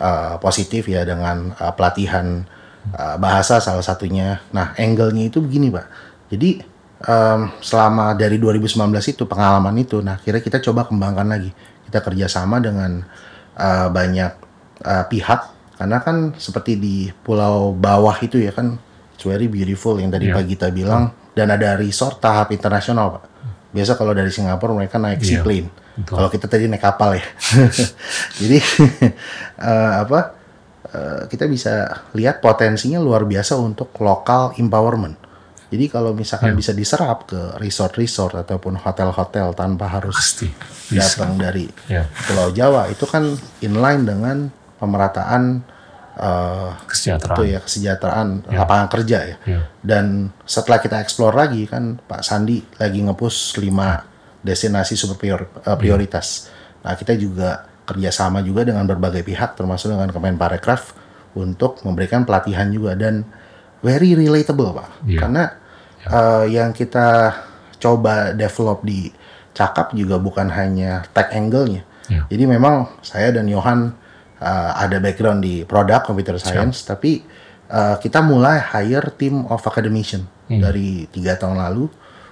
uh, 0.00 0.40
positif 0.40 0.88
ya 0.88 1.04
dengan 1.04 1.52
uh, 1.54 1.70
pelatihan 1.76 2.42
uh, 2.96 3.16
bahasa 3.20 3.60
salah 3.60 3.84
satunya. 3.84 4.40
Nah 4.50 4.72
angle-nya 4.74 5.28
itu 5.28 5.38
begini 5.44 5.68
pak. 5.68 5.86
Jadi 6.30 6.62
em, 7.02 7.40
selama 7.58 8.14
dari 8.14 8.38
2019 8.38 8.78
itu 9.10 9.26
pengalaman 9.26 9.74
itu 9.82 9.98
nah 9.98 10.14
kira 10.14 10.38
kita 10.38 10.62
coba 10.62 10.86
kembangkan 10.86 11.26
lagi. 11.26 11.50
Kita 11.90 12.06
kerjasama 12.06 12.62
dengan 12.62 13.02
eh, 13.58 13.88
banyak 13.90 14.32
eh, 14.86 15.04
pihak. 15.10 15.40
Karena 15.74 15.98
kan 15.98 16.36
seperti 16.38 16.78
di 16.78 16.96
pulau 17.10 17.74
bawah 17.74 18.14
itu 18.22 18.38
ya 18.38 18.54
kan 18.54 18.78
it's 19.16 19.26
very 19.26 19.50
beautiful 19.50 19.98
yang 19.98 20.14
tadi 20.14 20.30
Iya. 20.30 20.38
Pak 20.38 20.44
Gita 20.46 20.68
bilang. 20.70 21.10
Dan 21.34 21.50
ada 21.50 21.74
resort 21.74 22.22
tahap 22.22 22.54
internasional 22.54 23.18
Pak. 23.18 23.24
Biasa 23.74 23.98
kalau 23.98 24.14
dari 24.14 24.30
Singapura 24.30 24.70
mereka 24.70 25.02
naik 25.02 25.18
Iya, 25.26 25.42
seaplane. 25.42 25.66
betul. 25.66 25.89
Kalau 26.02 26.28
kita 26.28 26.46
tadi 26.46 26.64
naik 26.64 26.80
kapal 26.80 27.14
ya 27.14 27.24
jadi 28.40 28.58
eh, 29.70 29.92
apa 30.00 30.20
eh, 30.86 31.20
kita 31.26 31.44
bisa 31.44 31.72
lihat 32.12 32.38
potensinya 32.38 32.98
luar 32.98 33.24
biasa 33.24 33.56
untuk 33.56 33.92
lokal 33.98 34.54
empowerment 34.56 35.16
jadi 35.70 35.86
kalau 35.86 36.10
misalkan 36.10 36.50
Iya. 36.50 36.58
bisa 36.58 36.72
diserap 36.74 37.30
ke 37.30 37.54
resort-resort 37.56 38.34
ataupun 38.36 38.74
hotel-hotel 38.76 39.54
tanpa 39.54 39.86
harus 39.86 40.18
Pasti. 40.18 40.50
Bisa. 40.90 41.22
datang 41.22 41.38
dari 41.38 41.70
Ya. 41.86 42.10
Pulau 42.26 42.50
Jawa 42.50 42.90
itu 42.90 43.06
kan 43.06 43.22
inline 43.62 44.02
dengan 44.02 44.50
pemerataan 44.82 45.62
eh, 46.18 46.70
Kesejahteraan. 46.84 47.36
itu 47.38 47.42
ya 47.46 47.58
kesejahteraan 47.62 48.28
lapangan 48.50 48.88
kerja 48.90 49.18
ya. 49.22 49.36
Ya. 49.46 49.60
Dan 49.78 50.34
setelah 50.42 50.82
kita 50.82 50.98
explore 50.98 51.38
lagi 51.38 51.62
kan 51.64 52.02
Pak 52.02 52.26
Sandi 52.26 52.66
lagi 52.74 52.98
ngepush 53.00 53.62
5 53.62 54.09
destinasi 54.40 54.96
super 54.96 55.16
prior- 55.16 55.48
eh, 55.64 55.76
prioritas. 55.76 56.48
Nah 56.80 56.96
kita 56.96 57.16
juga 57.16 57.68
kerjasama 57.84 58.40
juga 58.40 58.64
dengan 58.64 58.86
berbagai 58.86 59.26
pihak 59.26 59.58
termasuk 59.58 59.90
dengan 59.92 60.08
Kemenparekraf 60.08 60.94
untuk 61.36 61.82
memberikan 61.82 62.22
pelatihan 62.24 62.70
juga 62.70 62.94
dan 62.96 63.26
very 63.84 64.14
relatable 64.14 64.72
Pak. 64.76 64.88
Iya. 65.06 65.18
Karena 65.20 65.44
eh, 66.00 66.44
yang 66.54 66.70
kita 66.72 67.36
coba 67.80 68.32
develop 68.36 68.84
di 68.84 69.10
Cakap 69.50 69.92
juga 69.98 70.14
bukan 70.22 70.46
hanya 70.46 71.02
tech 71.10 71.34
angle-nya. 71.34 71.82
Iya. 72.06 72.22
Jadi 72.30 72.44
memang 72.46 72.86
saya 73.02 73.34
dan 73.34 73.50
Johan 73.50 73.90
uh, 74.38 74.70
ada 74.78 75.02
background 75.02 75.42
di 75.42 75.66
produk 75.66 76.06
computer 76.06 76.38
science, 76.38 76.86
tapi 76.86 77.26
uh, 77.66 77.98
kita 77.98 78.22
mulai 78.22 78.62
hire 78.62 79.10
team 79.18 79.42
of 79.50 79.60
academician 79.66 80.22
Hmm. 80.50 80.58
dari 80.58 81.06
tiga 81.14 81.38
tahun 81.38 81.62
lalu 81.62 81.86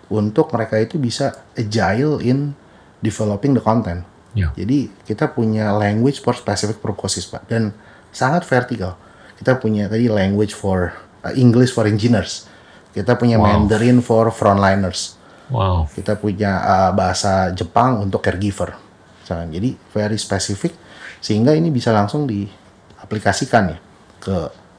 untuk 0.09 0.53
mereka 0.53 0.81
itu 0.81 0.97
bisa 0.97 1.45
agile 1.55 2.21
in 2.25 2.57
developing 3.05 3.55
the 3.55 3.63
content. 3.63 4.05
Ya. 4.37 4.53
Jadi 4.57 4.93
kita 5.05 5.33
punya 5.33 5.73
language 5.73 6.21
for 6.21 6.37
specific 6.37 6.81
purposes 6.81 7.25
pak 7.29 7.49
dan 7.49 7.73
sangat 8.13 8.45
vertikal. 8.45 8.97
Kita 9.39 9.57
punya 9.57 9.87
tadi 9.87 10.11
language 10.11 10.53
for 10.53 10.93
uh, 11.25 11.33
English 11.37 11.73
for 11.73 11.87
engineers. 11.87 12.49
Kita 12.93 13.15
punya 13.15 13.39
Wow. 13.39 13.69
Mandarin 13.69 14.01
for 14.03 14.33
frontliners 14.33 15.19
Wow. 15.49 15.89
kita 15.89 16.21
punya 16.21 16.61
uh, 16.61 16.91
bahasa 16.93 17.53
Jepang 17.57 18.05
untuk 18.05 18.21
caregiver. 18.21 18.77
Misalkan. 19.25 19.49
Jadi 19.49 19.71
very 19.97 20.19
specific 20.21 20.77
sehingga 21.19 21.57
ini 21.57 21.73
bisa 21.73 21.91
langsung 21.91 22.29
diaplikasikan 22.29 23.75
ya 23.75 23.79
ke 24.21 24.37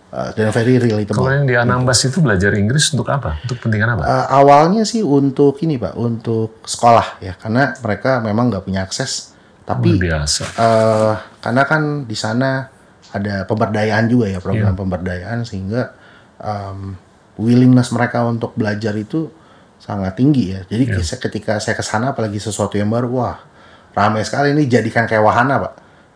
uh, 0.09 0.29
dan 0.33 0.49
very 0.49 0.75
relatable. 0.77 1.25
Yang 1.27 1.45
di 1.47 1.55
Anambas 1.55 1.99
itu 2.03 2.17
belajar 2.19 2.51
Inggris 2.53 2.89
untuk 2.91 3.09
apa? 3.09 3.39
Untuk 3.45 3.57
kepentingan 3.61 3.97
apa? 3.97 4.03
Uh, 4.03 4.25
awalnya 4.35 4.83
sih 4.83 5.01
untuk 5.01 5.57
ini 5.61 5.77
pak, 5.77 5.93
untuk 5.95 6.61
sekolah 6.63 7.21
ya, 7.21 7.33
karena 7.35 7.73
mereka 7.79 8.19
memang 8.19 8.49
nggak 8.49 8.63
punya 8.63 8.83
akses. 8.83 9.33
Tapi 9.63 9.95
Luar 9.95 10.25
biasa. 10.25 10.43
uh, 10.57 11.13
karena 11.39 11.61
kan 11.63 11.81
di 12.03 12.17
sana 12.17 12.65
ada 13.09 13.45
pemberdayaan 13.45 14.05
juga 14.05 14.25
ya 14.25 14.41
program 14.41 14.73
Iya. 14.73 14.79
pemberdayaan 14.81 15.39
sehingga 15.45 15.93
um, 16.37 16.97
willingness 17.37 17.89
mereka 17.89 18.25
untuk 18.25 18.53
belajar 18.53 18.93
itu 18.93 19.29
sangat 19.77 20.17
tinggi 20.17 20.53
ya. 20.53 20.61
Jadi 20.65 20.83
Iya. 20.89 21.01
saya- 21.01 21.21
ketika 21.21 21.61
saya 21.61 21.73
ke 21.73 21.81
sana 21.81 22.11
apalagi 22.11 22.37
sesuatu 22.37 22.75
yang 22.75 22.89
baru, 22.89 23.07
wah 23.13 23.37
ramai 23.93 24.25
sekali 24.25 24.53
ini 24.53 24.65
jadikan 24.65 25.05
kayak 25.05 25.21
wahana 25.21 25.61
pak, 25.61 25.73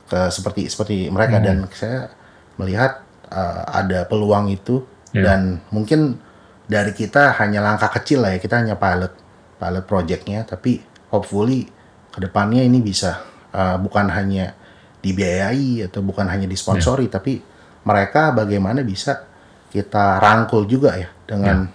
ke 0.09 0.19
seperti 0.29 0.61
seperti 0.67 0.95
mereka 1.09 1.37
Hmm. 1.37 1.45
dan 1.45 1.55
saya 1.71 2.09
melihat 2.57 3.05
uh, 3.33 3.65
ada 3.73 4.05
peluang 4.05 4.53
itu. 4.53 4.85
Iya. 5.13 5.29
dan 5.29 5.61
mungkin 5.69 6.17
dari 6.65 6.89
kita 6.89 7.37
hanya 7.37 7.61
langkah 7.61 7.93
kecil 7.93 8.25
lah 8.25 8.33
ya 8.33 8.41
kita 8.41 8.65
hanya 8.65 8.73
pilot 8.81 9.13
pilot 9.61 9.85
projectnya. 9.85 10.41
Tapi 10.41 10.81
hopefully 11.13 11.69
ke 12.09 12.17
depannya 12.17 12.65
ini 12.65 12.81
bisa 12.81 13.21
uh, 13.53 13.77
bukan 13.77 14.09
hanya 14.09 14.57
dibiayai 15.05 15.85
atau 15.85 16.01
bukan 16.01 16.25
hanya 16.31 16.49
disponsori 16.49 17.11
tapi 17.11 17.37
mereka 17.83 18.31
bagaimana 18.33 18.81
bisa 18.81 19.27
kita 19.69 20.17
rangkul 20.17 20.65
juga 20.65 20.97
ya 20.97 21.13
dengan 21.29 21.69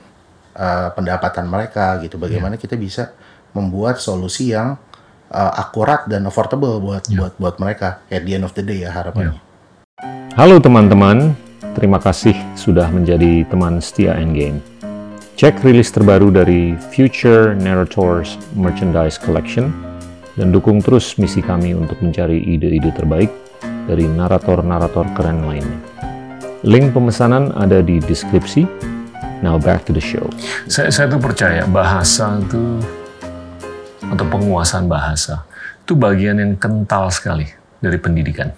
uh, 0.59 0.89
pendapatan 0.99 1.47
mereka 1.47 2.03
gitu. 2.03 2.19
Bagaimana 2.19 2.59
kita 2.59 2.75
bisa 2.75 3.15
membuat 3.55 4.03
solusi 4.03 4.51
yang 4.51 4.75
uh, 5.31 5.53
akurat 5.55 6.11
dan 6.11 6.27
affordable 6.27 6.83
buat 6.83 7.07
buat 7.07 7.33
buat 7.39 7.55
mereka 7.63 8.03
at 8.11 8.27
the 8.27 8.35
end 8.35 8.45
of 8.47 8.55
the 8.57 8.65
day 8.65 8.83
ya 8.83 8.91
harapannya. 8.91 9.39
Halo 10.39 10.63
teman-teman, 10.63 11.35
terima 11.79 12.03
kasih 12.03 12.35
sudah 12.59 12.91
menjadi 12.91 13.47
teman 13.47 13.79
setia 13.79 14.19
Endgame. 14.19 14.59
Cek 15.39 15.63
rilis 15.63 15.95
terbaru 15.95 16.35
dari 16.35 16.75
Future 16.91 17.55
Narrators 17.55 18.35
Merchandise 18.59 19.23
Collection 19.23 19.71
dan 20.35 20.51
dukung 20.51 20.83
terus 20.83 21.15
misi 21.23 21.39
kami 21.39 21.79
untuk 21.79 22.03
mencari 22.03 22.43
ide-ide 22.43 22.91
terbaik 22.91 23.31
dari 23.87 24.11
narator-narator 24.11 25.07
keren 25.15 25.47
lainnya. 25.47 25.79
Link 26.67 26.91
pemesanan 26.91 27.55
ada 27.55 27.79
di 27.79 28.03
deskripsi. 28.03 28.67
Now 29.39 29.55
back 29.63 29.87
to 29.87 29.95
the 29.95 30.03
show. 30.03 30.27
Saya, 30.67 30.91
saya 30.91 31.07
tuh 31.07 31.23
percaya 31.23 31.63
bahasa 31.71 32.43
itu 32.43 32.83
atau 34.03 34.27
penguasaan 34.27 34.91
bahasa 34.91 35.47
itu 35.87 35.95
bagian 35.95 36.43
yang 36.43 36.53
kental 36.59 37.09
sekali 37.15 37.47
dari 37.79 37.97
pendidikan. 38.03 38.51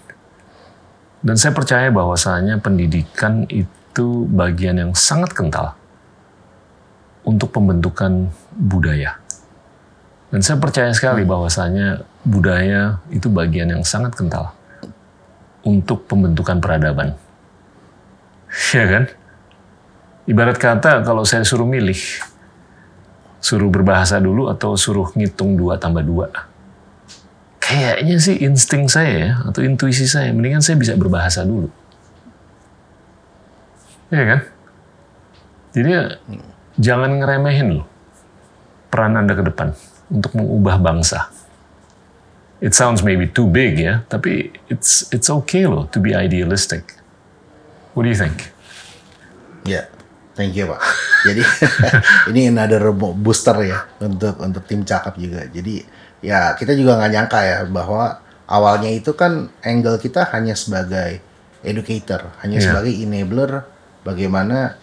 Dan 1.21 1.37
saya 1.37 1.53
percaya 1.53 1.93
bahwasanya 1.93 2.57
pendidikan 2.57 3.45
itu 3.45 4.25
bagian 4.29 4.81
yang 4.81 4.91
sangat 4.97 5.37
kental 5.37 5.77
untuk 7.21 7.53
pembentukan 7.53 8.33
budaya. 8.57 9.21
Dan 10.33 10.41
saya 10.41 10.57
percaya 10.57 10.89
sekali 10.95 11.21
bahwasanya 11.27 12.01
budaya 12.25 13.03
itu 13.13 13.27
bagian 13.29 13.69
yang 13.69 13.83
sangat 13.85 14.17
kental 14.17 14.55
untuk 15.61 16.09
pembentukan 16.09 16.57
peradaban. 16.57 17.13
Ya 18.73 18.85
kan? 18.87 19.03
Ibarat 20.25 20.57
kata 20.57 21.03
kalau 21.03 21.27
saya 21.27 21.43
suruh 21.43 21.67
milih, 21.67 21.99
suruh 23.43 23.69
berbahasa 23.69 24.17
dulu 24.17 24.47
atau 24.47 24.73
suruh 24.79 25.11
ngitung 25.13 25.59
dua 25.59 25.75
tambah 25.77 26.01
dua. 26.01 26.50
Kayaknya 27.71 28.17
sih 28.19 28.35
insting 28.43 28.91
saya 28.91 29.13
ya, 29.15 29.31
atau 29.47 29.63
intuisi 29.63 30.03
saya, 30.03 30.35
mendingan 30.35 30.59
saya 30.59 30.75
bisa 30.75 30.91
berbahasa 30.99 31.47
dulu. 31.47 31.71
Ya 34.11 34.27
kan? 34.27 34.39
Jadi 35.71 35.87
ya, 35.87 36.03
jangan 36.75 37.15
ngeremehin 37.23 37.79
loh 37.79 37.87
peran 38.91 39.15
Anda 39.15 39.39
ke 39.39 39.43
depan 39.47 39.71
untuk 40.11 40.35
mengubah 40.35 40.75
bangsa. 40.83 41.31
It 42.59 42.75
sounds 42.75 43.01
maybe 43.01 43.25
too 43.25 43.47
big 43.47 43.79
ya, 43.79 44.03
tapi 44.11 44.51
it's 44.67 45.07
it's 45.09 45.31
okay 45.31 45.65
loh 45.65 45.87
to 45.89 45.97
be 45.97 46.11
idealistic. 46.11 46.99
What 47.95 48.05
do 48.05 48.11
you 48.11 48.19
think? 48.19 48.51
Ya, 49.65 49.87
thank 50.35 50.53
you 50.53 50.69
Pak. 50.69 50.83
Jadi 51.25 51.41
ini 52.35 52.51
another 52.51 52.91
booster 52.93 53.55
ya 53.65 53.87
untuk 53.97 54.37
untuk 54.43 54.61
tim 54.67 54.85
cakap 54.85 55.17
juga. 55.17 55.47
Jadi 55.49 55.81
ya 56.21 56.53
kita 56.55 56.77
juga 56.77 56.97
nggak 57.01 57.11
nyangka 57.11 57.39
ya 57.41 57.57
bahwa 57.65 58.21
awalnya 58.45 58.89
itu 58.93 59.13
kan 59.17 59.49
angle 59.65 59.97
kita 59.97 60.29
hanya 60.33 60.53
sebagai 60.53 61.21
educator, 61.61 62.33
hanya 62.41 62.57
Iya. 62.57 62.65
sebagai 62.73 62.93
enabler 62.93 63.51
bagaimana 64.01 64.75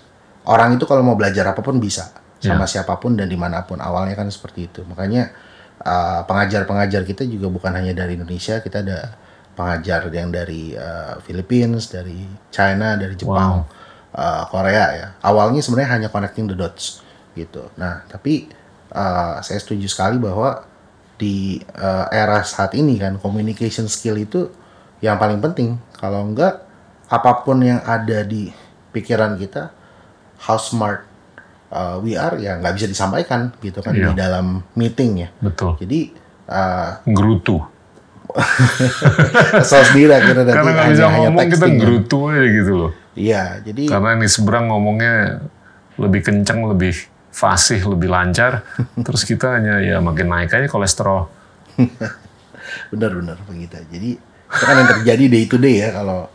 orang 0.46 0.78
itu 0.78 0.86
kalau 0.86 1.02
mau 1.02 1.18
belajar 1.18 1.42
apa 1.50 1.58
pun 1.62 1.78
bisa 1.82 2.14
sama 2.38 2.64
Iya. 2.66 2.80
siapa 2.82 2.94
pun 3.02 3.18
dan 3.18 3.26
di 3.26 3.34
mana 3.34 3.66
pun. 3.66 3.82
Awalnya 3.82 4.14
kan 4.14 4.30
seperti 4.30 4.70
itu. 4.70 4.86
Makanya 4.86 5.34
uh, 5.82 6.22
pengajar-pengajar 6.22 7.02
kita 7.02 7.26
juga 7.26 7.50
bukan 7.50 7.74
hanya 7.74 7.90
dari 7.94 8.14
Indonesia, 8.14 8.62
kita 8.62 8.86
ada 8.86 9.18
pengajar 9.58 10.06
yang 10.14 10.30
dari 10.30 10.70
uh, 10.78 11.18
Philippines, 11.26 11.90
dari 11.90 12.30
China, 12.54 12.94
dari 12.94 13.18
Jepang, 13.18 13.66
uh, 14.14 14.44
Korea 14.46 14.86
ya. 14.94 15.06
Awalnya 15.18 15.58
sebenarnya 15.66 15.90
hanya 15.98 16.08
connecting 16.14 16.46
the 16.46 16.54
dots 16.54 17.02
gitu. 17.34 17.66
Nah, 17.74 18.06
tapi 18.06 18.46
uh, 18.94 19.42
saya 19.42 19.58
setuju 19.58 19.90
sekali 19.90 20.22
bahwa 20.22 20.62
di 21.18 21.58
uh, 21.74 22.06
era 22.08 22.40
saat 22.40 22.72
ini 22.72 22.94
kan 22.96 23.18
communication 23.18 23.90
skill 23.90 24.14
itu 24.16 24.48
yang 25.02 25.18
paling 25.18 25.42
penting. 25.42 25.76
Kalau 25.98 26.22
enggak 26.22 26.62
apa 27.10 27.42
pun 27.42 27.58
yang 27.60 27.82
ada 27.82 28.22
di 28.22 28.48
pikiran 28.94 29.34
kita, 29.34 29.74
how 30.40 30.54
smart 30.56 31.02
uh, 31.68 31.98
we 31.98 32.14
are 32.14 32.38
ya 32.38 32.56
nggak 32.56 32.74
bisa 32.74 32.86
disampaikan 32.86 33.50
gitu 33.58 33.82
kan 33.82 33.92
Iya. 33.92 34.10
di 34.10 34.12
dalam 34.14 34.62
meeting 34.72 35.26
ya. 35.26 35.28
Betul. 35.42 35.74
Jadi 35.82 36.14
uh, 36.46 37.02
Gerutu. 37.04 37.58
kesel 39.58 39.82
sendiri 39.88 40.12
akhirnya 40.12 40.44
Karena 40.44 40.70
nggak 40.70 40.88
bisa 40.92 41.04
hanya 41.08 41.28
ngomong 41.32 41.48
kita 41.48 41.66
kan. 41.66 41.78
gerutu 41.80 42.18
aja 42.28 42.44
gitu 42.44 42.72
loh. 42.76 42.92
Iya, 43.18 43.42
jadi 43.64 43.82
Karena 43.88 44.10
ini 44.14 44.28
seberang 44.30 44.70
ngomongnya 44.70 45.42
lebih 45.98 46.22
kencang, 46.22 46.62
lebih 46.70 46.94
fasih, 47.30 47.80
lebih 47.84 48.08
lancar. 48.08 48.64
Terus 49.06 49.22
kita 49.22 49.58
hanya 49.58 49.78
ya 49.80 50.00
makin 50.00 50.28
naik 50.28 50.52
aja 50.52 50.66
kolesterol. 50.66 51.28
benar-benar 52.92 53.38
begitu. 53.48 53.78
Jadi 53.88 54.10
itu 54.48 54.64
kan 54.64 54.76
yang 54.76 54.90
terjadi 55.00 55.24
day 55.28 55.44
to 55.44 55.56
day 55.56 55.76
ya 55.84 55.92
kalau 55.92 56.28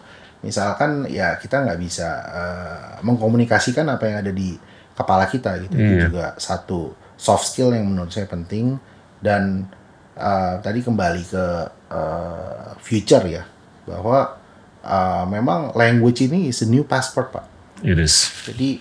misalkan 0.43 1.07
ya 1.09 1.37
kita 1.37 1.65
nggak 1.65 1.79
bisa 1.81 2.07
eh, 2.29 2.91
mengkomunikasikan 3.05 3.89
apa 3.89 4.03
yang 4.05 4.17
ada 4.25 4.31
di 4.31 4.53
kepala 4.93 5.25
kita 5.25 5.57
gitu. 5.65 5.75
Itu 5.75 5.93
Iya. 5.97 6.03
juga 6.09 6.25
satu 6.37 6.93
soft 7.17 7.49
skill 7.49 7.73
yang 7.73 7.89
menurut 7.89 8.13
saya 8.13 8.29
penting 8.29 8.77
dan 9.19 9.65
eh, 10.13 10.55
tadi 10.61 10.79
kembali 10.81 11.23
ke 11.25 11.45
eh, 11.89 12.67
future 12.79 13.25
ya 13.27 13.43
bahwa 13.89 14.37
eh, 14.81 15.23
memang 15.27 15.73
language 15.73 16.25
ini 16.25 16.49
is 16.49 16.61
a 16.61 16.69
new 16.69 16.85
passport 16.85 17.33
pak. 17.33 17.45
It 17.83 17.99
is. 17.99 18.31
Jadi 18.47 18.79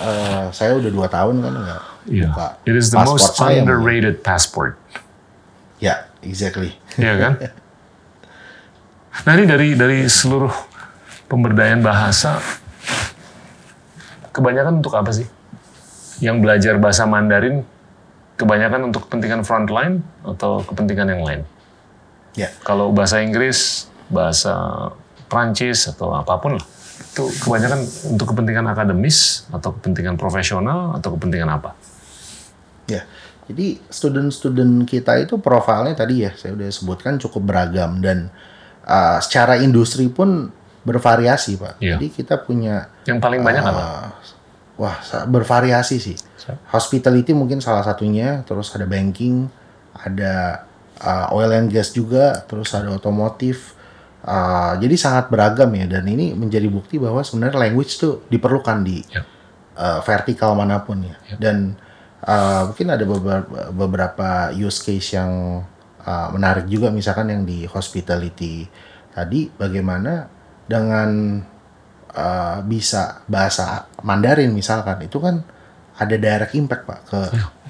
eh, 0.00 0.44
saya 0.50 0.76
udah 0.76 0.90
dua 0.90 1.06
tahun 1.06 1.44
kan 1.44 1.54
nggak 1.54 1.82
Yeah. 2.08 2.32
buka 2.32 2.56
It 2.64 2.74
is 2.80 2.88
the 2.88 2.98
most 3.04 3.36
underrated 3.36 4.24
passport. 4.24 4.80
Ya, 5.76 6.08
exactly. 6.24 6.72
Iya 6.96 7.14
kan? 7.20 7.32
Nah 9.20 9.36
ini 9.36 9.44
dari 9.44 9.76
dari 9.76 10.08
seluruh 10.08 10.48
pemberdayaan 11.28 11.84
bahasa, 11.84 12.40
kebanyakan 14.32 14.80
untuk 14.80 14.96
apa 14.96 15.12
sih? 15.12 15.28
Yang 16.24 16.36
belajar 16.40 16.74
bahasa 16.80 17.04
Mandarin, 17.04 17.60
kebanyakan 18.40 18.88
untuk 18.88 19.04
kepentingan 19.08 19.44
frontline 19.44 20.00
atau 20.24 20.64
kepentingan 20.64 21.08
yang 21.12 21.22
lain? 21.26 21.40
Ya. 22.32 22.48
Kalau 22.64 22.94
bahasa 22.96 23.20
Inggris, 23.20 23.90
bahasa 24.08 24.88
Prancis 25.28 25.84
atau 25.90 26.16
apa 26.16 26.40
pun 26.40 26.56
lah, 26.56 26.64
itu 27.00 27.24
kebanyakan 27.42 27.80
untuk 28.12 28.36
kepentingan 28.36 28.66
akademis 28.68 29.48
atau 29.48 29.72
kepentingan 29.80 30.20
profesional 30.20 30.94
atau 31.00 31.16
kepentingan 31.16 31.48
apa? 31.48 31.72
Ya, 32.86 33.08
jadi 33.50 33.82
student-student 33.90 34.86
kita 34.86 35.18
itu 35.18 35.40
profilnya 35.42 35.96
tadi 35.98 36.22
ya 36.22 36.30
saya 36.38 36.54
udah 36.54 36.70
sebutkan 36.70 37.18
cukup 37.18 37.50
beragam 37.50 37.98
dan 37.98 38.30
uh, 38.86 39.18
secara 39.18 39.58
industri 39.58 40.06
pun 40.06 40.54
bervariasi 40.86 41.58
pak. 41.58 41.82
Iya. 41.82 41.98
Jadi 41.98 42.06
kita 42.14 42.40
punya 42.40 42.88
Yang 43.04 43.18
paling 43.18 43.42
banyak 43.42 43.64
apa? 43.66 43.80
uh, 43.82 44.06
wah 44.78 44.96
bervariasi 45.26 45.96
sih. 45.98 46.16
Hospitality 46.72 47.30
mungkin 47.30 47.62
salah 47.62 47.84
satunya, 47.86 48.42
terus 48.42 48.74
ada 48.74 48.86
banking, 48.88 49.46
ada 49.94 50.66
uh, 50.98 51.34
oil 51.36 51.52
and 51.52 51.70
gas 51.70 51.94
juga, 51.94 52.42
terus 52.46 52.72
ada 52.74 52.90
otomotif. 52.90 53.78
Uh, 54.20 54.76
jadi 54.76 55.00
sangat 55.00 55.32
beragam 55.32 55.72
ya 55.72 55.88
dan 55.88 56.04
ini 56.04 56.36
menjadi 56.36 56.68
bukti 56.68 57.00
bahwa 57.00 57.24
sebenarnya 57.24 57.56
language 57.56 57.96
tuh 57.96 58.20
diperlukan 58.28 58.84
di 58.84 59.00
Ya. 59.08 59.24
uh, 59.80 60.04
vertikal 60.04 60.52
mana 60.52 60.84
pun 60.84 61.00
ya. 61.00 61.16
Dan 61.40 61.72
uh, 62.20 62.68
mungkin 62.68 62.92
ada 62.92 63.04
beberapa, 63.08 63.72
beberapa 63.72 64.28
use 64.52 64.84
case 64.84 65.16
yang 65.16 65.64
uh, 66.04 66.28
menarik 66.36 66.68
juga 66.68 66.92
misalkan 66.92 67.32
yang 67.32 67.48
di 67.48 67.64
hospitality 67.64 68.68
tadi 69.10 69.48
bagaimana 69.50 70.28
dengan 70.68 71.40
uh, 72.12 72.56
bisa 72.62 73.24
bahasa 73.24 73.88
Mandarin 74.04 74.52
misalkan 74.52 75.00
itu 75.00 75.16
kan 75.16 75.40
ada 75.96 76.16
direct 76.16 76.52
impact 76.54 76.84
pak 76.84 77.00
ke 77.08 77.20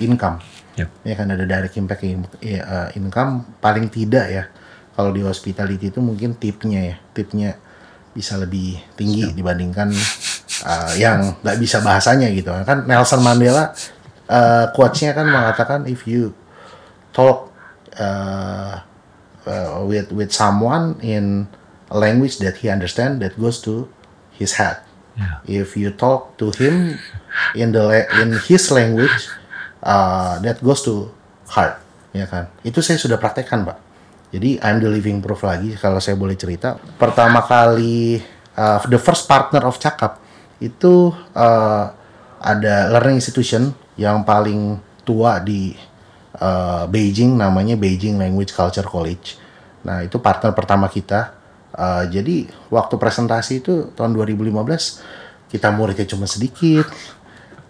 income 0.02 0.38
Ya. 0.78 0.86
ya 1.02 1.14
kan 1.18 1.26
ada 1.28 1.44
direct 1.44 1.74
impact 1.76 2.00
ke 2.00 2.08
in- 2.08 2.30
ya, 2.40 2.88
income 2.94 3.58
paling 3.58 3.90
tidak 3.90 4.26
ya 4.30 4.44
kalau 5.00 5.16
di 5.16 5.24
hospitality 5.24 5.88
itu 5.88 6.04
mungkin 6.04 6.36
tipnya 6.36 6.92
ya 6.92 6.96
tipnya 7.16 7.56
bisa 8.12 8.36
lebih 8.36 8.76
tinggi 9.00 9.32
dibandingkan 9.32 9.88
uh, 10.68 10.92
yang 11.00 11.40
nggak 11.40 11.56
bisa 11.56 11.80
bahasanya 11.80 12.28
gitu. 12.36 12.52
Kan 12.68 12.84
Nelson 12.84 13.24
Mandela 13.24 13.72
uh, 14.28 14.68
quotes-nya 14.76 15.16
kan 15.16 15.24
mengatakan 15.24 15.88
if 15.88 16.04
you 16.04 16.36
talk 17.16 17.48
uh, 17.96 18.84
uh, 19.48 19.80
with 19.88 20.12
with 20.12 20.36
someone 20.36 21.00
in 21.00 21.48
a 21.88 21.96
language 21.96 22.36
that 22.44 22.60
he 22.60 22.68
understand 22.68 23.24
that 23.24 23.32
goes 23.40 23.56
to 23.64 23.88
his 24.36 24.60
head. 24.60 24.84
If 25.48 25.80
you 25.80 25.96
talk 25.96 26.36
to 26.40 26.52
him 26.52 27.00
in 27.56 27.72
the 27.72 28.04
in 28.20 28.36
his 28.44 28.68
language 28.68 29.32
uh, 29.80 30.36
that 30.44 30.60
goes 30.60 30.84
to 30.84 31.08
heart. 31.48 31.80
Ya 32.12 32.28
kan? 32.28 32.52
Itu 32.60 32.84
saya 32.84 33.00
sudah 33.00 33.16
praktekkan 33.16 33.64
pak 33.64 33.89
jadi 34.30 34.62
I'm 34.62 34.78
the 34.78 34.90
living 34.90 35.18
proof 35.22 35.42
lagi 35.46 35.74
kalau 35.78 35.98
saya 35.98 36.14
boleh 36.14 36.38
cerita 36.38 36.78
pertama 36.98 37.42
kali 37.44 38.22
uh, 38.56 38.78
the 38.86 38.98
first 38.98 39.26
partner 39.26 39.66
of 39.66 39.78
Cakap 39.78 40.22
itu 40.62 41.14
uh, 41.34 41.84
ada 42.40 42.88
learning 42.94 43.20
institution 43.20 43.74
yang 44.00 44.24
paling 44.24 44.80
tua 45.04 45.42
di 45.42 45.76
uh, 46.40 46.86
Beijing 46.88 47.36
namanya 47.36 47.76
Beijing 47.76 48.16
Language 48.16 48.54
Culture 48.54 48.86
College 48.86 49.36
nah 49.80 50.04
itu 50.04 50.20
partner 50.20 50.52
pertama 50.52 50.86
kita 50.88 51.40
Uh, 51.70 52.02
jadi 52.10 52.50
waktu 52.66 52.98
presentasi 52.98 53.62
itu 53.62 53.94
tahun 53.94 54.10
2015 54.18 54.50
kita 55.54 55.70
muridnya 55.70 56.06
cuma 56.06 56.26
sedikit, 56.26 56.86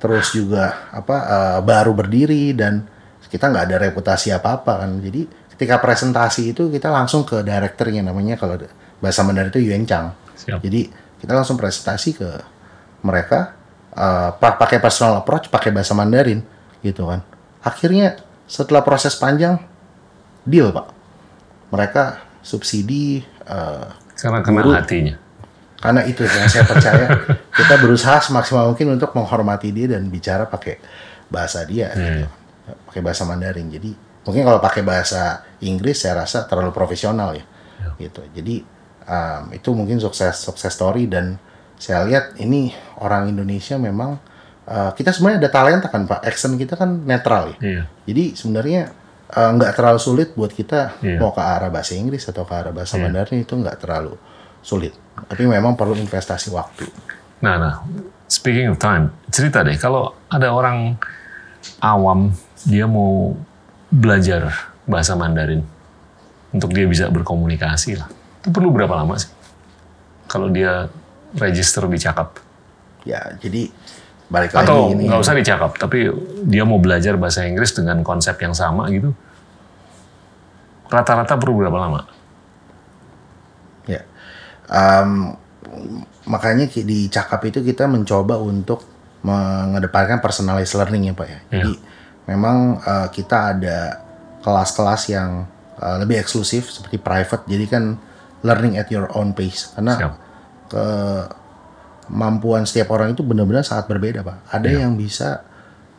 terus 0.01 0.33
juga 0.33 0.89
apa 0.89 1.17
uh, 1.21 1.59
baru 1.61 1.93
berdiri 1.93 2.57
dan 2.57 2.89
kita 3.29 3.53
nggak 3.53 3.65
ada 3.69 3.77
reputasi 3.77 4.33
apa-apa 4.33 4.85
kan. 4.85 4.99
Jadi 5.05 5.29
ketika 5.61 5.77
presentasi 5.77 6.57
itu 6.57 6.73
kita 6.73 6.89
langsung 6.89 7.21
ke 7.29 7.45
direkturnya 7.45 8.01
namanya 8.01 8.41
kalau 8.41 8.57
bahasa 8.97 9.21
Mandarin 9.21 9.53
itu 9.53 9.61
Yuan 9.61 9.85
Chang. 9.85 10.17
Siap. 10.41 10.57
Jadi 10.65 10.89
kita 11.21 11.37
langsung 11.37 11.61
presentasi 11.61 12.17
ke 12.17 12.29
mereka 13.05 13.53
uh, 13.93 14.33
pa- 14.41 14.57
pakai 14.57 14.81
personal 14.81 15.21
approach, 15.21 15.53
pakai 15.53 15.69
bahasa 15.69 15.93
Mandarin 15.93 16.41
gitu 16.81 17.05
kan. 17.05 17.21
Akhirnya 17.61 18.17
setelah 18.49 18.81
proses 18.81 19.13
panjang 19.21 19.61
deal 20.49 20.73
pak, 20.73 20.97
mereka 21.69 22.25
subsidi 22.41 23.21
uh, 23.45 23.85
Karena 24.17 24.41
kena 24.41 24.65
Guru. 24.65 24.73
hatinya. 24.73 25.21
Karena 25.77 26.09
itu 26.09 26.25
yang 26.25 26.49
saya 26.49 26.65
percaya 26.65 27.05
kita 27.61 27.75
berusaha 27.85 28.17
semaksimal 28.25 28.73
mungkin 28.73 28.97
untuk 28.97 29.13
menghormati 29.13 29.77
dia 29.77 29.93
dan 29.93 30.09
bicara 30.09 30.49
pakai 30.49 30.81
bahasa 31.29 31.69
dia, 31.69 31.93
gitu. 31.93 32.25
pakai 32.89 33.01
bahasa 33.05 33.29
Mandarin. 33.29 33.69
Jadi 33.69 34.09
mungkin 34.27 34.43
kalau 34.45 34.61
pakai 34.61 34.83
bahasa 34.85 35.45
Inggris 35.65 36.05
saya 36.05 36.25
rasa 36.25 36.45
terlalu 36.49 36.73
profesional 36.73 37.37
ya, 37.37 37.45
gitu. 37.97 38.21
Jadi 38.33 38.65
um, 39.09 39.43
itu 39.53 39.71
mungkin 39.73 39.97
sukses 40.01 40.37
sukses 40.41 40.73
story 40.73 41.09
dan 41.09 41.37
saya 41.81 42.05
lihat 42.05 42.37
ini 42.41 42.73
orang 43.01 43.33
Indonesia 43.33 43.81
memang 43.81 44.21
uh, 44.69 44.93
kita 44.93 45.17
sebenarnya 45.17 45.49
ada 45.49 45.51
talenta 45.51 45.89
kan 45.89 46.05
Pak, 46.05 46.21
accent 46.25 46.61
kita 46.61 46.77
kan 46.77 47.05
netral 47.09 47.57
ya. 47.57 47.57
Iya. 47.61 47.83
Jadi 48.05 48.25
sebenarnya 48.37 48.83
uh, 49.33 49.51
nggak 49.57 49.73
terlalu 49.77 50.01
sulit 50.01 50.29
buat 50.37 50.53
kita 50.53 51.01
Iya. 51.01 51.17
mau 51.17 51.33
ke 51.33 51.41
arah 51.41 51.73
bahasa 51.73 51.97
Inggris 51.97 52.29
atau 52.29 52.45
ke 52.45 52.53
arah 52.53 52.73
bahasa 52.73 53.01
Mandarin 53.01 53.41
itu 53.41 53.57
nggak 53.57 53.81
terlalu 53.81 54.15
sulit. 54.61 54.93
Tapi 55.17 55.49
memang 55.49 55.73
perlu 55.73 55.97
investasi 55.97 56.53
waktu. 56.53 56.85
Nah, 57.41 57.57
nah, 57.57 57.75
speaking 58.29 58.69
of 58.69 58.77
time, 58.77 59.09
cerita 59.33 59.65
deh 59.65 59.77
kalau 59.81 60.13
ada 60.29 60.53
orang 60.53 61.01
awam 61.81 62.29
dia 62.69 62.85
mau 62.85 63.33
belajar 63.91 64.73
bahasa 64.87 65.19
Mandarin 65.19 65.67
untuk 66.55 66.71
dia 66.75 66.87
bisa 66.87 67.11
berkomunikasi 67.11 67.99
lah. 67.99 68.09
Itu 68.41 68.55
perlu 68.55 68.71
berapa 68.71 68.95
lama 68.95 69.19
sih? 69.19 69.31
Kalau 70.31 70.51
dia 70.51 70.87
register 71.37 71.87
di 71.91 71.99
Cakap 71.99 72.51
Ya, 73.09 73.33
jadi 73.41 73.73
balik 74.31 74.55
atau 74.55 74.93
lagi 74.93 74.95
ini. 74.95 75.03
nggak 75.09 75.21
usah 75.21 75.35
di 75.35 75.45
Cakap, 75.45 75.81
tapi 75.81 76.07
dia 76.47 76.63
mau 76.69 76.77
belajar 76.77 77.17
bahasa 77.17 77.49
Inggris 77.49 77.73
dengan 77.73 78.05
konsep 78.05 78.37
yang 78.39 78.53
sama 78.53 78.93
gitu. 78.93 79.17
Rata-rata 80.91 81.39
perlu 81.39 81.65
berapa 81.65 81.79
lama? 81.81 82.01
Ya. 83.89 84.05
Em, 84.69 85.35
makanya 86.29 86.69
di 86.69 87.09
Cakap 87.09 87.41
itu 87.49 87.65
kita 87.65 87.89
mencoba 87.89 88.37
untuk 88.39 88.85
mengedepankan 89.25 90.21
personalized 90.21 90.77
learning 90.77 91.13
ya 91.13 91.15
Pak 91.17 91.27
ya. 91.29 91.41
Jadi 91.57 91.73
memang 92.31 92.79
eh, 92.79 93.09
kita 93.11 93.59
ada 93.59 93.79
kelas-kelas 94.41 95.03
yang 95.11 95.45
eh, 95.77 95.97
lebih 95.99 96.23
eksklusif 96.23 96.71
seperti 96.71 97.03
private. 97.03 97.43
Jadi 97.51 97.65
kan 97.67 97.99
learning 98.47 98.79
at 98.79 98.89
your 98.89 99.11
own 99.13 99.35
pace. 99.35 99.75
Karena 99.75 99.99
kemampuan 102.07 102.63
setiap 102.67 102.95
orang 102.95 103.13
itu 103.15 103.23
benar-benar 103.27 103.67
sangat 103.67 103.91
berbeda 103.91 104.23
Pak. 104.23 104.55
Ada 104.55 104.69
Iya. 104.71 104.79
yang 104.87 104.95
bisa 104.95 105.43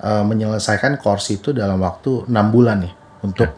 eh, 0.02 0.24
menyelesaikan 0.26 0.98
course 0.98 1.30
itu 1.36 1.54
dalam 1.54 1.78
waktu 1.78 2.26
enam 2.32 2.50
bulan 2.50 2.82
ya 2.82 2.92
untuk 3.22 3.52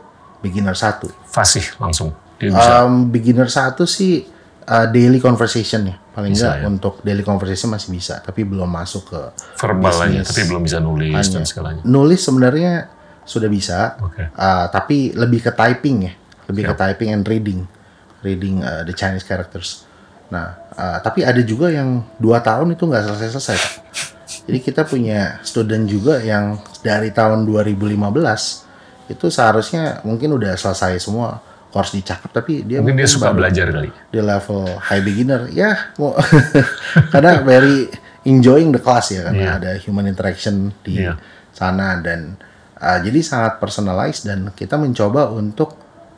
beginner 0.44 0.76
satu. 0.76 1.08
Fasih 1.24 1.80
langsung. 1.80 2.12
Dia 2.36 2.52
bisa 2.52 2.84
Um, 2.84 3.08
beginner 3.08 3.48
satu 3.48 3.88
sih 3.88 4.28
uh, 4.68 4.88
daily 4.92 5.24
conversation 5.24 5.88
ya 5.88 5.96
paling 6.14 6.38
enggak 6.38 6.62
ya. 6.62 6.70
untuk 6.70 7.02
daily 7.02 7.26
conversation 7.26 7.74
masih 7.74 7.90
bisa 7.90 8.22
tapi 8.22 8.46
belum 8.46 8.70
masuk 8.70 9.10
ke 9.10 9.22
verbal 9.58 9.98
aja, 9.98 10.22
tapi 10.22 10.42
belum 10.46 10.62
bisa 10.62 10.78
nulis 10.78 11.26
dan 11.34 11.44
segalanya. 11.44 11.82
nulis 11.82 12.22
sebenarnya 12.22 12.88
sudah 13.26 13.50
bisa 13.50 13.98
Oke. 13.98 14.30
uh, 14.30 14.70
tapi 14.70 15.18
lebih 15.18 15.42
ke 15.42 15.52
typing 15.52 16.06
ya 16.06 16.14
lebih 16.54 16.70
ke 16.70 16.74
Siap. 16.78 16.82
typing 16.86 17.10
and 17.18 17.26
reading 17.26 17.66
reading 18.22 18.62
uh, 18.62 18.86
the 18.86 18.94
Chinese 18.94 19.26
characters 19.26 19.90
nah 20.30 20.54
uh, 20.78 20.98
tapi 21.02 21.26
ada 21.26 21.42
juga 21.42 21.74
yang 21.74 22.06
dua 22.22 22.46
tahun 22.46 22.78
itu 22.78 22.86
nggak 22.86 23.04
selesai 23.10 23.30
selesai 23.34 23.58
jadi 24.46 24.60
kita 24.62 24.82
punya 24.86 25.42
student 25.42 25.90
juga 25.90 26.22
yang 26.22 26.62
dari 26.86 27.10
tahun 27.10 27.48
2015 27.48 27.98
itu 29.12 29.26
seharusnya 29.28 30.04
mungkin 30.06 30.36
udah 30.36 30.56
selesai 30.56 31.00
semua 31.02 31.42
course 31.74 31.92
dicakap 31.92 32.30
tapi 32.32 32.62
dia 32.62 32.78
Mungkin 32.80 32.96
dia 32.96 33.10
suka 33.10 33.34
belajar 33.34 33.66
kali. 33.68 33.90
di 33.90 34.22
level 34.22 34.70
high 34.78 35.02
beginner 35.02 35.50
ya 35.50 35.90
karena 37.12 37.42
very 37.42 37.90
enjoying 38.24 38.70
the 38.70 38.80
class 38.80 39.10
ya 39.10 39.26
karena 39.26 39.42
Iya. 39.44 39.54
ada 39.58 39.72
human 39.80 40.06
interaction 40.06 40.70
di 40.80 41.02
Iya. 41.02 41.18
sana 41.50 41.98
dan 41.98 42.38
uh, 42.78 43.00
jadi 43.00 43.20
sangat 43.20 43.58
personalized 43.58 44.24
dan 44.24 44.50
kita 44.52 44.78
mencoba 44.78 45.28
untuk 45.28 45.76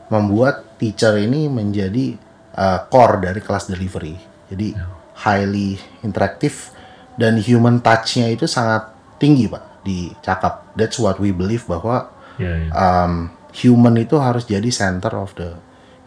membuat 0.07 0.77
teacher 0.77 1.15
ini 1.17 1.47
menjadi 1.47 2.19
uh, 2.53 2.85
core 2.85 3.23
dari 3.23 3.39
kelas 3.39 3.65
delivery 3.65 4.19
jadi 4.47 4.75
Iya. 4.75 4.85
highly 5.17 5.79
interaktif 6.01 6.75
dan 7.15 7.39
human 7.39 7.79
touch-nya 7.79 8.27
itu 8.27 8.43
sangat 8.45 8.91
tinggi 9.15 9.47
pak 9.47 9.63
di 9.81 10.11
cakap 10.19 10.75
that's 10.75 10.99
what 10.99 11.15
we 11.17 11.31
believe 11.31 11.63
bahwa 11.63 12.11
Iya, 12.35 12.67
iya. 12.67 12.69
um, 12.75 13.31
human 13.55 13.95
itu 13.95 14.19
harus 14.19 14.43
jadi 14.43 14.67
center 14.67 15.15
of 15.15 15.31
the 15.39 15.55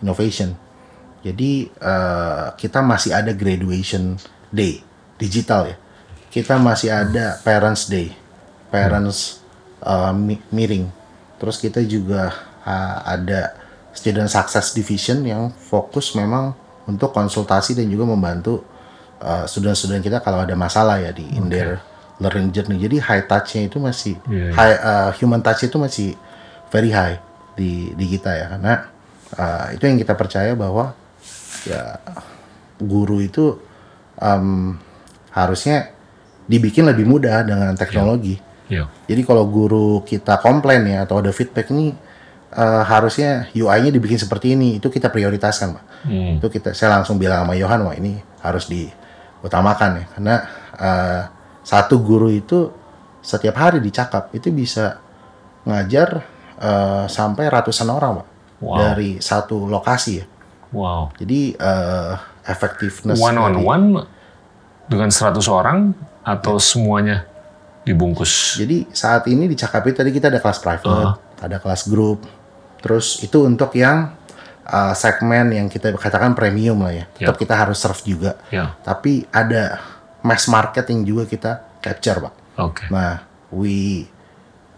innovation. 0.04 0.52
Jadi 1.24 1.66
uh, 1.80 2.52
kita 2.54 2.84
masih 2.84 3.16
ada 3.16 3.32
graduation 3.32 4.20
day 4.52 4.84
digital 5.16 5.72
ya. 5.72 5.76
Kita 6.28 6.60
masih 6.60 6.92
ada 6.92 7.40
parents 7.40 7.88
day, 7.88 8.12
parents 8.68 9.40
uh, 9.80 10.12
meeting. 10.52 10.92
Terus 11.40 11.56
kita 11.56 11.80
juga 11.82 12.36
uh, 12.62 12.96
ada 13.08 13.56
student 13.96 14.28
success 14.28 14.76
division 14.76 15.24
yang 15.24 15.50
fokus 15.50 16.14
memang 16.14 16.52
untuk 16.86 17.10
konsultasi 17.10 17.74
dan 17.74 17.88
juga 17.88 18.06
membantu 18.06 18.62
uh, 19.18 19.48
student-student 19.48 20.04
kita 20.04 20.18
kalau 20.22 20.44
ada 20.44 20.54
masalah 20.54 21.00
ya 21.02 21.10
di 21.10 21.26
in 21.34 21.50
their 21.50 21.82
learning 22.22 22.52
journey. 22.54 22.78
Jadi 22.78 23.02
high 23.02 23.24
touch-nya 23.26 23.66
itu 23.66 23.80
masih 23.82 24.14
Iya, 24.28 24.38
iya. 24.38 24.52
high 24.54 24.76
uh, 24.78 25.10
human 25.18 25.40
touch 25.42 25.66
itu 25.66 25.76
masih 25.80 26.14
very 26.70 26.92
high 26.94 27.18
di 27.58 27.90
di 27.98 28.06
kita 28.06 28.30
ya 28.38 28.46
karena 28.54 28.74
uh, 29.34 29.66
itu 29.74 29.82
yang 29.90 29.98
kita 29.98 30.14
percaya 30.14 30.54
bahwa 30.54 30.94
ya 31.66 31.98
guru 32.78 33.18
itu 33.18 33.58
um, 34.22 34.78
harusnya 35.34 35.90
dibikin 36.48 36.88
lebih 36.88 37.04
mudah 37.04 37.44
dengan 37.44 37.74
teknologi. 37.74 38.40
Iya. 38.68 38.88
Jadi 39.08 39.22
kalau 39.24 39.44
guru 39.48 40.04
kita 40.04 40.40
komplain 40.40 40.84
ya 40.88 41.04
atau 41.04 41.20
ada 41.20 41.32
feedback 41.32 41.68
ini 41.72 41.92
uh, 42.52 42.84
harusnya 42.84 43.48
UI-nya 43.52 43.92
dibikin 43.92 44.16
seperti 44.16 44.56
ini, 44.56 44.80
itu 44.80 44.88
kita 44.88 45.12
prioritaskan, 45.12 45.76
Pak. 45.76 45.84
Hmm. 46.08 46.40
Itu 46.40 46.48
kita 46.48 46.72
saya 46.72 47.00
langsung 47.00 47.20
bilang 47.20 47.44
sama 47.44 47.56
Yohan, 47.56 47.80
wah 47.84 47.96
ini 47.96 48.20
harus 48.44 48.68
diutamakan 48.68 49.90
ya, 50.00 50.04
karena 50.16 50.34
uh, 50.76 51.22
satu 51.64 52.00
guru 52.00 52.32
itu 52.32 52.72
setiap 53.20 53.60
hari 53.60 53.84
dicakap 53.84 54.32
itu 54.32 54.48
bisa 54.48 55.00
ngajar 55.68 56.24
uh, 56.58 57.06
sampai 57.06 57.46
ratusan 57.46 57.88
orang, 57.88 58.22
Pak, 58.22 58.26
Wow. 58.58 58.74
dari 58.74 59.10
satu 59.18 59.64
lokasi 59.64 60.12
ya. 60.18 60.26
Wow. 60.68 61.14
Jadi 61.14 61.54
uh, 61.54 62.18
effectiveness 62.44 63.16
One 63.16 63.38
on 63.38 63.52
dari- 63.54 63.64
one 63.64 63.86
dengan 64.84 65.08
100 65.08 65.38
orang 65.46 65.94
atau 66.20 66.58
semuanya 66.58 67.24
dibungkus? 67.82 68.58
Jadi 68.58 68.90
saat 68.90 69.24
ini 69.26 69.46
di 69.46 69.54
Cakapi 69.54 69.94
tadi 69.94 70.10
kita 70.10 70.28
ada 70.28 70.38
kelas 70.38 70.58
private, 70.58 70.90
Uh-huh. 70.90 71.14
ada 71.38 71.56
kelas 71.56 71.86
grup. 71.86 72.26
Terus 72.78 73.22
itu 73.22 73.42
untuk 73.42 73.72
yang 73.72 74.12
uh, 74.64 74.92
segmen 74.92 75.50
yang 75.50 75.66
kita 75.66 75.94
katakan 75.94 76.34
premium 76.34 76.82
lah 76.82 76.92
ya. 76.92 77.04
Tetap 77.14 77.36
Ya. 77.38 77.40
kita 77.40 77.54
harus 77.54 77.78
serve 77.78 78.02
juga. 78.04 78.36
Ya. 78.50 78.74
Tapi 78.82 79.22
ada 79.30 79.78
mass 80.20 80.50
market 80.50 80.82
yang 80.90 81.06
juga 81.06 81.24
kita 81.24 81.62
capture, 81.78 82.18
Pak. 82.20 82.34
Oke. 82.58 82.84
Nah, 82.90 83.22
we 83.48 84.02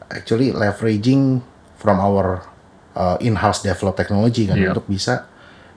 actually 0.06 0.52
leveraging 0.52 1.40
from 1.80 1.96
our 1.96 2.44
uh, 2.92 3.16
in-house 3.18 3.64
develop 3.64 3.96
technology 3.96 4.44
kan 4.44 4.54
Iya. 4.54 4.70
untuk 4.70 4.84
bisa 4.84 5.24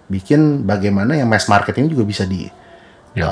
bikin 0.05 0.61
bagaimana 0.63 1.15
yang 1.15 1.25
mass 1.25 1.47
market 1.47 1.73
ini 1.75 1.87
juga 1.87 2.03
bisa 2.03 2.27
di 2.27 2.45
Ya. 3.13 3.29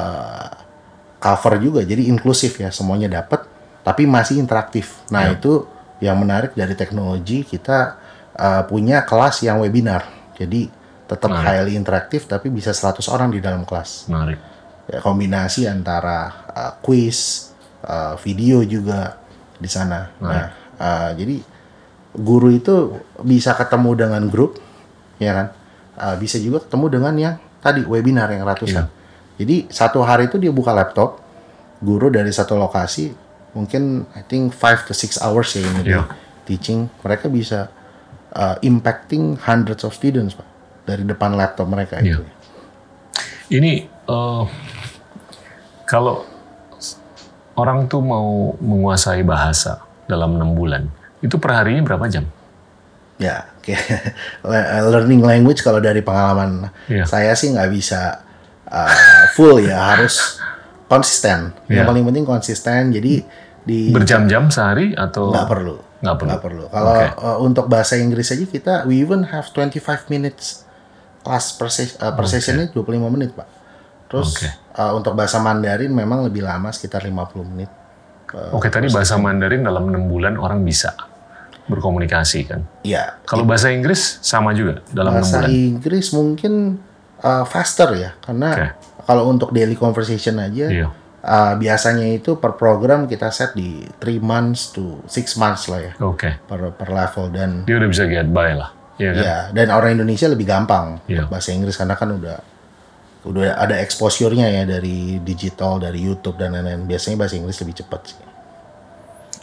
cover 1.17 1.57
juga 1.57 1.82
jadi 1.82 2.05
inklusif 2.05 2.57
ya 2.57 2.69
semuanya 2.69 3.09
dapat 3.11 3.45
tapi 3.82 4.05
masih 4.05 4.38
interaktif 4.38 5.01
nah 5.09 5.26
Ya. 5.26 5.36
itu 5.36 5.65
yang 5.99 6.17
menarik 6.17 6.53
dari 6.53 6.74
teknologi 6.74 7.41
kita 7.43 7.97
uh, 8.34 8.61
punya 8.63 9.01
kelas 9.01 9.41
yang 9.41 9.57
webinar 9.59 10.05
jadi 10.34 10.69
tetap 11.05 11.30
Menarik. 11.30 11.45
highly 11.45 11.74
interaktif 11.76 12.26
tapi 12.26 12.47
bisa 12.47 12.72
100 12.72 13.03
orang 13.07 13.30
di 13.30 13.38
dalam 13.38 13.61
kelas 13.61 14.05
Menarik. 14.07 14.38
ya, 14.88 14.97
kombinasi 14.99 15.65
antara 15.65 16.19
uh, 16.47 16.72
quiz 16.80 17.49
uh, 17.84 18.17
video 18.17 18.61
juga 18.61 19.17
di 19.57 19.69
sana 19.69 20.09
nah 20.17 20.45
uh, 20.78 21.09
jadi 21.13 21.38
guru 22.14 22.51
itu 22.51 22.97
bisa 23.22 23.55
ketemu 23.55 23.95
dengan 23.95 24.24
grup 24.28 24.59
ya 25.18 25.32
kan? 25.32 25.47
Uh, 25.95 26.16
bisa 26.18 26.39
juga 26.39 26.64
ketemu 26.64 26.86
dengan 26.89 27.14
yang 27.16 27.36
tadi 27.62 27.86
webinar 27.86 28.32
yang 28.32 28.43
ratusan. 28.43 28.88
Jadi 29.38 29.70
satu 29.70 30.01
hari 30.01 30.28
itu 30.28 30.38
dia 30.38 30.49
buka 30.49 30.74
laptop 30.74 31.22
guru 31.82 32.09
dari 32.09 32.30
satu 32.30 32.57
lokasi 32.57 33.09
mungkin 33.51 34.05
I 34.16 34.24
think 34.24 34.55
5 34.55 34.88
to 34.88 34.93
6 34.95 35.20
hours 35.20 35.55
ya 35.55 35.62
ini 35.66 35.82
Iya. 35.82 35.84
dia 35.84 36.01
teaching. 36.45 36.88
Mereka 37.03 37.28
bisa 37.28 37.70
uh, 38.34 38.55
impacting 38.64 39.36
hundreds 39.39 39.84
of 39.84 39.91
students 39.93 40.34
pak 40.34 40.47
dari 40.88 41.03
depan 41.05 41.36
laptop 41.36 41.68
mereka 41.70 41.99
Iya. 42.01 42.18
itu 42.18 42.24
Ini 43.51 43.74
eh, 43.84 44.43
kalau 45.84 46.24
orang 47.59 47.91
tuh 47.91 47.99
mau 47.99 48.55
menguasai 48.57 49.28
bahasa 49.28 49.84
dalam 50.07 50.39
enam 50.39 50.55
bulan, 50.55 50.88
itu 51.22 51.36
perharinya 51.38 51.82
berapa 51.82 52.05
jam? 52.05 52.26
Ya, 53.15 53.45
oke. 53.55 53.74
Le- 54.45 54.69
learning 54.91 55.22
language 55.22 55.61
kalau 55.61 55.78
dari 55.78 56.01
pengalaman 56.01 56.74
Iya. 56.86 57.05
saya 57.05 57.32
sih 57.34 57.53
nggak 57.53 57.69
bisa 57.69 58.26
uh, 58.65 59.24
full 59.34 59.61
ya 59.61 59.93
harus 59.93 60.41
konsisten. 60.86 61.53
Yang 61.65 61.86
Iya. 61.86 61.89
paling 61.89 62.03
penting 62.03 62.26
konsisten. 62.26 62.82
Jadi 62.89 63.22
di 63.61 63.93
Berjam-jam 63.93 64.49
sehari 64.49 64.91
atau 64.91 65.30
nggak 65.30 65.47
perlu. 65.47 65.76
Nggak 66.01 66.15
perlu. 66.17 66.30
Nggak 66.34 66.41
perlu. 66.41 66.63
Kalau 66.67 66.91
Oke. 66.91 67.05
uh, 67.15 67.38
untuk 67.39 67.65
bahasa 67.69 67.93
Inggris 67.95 68.28
aja 68.28 68.41
kita 68.43 68.74
we 68.84 68.99
even 68.99 69.22
have 69.24 69.45
25 69.47 69.78
minutes 70.09 70.65
class 71.22 71.53
per, 71.53 71.69
ses- 71.69 72.01
uh, 72.01 72.09
per 72.11 72.26
sessionnya 72.26 72.74
25 72.74 72.82
menit 73.07 73.38
pak. 73.38 73.45
Terus 74.09 74.41
Oke. 74.41 74.49
uh, 74.76 74.91
untuk 74.91 75.13
bahasa 75.13 75.38
Mandarin 75.38 75.93
memang 75.93 76.26
lebih 76.26 76.41
lama 76.41 76.74
sekitar 76.74 77.05
50 77.05 77.13
menit. 77.45 77.69
Oke, 78.49 78.72
tadi 78.72 78.88
bahasa 78.88 79.19
Mandarin 79.19 79.61
dalam 79.61 79.91
enam 79.91 80.07
bulan 80.07 80.39
orang 80.39 80.63
bisa 80.63 80.95
berkomunikasi 81.72 82.39
kan. 82.45 82.61
Ya. 82.84 83.15
Kalau 83.24 83.47
bahasa 83.47 83.72
Inggris 83.72 84.19
sama 84.19 84.51
juga 84.51 84.84
dalam 84.91 85.15
Bahasa 85.15 85.41
bulan. 85.41 85.49
Inggris 85.49 86.11
mungkin 86.11 86.78
uh, 87.19 87.43
faster 87.43 87.95
ya 87.95 88.11
karena 88.19 88.49
Oke. 88.51 88.67
kalau 89.05 89.24
untuk 89.28 89.49
daily 89.49 89.74
conversation 89.74 90.38
aja 90.38 90.67
Iya. 90.67 90.88
uh, 91.22 91.53
biasanya 91.55 92.11
itu 92.11 92.36
per 92.36 92.53
program 92.53 93.05
kita 93.05 93.30
set 93.30 93.53
di 93.53 93.82
3 93.97 94.19
months 94.19 94.74
to 94.74 94.99
6 95.05 95.38
months 95.38 95.69
lah 95.69 95.80
ya 95.80 95.93
Oke, 96.01 96.38
per 96.43 96.74
per 96.76 96.89
level 96.89 97.32
dan 97.32 97.49
dia 97.63 97.78
udah 97.78 97.89
bisa 97.89 98.03
get 98.05 98.28
by 98.28 98.51
lah, 98.53 98.74
Iya 98.97 99.11
kan? 99.13 99.22
ya 99.24 99.38
dan 99.53 99.67
orang 99.69 99.95
Indonesia 99.95 100.28
lebih 100.28 100.45
gampang 100.45 100.99
Iya. 101.05 101.30
bahasa 101.30 101.53
Inggris 101.53 101.78
karena 101.78 101.93
kan 101.93 102.09
udah 102.11 102.38
udah 103.22 103.53
ada 103.53 103.78
exposure-nya 103.78 104.49
ya 104.49 104.63
dari 104.65 105.22
digital 105.22 105.78
dari 105.78 106.01
YouTube 106.01 106.41
dan 106.41 106.57
lain-lain 106.57 106.89
biasanya 106.89 107.22
bahasa 107.22 107.38
Inggris 107.38 107.61
lebih 107.61 107.78
cepat 107.78 108.01
sih 108.09 108.17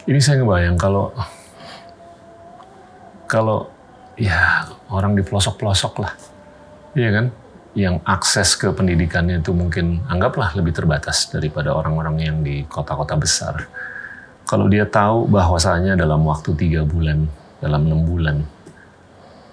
Ini 0.09 0.19
saya 0.19 0.41
ngebayang 0.43 0.75
kalau 0.75 1.15
kalau 3.29 3.69
ya 4.17 4.67
orang 4.89 5.15
di 5.15 5.23
pelosok-pelosok 5.23 5.95
lah, 6.01 6.13
iya 6.97 7.13
kan, 7.13 7.27
yang 7.77 8.01
akses 8.03 8.57
ke 8.57 8.73
pendidikannya 8.73 9.45
itu 9.45 9.53
mungkin 9.53 10.03
anggaplah 10.09 10.57
lebih 10.57 10.73
terbatas 10.75 11.29
daripada 11.31 11.77
orang-orang 11.77 12.17
yang 12.19 12.37
di 12.41 12.65
kota-kota 12.67 13.15
besar. 13.15 13.69
Kalau 14.49 14.65
dia 14.67 14.89
tahu 14.89 15.29
bahwasanya 15.29 15.93
dalam 15.95 16.25
waktu 16.25 16.57
tiga 16.57 16.83
bulan, 16.83 17.29
dalam 17.61 17.85
enam 17.85 18.01
bulan, 18.09 18.37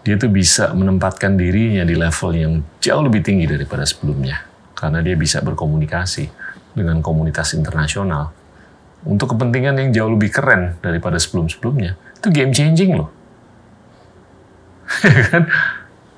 dia 0.07 0.15
tuh 0.15 0.31
bisa 0.31 0.71
menempatkan 0.71 1.35
dirinya 1.35 1.83
di 1.83 1.99
level 1.99 2.31
yang 2.31 2.53
jauh 2.79 3.03
lebih 3.03 3.19
tinggi 3.21 3.45
daripada 3.45 3.83
sebelumnya, 3.83 4.39
karena 4.71 5.03
dia 5.03 5.19
bisa 5.19 5.43
berkomunikasi 5.43 6.31
dengan 6.71 7.03
komunitas 7.03 7.53
internasional 7.59 8.31
untuk 9.03 9.35
kepentingan 9.35 9.75
yang 9.83 9.89
jauh 9.91 10.11
lebih 10.15 10.31
keren 10.31 10.79
daripada 10.79 11.19
sebelum-sebelumnya. 11.19 11.99
Itu 12.17 12.31
game 12.31 12.55
changing 12.55 12.97
loh. 12.97 13.14
kan? 15.31 15.43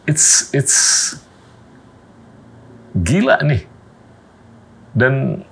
It's 0.08 0.52
it's 0.56 0.78
gila 2.96 3.44
nih. 3.44 3.64
Dan 4.98 5.44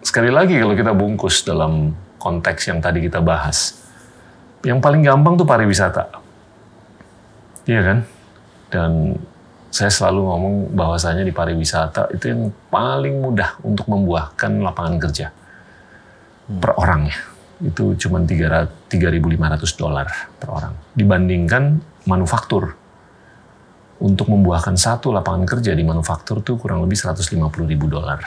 sekali 0.00 0.30
lagi 0.30 0.56
kalau 0.56 0.74
kita 0.78 0.92
bungkus 0.96 1.44
dalam 1.44 1.92
konteks 2.16 2.72
yang 2.72 2.78
tadi 2.80 3.04
kita 3.04 3.20
bahas, 3.20 3.76
yang 4.64 4.80
paling 4.80 5.04
gampang 5.04 5.36
tuh 5.36 5.46
pariwisata. 5.46 6.08
Iya 7.66 7.80
kan? 7.82 7.98
Dan 8.70 8.90
saya 9.76 9.92
selalu 9.92 10.20
ngomong 10.24 10.54
bahwasanya 10.72 11.20
di 11.26 11.34
pariwisata 11.34 12.08
itu 12.16 12.32
yang 12.32 12.48
paling 12.72 13.20
mudah 13.20 13.60
untuk 13.60 13.84
membuahkan 13.92 14.62
lapangan 14.64 14.96
kerja 14.96 15.28
per 16.46 16.72
orangnya 16.80 17.18
itu 17.60 17.96
cuma 18.00 18.24
3.500 18.24 18.72
dolar 19.76 20.08
per 20.40 20.48
orang 20.48 20.72
dibandingkan 20.96 21.82
manufaktur. 22.06 22.74
Untuk 23.96 24.28
membuahkan 24.28 24.76
satu 24.76 25.08
lapangan 25.08 25.48
kerja 25.48 25.72
di 25.72 25.80
manufaktur 25.80 26.44
tuh 26.44 26.60
kurang 26.60 26.84
lebih 26.84 27.00
150 27.00 27.32
ribu 27.64 27.88
dolar. 27.88 28.20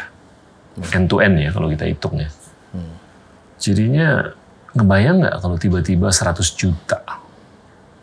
End 0.94 1.06
to 1.06 1.22
end 1.22 1.38
ya 1.38 1.54
kalau 1.54 1.70
kita 1.70 1.86
hitung 1.86 2.18
ya. 2.18 2.30
Jadinya 3.60 4.34
ngebayang 4.74 5.22
nggak 5.22 5.36
kalau 5.42 5.58
tiba-tiba 5.62 6.10
100 6.10 6.42
juta 6.58 7.02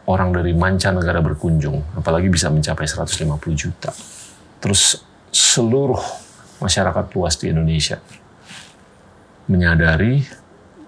orang 0.06 0.30
dari 0.30 0.54
mancanegara 0.54 1.18
berkunjung 1.18 1.98
apalagi 1.98 2.30
bisa 2.30 2.52
mencapai 2.54 2.86
150 2.86 3.26
juta? 3.56 3.90
Terus 4.62 5.02
seluruh 5.34 5.98
masyarakat 6.62 7.04
luas 7.18 7.34
di 7.40 7.50
Indonesia 7.50 7.98
menyadari 9.50 10.22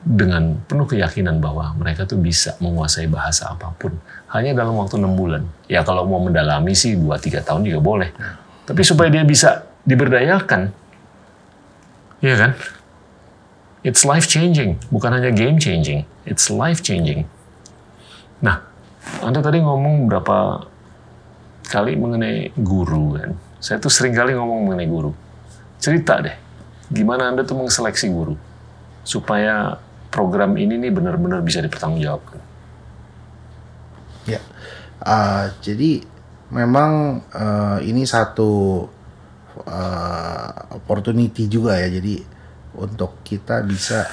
dengan 0.08 0.56
penuh 0.64 0.88
keyakinan 0.88 1.36
bahwa 1.36 1.76
mereka 1.76 2.08
tuh 2.08 2.16
bisa 2.16 2.56
menguasai 2.64 3.12
bahasa 3.12 3.52
apa 3.52 3.76
pun 3.76 3.92
hanya 4.32 4.56
dalam 4.56 4.72
waktu 4.80 4.96
enam 4.96 5.12
bulan. 5.12 5.44
Ya 5.68 5.84
kalau 5.84 6.08
mau 6.08 6.16
mendalami 6.16 6.72
sih 6.72 6.96
2-3 6.96 7.44
tahun 7.44 7.68
juga 7.68 7.80
boleh. 7.84 8.10
Tapi 8.64 8.80
supaya 8.88 9.12
dia 9.12 9.20
bisa 9.28 9.68
diberdayakan, 9.84 10.72
ya 12.24 12.34
kan? 12.40 12.52
It's 13.84 14.08
life 14.08 14.24
changing, 14.24 14.80
bukan 14.88 15.12
hanya 15.12 15.28
game 15.28 15.60
changing. 15.60 16.08
It's 16.24 16.48
life 16.48 16.80
changing. 16.80 17.28
Nah, 18.40 18.64
Anda 19.20 19.44
tadi 19.44 19.60
ngomong 19.60 20.08
berapa 20.08 20.68
kali 21.68 22.00
mengenai 22.00 22.56
guru 22.56 23.20
kan? 23.20 23.30
Saya 23.60 23.76
tuh 23.76 23.92
sering 23.92 24.16
kali 24.16 24.32
ngomong 24.32 24.72
mengenai 24.72 24.88
guru. 24.88 25.12
Cerita 25.76 26.20
deh, 26.20 26.36
gimana 26.88 27.28
Anda 27.28 27.44
tuh 27.44 27.60
mengseleksi 27.60 28.08
guru 28.08 28.36
supaya 29.04 29.80
program 30.08 30.56
ini 30.56 30.80
nih 30.80 30.92
benar-benar 30.92 31.44
bisa 31.44 31.60
dipertanggungjawabkan. 31.60 32.40
Ya, 34.28 34.40
Uh, 34.98 35.46
jadi 35.62 36.02
memang 36.50 37.22
uh, 37.30 37.78
ini 37.86 38.02
satu 38.02 38.82
uh, 39.62 40.50
opportunity 40.74 41.46
juga 41.46 41.78
ya. 41.78 41.86
Jadi 41.86 42.18
untuk 42.78 43.22
kita 43.22 43.62
bisa 43.62 44.06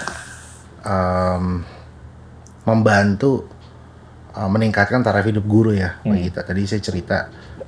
um, 0.86 1.66
membantu 2.70 3.50
uh, 4.38 4.50
meningkatkan 4.50 5.02
taraf 5.02 5.26
hidup 5.26 5.46
guru 5.50 5.74
ya 5.74 5.98
bagi 6.06 6.30
kita. 6.30 6.46
Tadi 6.46 6.62
saya 6.70 6.82
cerita 6.86 7.18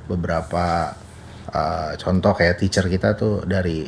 beberapa 0.06 0.94
uh, 1.50 1.92
contoh 1.98 2.38
kayak 2.38 2.62
teacher 2.62 2.86
kita 2.86 3.18
tuh 3.18 3.50
dari 3.50 3.82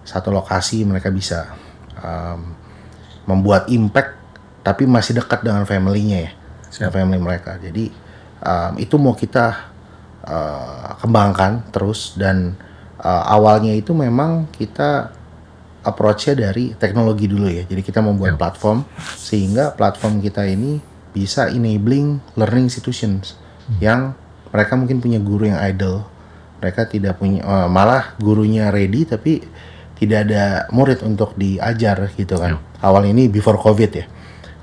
satu 0.00 0.32
lokasi 0.32 0.88
mereka 0.88 1.12
bisa 1.12 1.52
um, 2.00 2.56
membuat 3.28 3.68
impact 3.72 4.16
tapi 4.60 4.84
masih 4.84 5.16
dekat 5.16 5.40
dengan 5.40 5.64
family-nya 5.64 6.18
ya, 6.28 6.32
dengan 6.68 6.92
family 6.92 7.20
mereka. 7.20 7.56
Jadi 7.56 7.88
um, 8.44 8.72
itu 8.76 8.94
mau 9.00 9.16
kita 9.16 9.72
uh, 10.24 10.96
kembangkan 11.00 11.72
terus 11.72 12.16
dan 12.16 12.56
uh, 13.00 13.24
awalnya 13.28 13.72
itu 13.72 13.96
memang 13.96 14.48
kita 14.52 15.12
approach-nya 15.80 16.36
dari 16.36 16.76
teknologi 16.76 17.24
dulu 17.24 17.48
ya. 17.48 17.64
Jadi 17.64 17.80
kita 17.80 18.04
membuat 18.04 18.36
platform 18.36 18.84
sehingga 19.16 19.72
platform 19.72 20.20
kita 20.20 20.44
ini 20.44 20.80
bisa 21.10 21.48
enabling 21.50 22.20
learning 22.36 22.70
institutions 22.70 23.34
yang 23.82 24.14
mereka 24.52 24.76
mungkin 24.76 25.00
punya 25.00 25.18
guru 25.18 25.48
yang 25.48 25.60
idle. 25.62 26.04
Mereka 26.60 26.92
tidak 26.92 27.16
punya 27.16 27.40
uh, 27.40 27.68
malah 27.72 28.12
gurunya 28.20 28.68
ready 28.68 29.08
tapi 29.08 29.40
tidak 29.96 30.28
ada 30.28 30.68
murid 30.68 31.00
untuk 31.00 31.32
diajar 31.36 32.12
gitu 32.12 32.36
kan. 32.36 32.60
Awal 32.80 33.12
ini 33.12 33.28
before 33.28 33.60
covid 33.60 33.90
ya. 33.92 34.06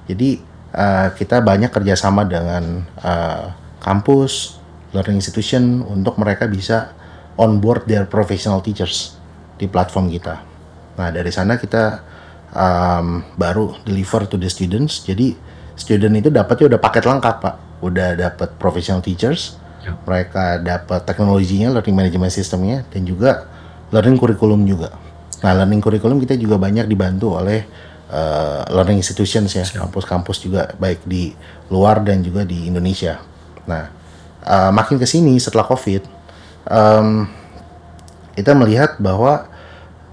Jadi 0.09 0.41
uh, 0.74 1.13
kita 1.13 1.41
banyak 1.43 1.70
kerjasama 1.70 2.26
dengan 2.26 2.86
uh, 3.01 3.53
kampus, 3.82 4.57
learning 4.95 5.22
institution 5.22 5.86
untuk 5.86 6.18
mereka 6.18 6.49
bisa 6.49 6.93
onboard 7.38 7.86
their 7.86 8.09
professional 8.09 8.63
teachers 8.63 9.18
di 9.61 9.70
platform 9.70 10.09
kita. 10.09 10.41
Nah 10.97 11.09
dari 11.13 11.30
sana 11.30 11.61
kita 11.61 12.01
um, 12.53 13.22
baru 13.38 13.78
deliver 13.86 14.26
to 14.26 14.36
the 14.41 14.49
students. 14.49 15.05
Jadi 15.05 15.38
student 15.78 16.18
itu 16.18 16.34
dapatnya 16.34 16.74
udah 16.74 16.80
paket 16.82 17.03
lengkap 17.05 17.36
pak, 17.38 17.55
udah 17.86 18.18
dapat 18.18 18.49
professional 18.57 19.05
teachers, 19.05 19.61
Ya. 19.88 19.95
mereka 20.03 20.59
dapat 20.59 21.05
teknologinya, 21.07 21.72
learning 21.72 21.95
management 21.95 22.34
systemnya, 22.34 22.84
dan 22.91 23.07
juga 23.07 23.47
learning 23.95 24.20
curriculum 24.20 24.68
juga. 24.68 24.91
Nah 25.45 25.51
learning 25.53 25.80
curriculum 25.80 26.20
kita 26.20 26.36
juga 26.36 26.59
banyak 26.59 26.89
dibantu 26.91 27.39
oleh 27.39 27.63
uh, 28.12 28.64
learning 28.72 28.99
institutions 28.99 29.51
ya, 29.55 29.64
kampus-kampus 29.68 30.43
juga 30.43 30.72
baik 30.80 31.03
di 31.08 31.32
luar 31.72 32.03
dan 32.03 32.24
juga 32.24 32.47
di 32.47 32.68
Indonesia. 32.68 33.20
Nah 33.68 33.91
uh, 34.43 34.72
makin 34.72 34.95
ke 34.99 35.08
sini 35.08 35.36
setelah 35.39 35.68
COVID, 35.68 36.03
um, 36.72 37.28
kita 38.36 38.55
melihat 38.55 38.95
bahwa 39.01 39.47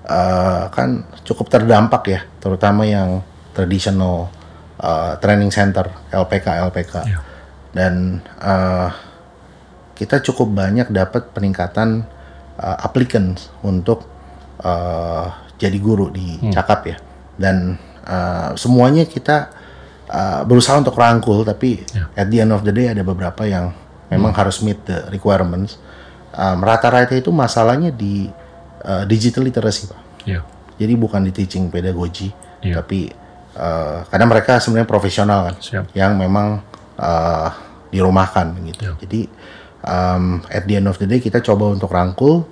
uh, 0.07 0.67
kan 0.75 1.07
cukup 1.23 1.51
terdampak 1.51 2.03
ya, 2.11 2.21
terutama 2.43 2.83
yang 2.85 3.23
traditional 3.55 4.29
uh, 4.83 5.15
training 5.23 5.55
center 5.55 5.87
LPK 6.11 6.47
LPK 6.67 6.95
Iya. 7.07 7.19
dan 7.71 7.95
uh, 8.43 8.91
kita 9.95 10.19
cukup 10.27 10.51
banyak 10.51 10.91
dapat 10.91 11.31
peningkatan 11.31 12.03
uh, 12.59 12.77
applicants 12.83 13.55
untuk 13.63 14.03
uh, 14.67 15.31
jadi 15.55 15.79
guru 15.79 16.11
di 16.11 16.43
Cakap 16.51 16.81
ya 16.91 16.97
dan 17.41 17.77
uh, 18.07 18.55
semuanya 18.55 19.05
kita 19.09 19.51
uh, 20.09 20.43
berusaha 20.47 20.79
untuk 20.79 20.95
rangkul 20.95 21.43
tapi 21.43 21.83
at 22.15 22.31
the 22.31 22.39
end 22.43 22.55
of 22.55 22.63
the 22.63 22.71
day 22.71 22.91
ada 22.91 23.03
beberapa 23.03 23.43
yang 23.49 23.75
memang 24.13 24.31
harus 24.37 24.63
meet 24.63 24.79
the 24.87 25.09
requirements 25.11 25.81
um, 26.35 26.59
rata-rata 26.61 27.15
itu 27.15 27.31
masalahnya 27.31 27.95
di 27.95 28.29
uh, 28.85 29.05
digital 29.09 29.47
literacy 29.47 29.89
pak. 29.89 30.01
Iya. 30.27 30.41
Jadi 30.75 30.93
bukan 30.99 31.23
di 31.23 31.31
teaching 31.31 31.71
pedagogi, 31.71 32.35
Iya. 32.61 32.83
tapi 32.83 33.07
uh, 33.55 34.03
karena 34.11 34.27
mereka 34.27 34.59
sebenarnya 34.59 34.89
profesional 34.91 35.41
kan, 35.51 35.57
Siap. 35.63 35.85
yang 35.95 36.19
memang 36.19 36.61
uh, 36.99 37.49
dirumahkan 37.95 38.59
gitu. 38.67 38.83
Iya. 38.91 38.93
Jadi 38.99 39.21
um, 39.87 40.43
at 40.51 40.67
the 40.67 40.75
end 40.83 40.91
of 40.91 40.99
the 40.99 41.07
day 41.07 41.23
kita 41.23 41.39
coba 41.41 41.71
untuk 41.71 41.95
rangkul 41.95 42.45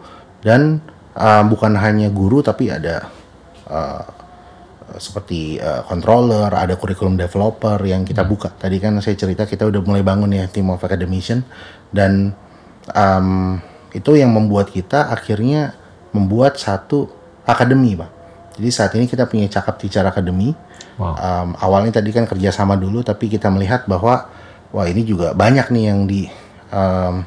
dan 0.47 0.79
uh, 1.19 1.43
bukan 1.47 1.75
hanya 1.79 2.09
guru 2.15 2.41
tapi 2.41 2.71
ada 2.71 3.11
uh, 3.67 4.07
seperti 4.99 5.61
uh, 5.61 5.85
controller, 5.87 6.51
ada 6.53 6.75
curriculum 6.77 7.17
developer 7.17 7.79
yang 7.85 8.03
kita 8.03 8.25
buka. 8.25 8.53
Tadi 8.53 8.77
kan 8.83 8.99
saya 9.01 9.17
cerita 9.17 9.45
kita 9.45 9.69
udah 9.69 9.81
mulai 9.85 10.03
bangun 10.05 10.33
ya 10.33 10.49
team 10.49 10.73
of 10.73 10.83
academician 10.83 11.45
dan 11.93 12.33
um, 12.93 13.61
itu 13.93 14.17
yang 14.17 14.33
membuat 14.33 14.73
kita 14.73 15.13
akhirnya 15.13 15.77
membuat 16.13 16.57
satu 16.61 17.09
akademi, 17.45 17.97
Pak. 17.97 18.11
Jadi 18.61 18.69
saat 18.69 18.93
ini 18.97 19.09
kita 19.09 19.25
punya 19.25 19.49
Cakap 19.49 19.81
Teacher 19.81 20.05
Academy. 20.05 20.53
Wow. 21.01 21.17
Um, 21.17 21.49
awalnya 21.57 22.01
tadi 22.01 22.13
kan 22.13 22.29
kerjasama 22.29 22.77
dulu, 22.77 23.01
tapi 23.01 23.33
kita 23.33 23.49
melihat 23.49 23.89
bahwa 23.89 24.29
wah 24.73 24.87
ini 24.89 25.05
juga 25.09 25.33
banyak 25.33 25.73
nih 25.73 25.85
yang 25.89 26.05
di 26.05 26.29
um, 26.69 27.25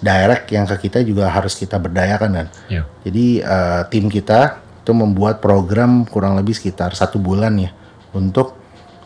direct 0.00 0.48
yang 0.52 0.64
ke 0.64 0.88
kita 0.88 1.04
juga 1.04 1.28
harus 1.28 1.56
kita 1.56 1.76
berdayakan 1.76 2.30
kan. 2.32 2.46
Iya. 2.68 2.82
Jadi 3.04 3.26
uh, 3.44 3.80
tim 3.88 4.08
kita 4.08 4.60
itu 4.90 4.98
membuat 4.98 5.38
program 5.38 6.02
kurang 6.02 6.34
lebih 6.34 6.50
sekitar 6.58 6.90
satu 6.98 7.22
bulan 7.22 7.54
ya 7.54 7.70
untuk 8.10 8.58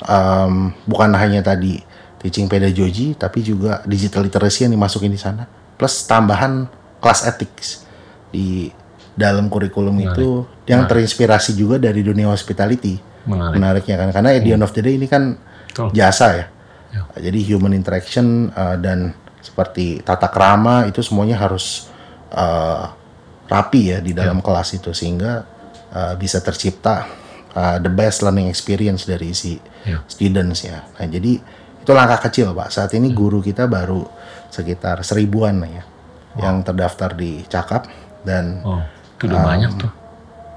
um, 0.08 0.72
bukan 0.88 1.12
hanya 1.12 1.44
tadi 1.44 1.84
teaching 2.24 2.48
pedagogy 2.48 3.12
tapi 3.12 3.44
juga 3.44 3.84
digital 3.84 4.24
literacy 4.24 4.64
yang 4.64 4.72
dimasukin 4.72 5.12
di 5.12 5.20
sana 5.20 5.44
plus 5.76 6.08
tambahan 6.08 6.64
kelas 7.04 7.28
ethics 7.28 7.84
di 8.32 8.72
dalam 9.12 9.52
kurikulum 9.52 9.92
itu 10.00 10.48
yang 10.64 10.88
terinspirasi 10.88 11.52
juga 11.52 11.76
dari 11.76 12.00
dunia 12.00 12.32
hospitality 12.32 12.96
Menarik. 13.28 13.52
menariknya 13.60 13.96
kan 14.00 14.08
karena 14.08 14.28
at 14.32 14.40
the 14.40 14.56
end 14.56 14.64
of 14.64 14.72
the 14.72 14.80
day 14.80 14.96
ini 14.96 15.04
kan 15.04 15.36
Betul. 15.68 15.92
jasa 15.92 16.28
ya 16.32 16.46
Ya. 16.94 17.02
jadi 17.18 17.42
human 17.42 17.74
interaction 17.74 18.54
uh, 18.54 18.78
dan 18.78 19.18
seperti 19.42 19.98
tata 20.06 20.30
krama 20.30 20.86
itu 20.86 21.02
semuanya 21.02 21.34
harus 21.42 21.90
uh, 22.30 22.86
rapi 23.50 23.90
ya 23.90 23.98
di 23.98 24.14
dalam 24.14 24.38
kelas 24.38 24.78
itu 24.78 24.94
sehingga 24.94 25.42
uh, 25.94 26.14
bisa 26.14 26.38
tercipta 26.38 27.06
uh, 27.52 27.78
the 27.78 27.88
best 27.88 28.20
learning 28.20 28.46
experience 28.46 29.06
dari 29.06 29.30
si 29.30 29.56
Ya. 29.84 30.00
students 30.08 30.64
ya. 30.64 30.80
Nah 30.96 31.06
jadi 31.06 31.32
itu 31.78 31.90
langkah 31.92 32.16
kecil 32.24 32.50
pak. 32.50 32.68
Saat 32.68 32.96
ini 32.96 33.12
guru 33.12 33.38
kita 33.38 33.64
baru 33.64 34.00
sekitar 34.48 35.00
seribuan 35.00 35.60
ya 35.60 35.84
yang 36.34 36.60
terdaftar 36.60 37.12
di 37.12 37.44
Cakap 37.44 37.84
dan 38.24 38.64
Oh, 38.64 38.80
itu 39.14 39.28
udah 39.28 39.44
banyak 39.44 39.70
tuh. 39.76 39.92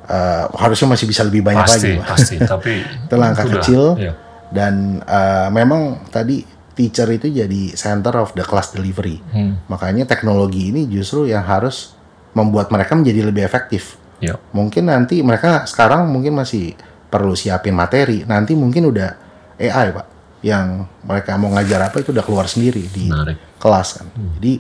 uh, 0.08 0.48
harusnya 0.56 0.88
masih 0.90 1.06
bisa 1.06 1.22
lebih 1.22 1.44
banyak 1.44 1.68
Pasti, 1.68 1.92
lagi 1.92 2.00
pak. 2.00 2.08
pasti. 2.08 2.36
Tapi 2.56 2.74
itu 3.04 3.16
langkah 3.16 3.44
udah, 3.44 3.54
kecil 3.60 3.82
iya. 4.00 4.14
dan 4.50 4.74
uh, 5.04 5.52
memang 5.52 6.08
tadi 6.08 6.48
teacher 6.72 7.10
itu 7.10 7.28
jadi 7.28 7.74
center 7.74 8.16
of 8.16 8.32
the 8.32 8.42
class 8.42 8.72
delivery 8.72 9.20
Hmm. 9.34 9.60
makanya 9.68 10.06
teknologi 10.06 10.70
ini 10.70 10.88
justru 10.88 11.26
yang 11.26 11.44
harus 11.44 11.98
membuat 12.32 12.70
mereka 12.70 12.94
menjadi 12.94 13.28
lebih 13.28 13.44
efektif 13.44 13.98
Iya. 14.18 14.36
mungkin 14.50 14.88
nanti 14.88 15.22
mereka 15.22 15.64
sekarang 15.64 16.08
mungkin 16.08 16.34
masih 16.34 16.74
perlu 17.08 17.34
siapin 17.34 17.72
materi 17.72 18.24
nanti 18.24 18.54
mungkin 18.54 18.88
udah 18.88 19.10
AI 19.56 19.88
pak 19.92 20.08
yang 20.40 20.86
mereka 21.02 21.34
mau 21.36 21.50
ngajar 21.50 21.82
apa 21.84 21.98
itu 21.98 22.10
udah 22.10 22.22
keluar 22.22 22.46
sendiri 22.46 22.82
di 22.88 23.08
Menarik. 23.08 23.38
kelas 23.58 23.88
kan 23.96 24.08
jadi 24.36 24.54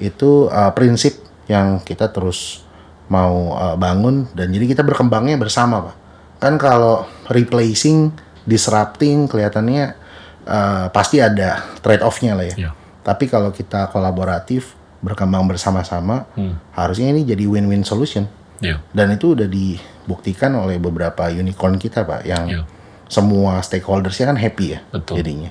itu 0.00 0.30
uh, 0.46 0.70
prinsip 0.70 1.18
yang 1.46 1.78
kita 1.80 2.08
terus 2.08 2.62
mau 3.06 3.52
uh, 3.52 3.74
bangun 3.74 4.26
dan 4.32 4.48
jadi 4.48 4.66
kita 4.68 4.82
berkembangnya 4.82 5.36
bersama 5.36 5.78
pak 5.84 5.96
kan 6.38 6.54
kalau 6.56 7.02
replacing 7.28 8.10
disrupting 8.44 9.26
kelihatannya 9.26 9.96
uh, 10.44 10.86
pasti 10.88 11.18
ada 11.18 11.66
trade 11.80 12.00
off-nya 12.00 12.32
lah 12.32 12.46
ya 12.46 12.54
Iya. 12.56 12.70
tapi 13.02 13.26
kalau 13.26 13.50
kita 13.50 13.88
kolaboratif 13.88 14.72
berkembang 15.00 15.44
bersama-sama 15.44 16.24
Hmm. 16.32 16.56
harusnya 16.72 17.10
ini 17.10 17.22
jadi 17.22 17.44
win-win 17.44 17.82
solution 17.82 18.24
Iya. 18.62 18.78
dan 18.94 19.10
itu 19.10 19.34
udah 19.34 19.50
dibuktikan 19.50 20.54
oleh 20.54 20.78
beberapa 20.78 21.26
unicorn 21.26 21.78
kita 21.78 22.06
pak 22.06 22.22
yang 22.22 22.44
Iya. 22.46 22.62
semua 23.10 23.58
stakeholdersnya 23.60 24.30
kan 24.30 24.38
happy 24.38 24.78
ya 24.78 24.80
Betul. 24.94 25.14
jadinya 25.22 25.50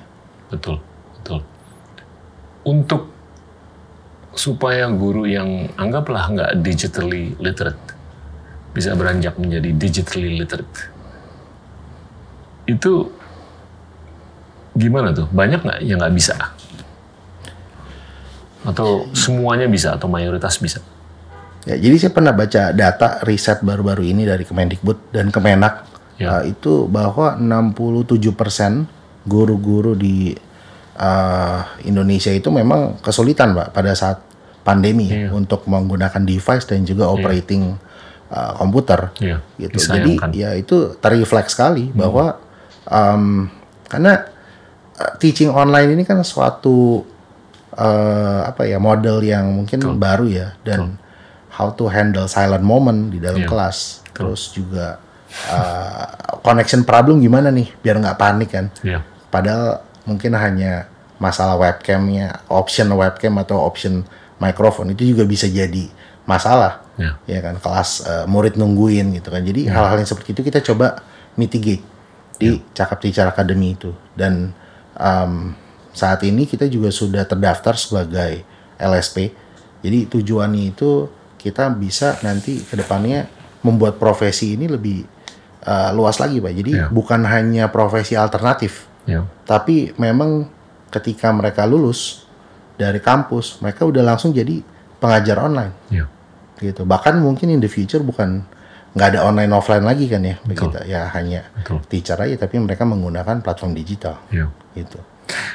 Betul, 0.52 0.78
betul. 1.18 1.40
Untuk 2.64 3.10
supaya 4.34 4.86
guru 4.90 5.26
yang 5.26 5.68
anggaplah 5.74 6.30
nggak 6.30 6.50
digitally 6.62 7.34
literate 7.38 7.80
bisa 8.74 8.94
beranjak 8.98 9.38
menjadi 9.38 9.70
digitally 9.70 10.34
literate, 10.34 10.90
itu 12.66 13.06
gimana 14.74 15.14
tuh? 15.14 15.30
Banyak 15.30 15.62
nggak 15.62 15.78
yang 15.86 16.02
nggak 16.02 16.14
bisa? 16.16 16.34
Atau 18.66 19.06
semuanya 19.14 19.68
bisa 19.70 19.94
atau 19.94 20.10
mayoritas 20.10 20.58
bisa? 20.58 20.82
Ya, 21.64 21.80
jadi 21.80 21.96
saya 21.96 22.12
pernah 22.12 22.36
baca 22.36 22.76
data 22.76 23.24
riset 23.24 23.64
baru-baru 23.64 24.04
ini 24.04 24.28
dari 24.28 24.44
Kemendikbud 24.44 25.12
dan 25.16 25.32
Kemenak 25.32 25.96
Ya. 26.14 26.38
uh, 26.38 26.42
itu 26.46 26.86
bahwa 26.86 27.34
67% 27.34 28.86
guru-guru 29.26 29.98
di 29.98 30.30
uh, 30.94 31.60
Indonesia 31.82 32.30
itu 32.30 32.54
memang 32.54 33.02
kesulitan, 33.02 33.50
Pak, 33.50 33.74
pada 33.74 33.98
saat 33.98 34.22
pandemi 34.62 35.10
Iya. 35.10 35.34
untuk 35.34 35.66
menggunakan 35.66 36.22
device 36.22 36.70
dan 36.70 36.86
juga 36.86 37.10
operating 37.10 37.74
uh, 38.30 38.52
komputer 38.54 39.10
Iya, 39.18 39.42
gitu. 39.58 39.76
Jadi 39.90 40.16
ya 40.38 40.54
itu 40.54 40.94
terrefleks 41.02 41.52
sekali 41.58 41.90
bahwa 41.90 42.38
um, 42.86 43.50
karena 43.90 44.24
uh, 44.94 45.12
teaching 45.18 45.50
online 45.50 45.98
ini 45.98 46.02
kan 46.06 46.22
suatu 46.22 47.02
uh, 47.74 48.40
apa 48.46 48.64
ya 48.64 48.78
model 48.78 49.18
yang 49.20 49.50
mungkin 49.50 49.82
baru 49.98 50.30
ya 50.30 50.54
dan 50.62 50.96
how 51.54 51.70
to 51.70 51.86
handle 51.86 52.26
silent 52.26 52.66
moment 52.66 53.10
di 53.14 53.22
dalam 53.22 53.42
Iya. 53.42 53.48
kelas. 53.48 53.78
Terus 54.10 54.50
juga 54.50 54.98
uh, 55.50 56.06
connection 56.42 56.82
problem 56.82 57.18
gimana 57.22 57.50
nih 57.50 57.70
biar 57.82 57.98
nggak 57.98 58.18
panik 58.18 58.50
kan? 58.50 58.66
Iya, 58.82 59.02
padahal 59.30 59.82
mungkin 60.06 60.34
hanya 60.34 60.86
masalah 61.18 61.56
webcamnya 61.56 62.42
option 62.50 62.90
webcam 62.94 63.34
atau 63.38 63.62
option 63.62 64.02
mikrofon 64.42 64.92
itu 64.92 65.14
juga 65.14 65.22
bisa 65.26 65.46
jadi 65.46 65.90
masalah. 66.26 66.82
Iya, 66.98 67.18
ya 67.26 67.38
kan? 67.42 67.58
Kelas 67.58 68.06
eh, 68.06 68.26
murid 68.30 68.54
nungguin 68.54 69.14
gitu 69.18 69.30
kan. 69.30 69.42
Jadi 69.42 69.66
hal-hal 69.66 69.98
yang 69.98 70.06
seperti 70.10 70.34
itu 70.34 70.42
kita 70.46 70.62
coba 70.62 71.02
mitigate 71.34 71.82
di 72.34 72.58
Cakap 72.74 72.98
Teacher 73.02 73.26
Academy 73.26 73.74
itu. 73.74 73.90
Dan 74.14 74.50
um, 74.94 75.54
saat 75.94 76.22
ini 76.26 76.46
kita 76.46 76.66
juga 76.66 76.90
sudah 76.90 77.22
terdaftar 77.26 77.74
sebagai 77.78 78.42
LSP 78.78 79.30
jadi 79.84 80.08
tujuannya 80.08 80.72
itu 80.72 81.06
kita 81.44 81.68
bisa 81.76 82.16
nanti 82.24 82.64
ke 82.64 82.72
depannya 82.74 83.28
membuat 83.60 84.00
profesi 84.00 84.56
ini 84.56 84.64
lebih 84.64 85.04
eh, 85.60 85.90
luas 85.92 86.16
lagi 86.16 86.40
pak 86.40 86.52
jadi 86.56 86.72
Iya. 86.72 86.86
bukan 86.88 87.20
hanya 87.28 87.68
profesi 87.68 88.16
alternatif 88.16 88.88
iya, 89.04 89.28
tapi 89.44 89.92
memang 90.00 90.48
ketika 90.88 91.28
mereka 91.36 91.68
lulus 91.68 92.24
dari 92.80 92.98
kampus 92.98 93.60
mereka 93.60 93.84
udah 93.84 94.00
langsung 94.00 94.32
jadi 94.32 94.64
pengajar 94.96 95.36
online 95.44 95.72
iya. 95.92 96.08
gitu 96.58 96.88
bahkan 96.88 97.20
mungkin 97.20 97.52
in 97.52 97.60
the 97.60 97.68
future 97.68 98.00
bukan 98.00 98.48
nggak 98.94 99.08
ada 99.14 99.20
online 99.26 99.50
offline 99.50 99.82
lagi 99.82 100.06
kan 100.06 100.22
ya 100.22 100.38
begitu 100.46 100.70
ya 100.86 101.10
hanya 101.12 101.50
Betul. 101.60 101.82
teacher 101.90 102.14
aja 102.16 102.46
tapi 102.46 102.62
mereka 102.62 102.86
menggunakan 102.86 103.42
platform 103.42 103.74
digital 103.76 104.16
iya. 104.32 104.48
gitu 104.72 104.96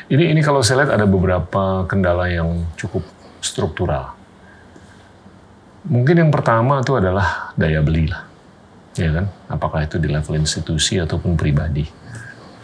Ini 0.09 0.33
ini 0.33 0.41
kalau 0.41 0.65
saya 0.65 0.81
lihat 0.83 0.97
ada 0.97 1.05
beberapa 1.05 1.85
kendala 1.85 2.25
yang 2.25 2.65
cukup 2.73 3.05
struktural. 3.37 4.17
Mungkin 5.87 6.27
yang 6.27 6.31
pertama 6.33 6.83
itu 6.83 6.91
adalah 6.99 7.55
daya 7.55 7.79
beli 7.79 8.11
lah, 8.11 8.27
ya 8.99 9.15
kan? 9.15 9.25
Apakah 9.47 9.87
itu 9.87 9.95
di 9.95 10.11
level 10.11 10.35
institusi 10.35 10.99
ataupun 10.99 11.39
pribadi. 11.39 11.87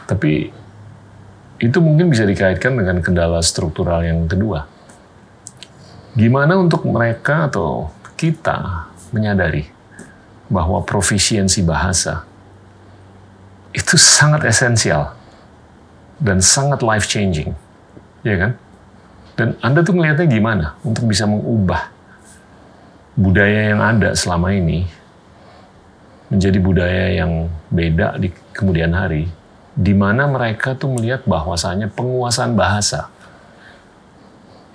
Tapi 0.03 0.51
itu 1.63 1.77
mungkin 1.79 2.11
bisa 2.11 2.27
dikaitkan 2.27 2.75
dengan 2.75 2.99
kendala 2.99 3.39
struktural 3.39 4.03
yang 4.03 4.27
kedua. 4.27 4.67
Gimana 6.11 6.59
untuk 6.59 6.83
mereka 6.83 7.47
atau 7.47 7.87
kita 8.19 8.91
menyadari 9.15 9.63
bahwa 10.51 10.83
profisiensi 10.83 11.63
bahasa 11.63 12.27
itu 13.71 13.95
sangat 13.95 14.43
esensial 14.43 15.15
dan 16.19 16.43
sangat 16.43 16.83
life 16.83 17.07
changing, 17.07 17.55
ya 18.27 18.35
kan? 18.35 18.51
Dan 19.35 19.55
Anda 19.59 19.83
tuh 19.83 19.95
ngelihatnya 19.95 20.27
gimana 20.27 20.65
untuk 20.83 21.07
bisa 21.07 21.27
mengubah 21.27 21.94
budaya 23.15 23.71
yang 23.71 23.81
ada 23.81 24.11
selama 24.13 24.51
ini 24.51 24.85
menjadi 26.27 26.59
budaya 26.59 27.05
yang 27.15 27.47
beda 27.71 28.19
di 28.19 28.29
kemudian 28.51 28.91
hari, 28.91 29.31
di 29.71 29.93
mana 29.95 30.27
mereka 30.27 30.75
tuh 30.75 30.91
melihat 30.91 31.23
bahwasanya 31.23 31.87
penguasaan 31.91 32.53
bahasa 32.55 33.07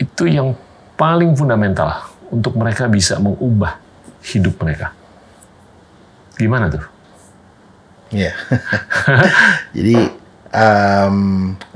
itu 0.00 0.24
yang 0.24 0.56
paling 0.96 1.36
fundamental 1.36 2.08
untuk 2.32 2.56
mereka 2.56 2.88
bisa 2.88 3.20
mengubah 3.20 3.76
hidup 4.24 4.56
mereka. 4.60 4.96
Gimana 6.40 6.72
tuh? 6.72 6.84
Iya. 8.08 8.32
Jadi 9.76 9.96
em, 10.50 11.16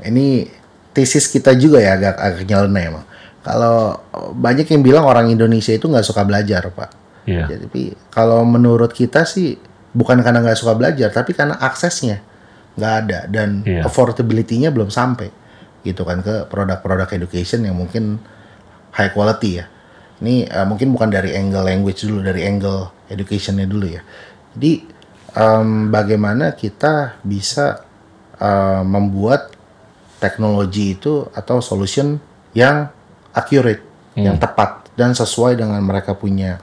ini 0.09 0.49
tesis 0.95 1.29
kita 1.29 1.53
juga 1.53 1.77
ya 1.83 1.93
agak 1.93 2.15
agak 2.17 2.43
nyeleneh 2.49 2.83
emang. 2.89 3.05
Kalau 3.45 4.01
banyak 4.33 4.65
yang 4.73 4.81
bilang 4.81 5.05
orang 5.05 5.29
Indonesia 5.29 5.69
itu 5.69 5.85
nggak 5.85 6.01
suka 6.01 6.25
belajar, 6.25 6.65
Pak. 6.73 6.89
Iya. 7.29 7.45
Jadi 7.45 7.93
kalau 8.09 8.41
menurut 8.41 8.89
kita 8.89 9.21
sih 9.21 9.53
bukan 9.93 10.17
karena 10.25 10.41
nggak 10.41 10.57
suka 10.57 10.73
belajar, 10.73 11.13
tapi 11.13 11.37
karena 11.37 11.53
aksesnya 11.61 12.25
nggak 12.75 12.93
ada 13.05 13.19
dan 13.29 13.61
Iya. 13.61 13.85
affordability-nya 13.85 14.73
belum 14.73 14.89
sampai 14.89 15.29
gitu 15.85 16.01
kan 16.01 16.25
ke 16.25 16.49
produk-produk 16.49 17.05
education 17.13 17.61
yang 17.63 17.77
mungkin 17.77 18.17
high 18.97 19.13
quality 19.13 19.61
ya. 19.61 19.65
Ini 20.25 20.49
eh, 20.49 20.65
mungkin 20.65 20.89
bukan 20.89 21.13
dari 21.13 21.37
angle 21.37 21.69
language 21.69 22.01
dulu, 22.01 22.25
dari 22.25 22.41
angle 22.49 22.89
educationnya 23.13 23.69
dulu 23.69 23.93
ya. 23.93 24.01
Jadi 24.57 24.89
em, 25.37 25.93
bagaimana 25.93 26.57
kita 26.57 27.21
bisa 27.21 27.85
eh, 28.41 28.81
membuat 28.81 29.53
teknologi 30.17 30.97
itu 30.97 31.29
atau 31.29 31.61
solution 31.61 32.17
yang 32.57 32.89
accurate, 33.35 33.83
yang 34.15 34.39
tepat 34.39 34.87
dan 34.95 35.11
sesuai 35.11 35.59
dengan 35.59 35.83
mereka 35.83 36.15
punya 36.15 36.55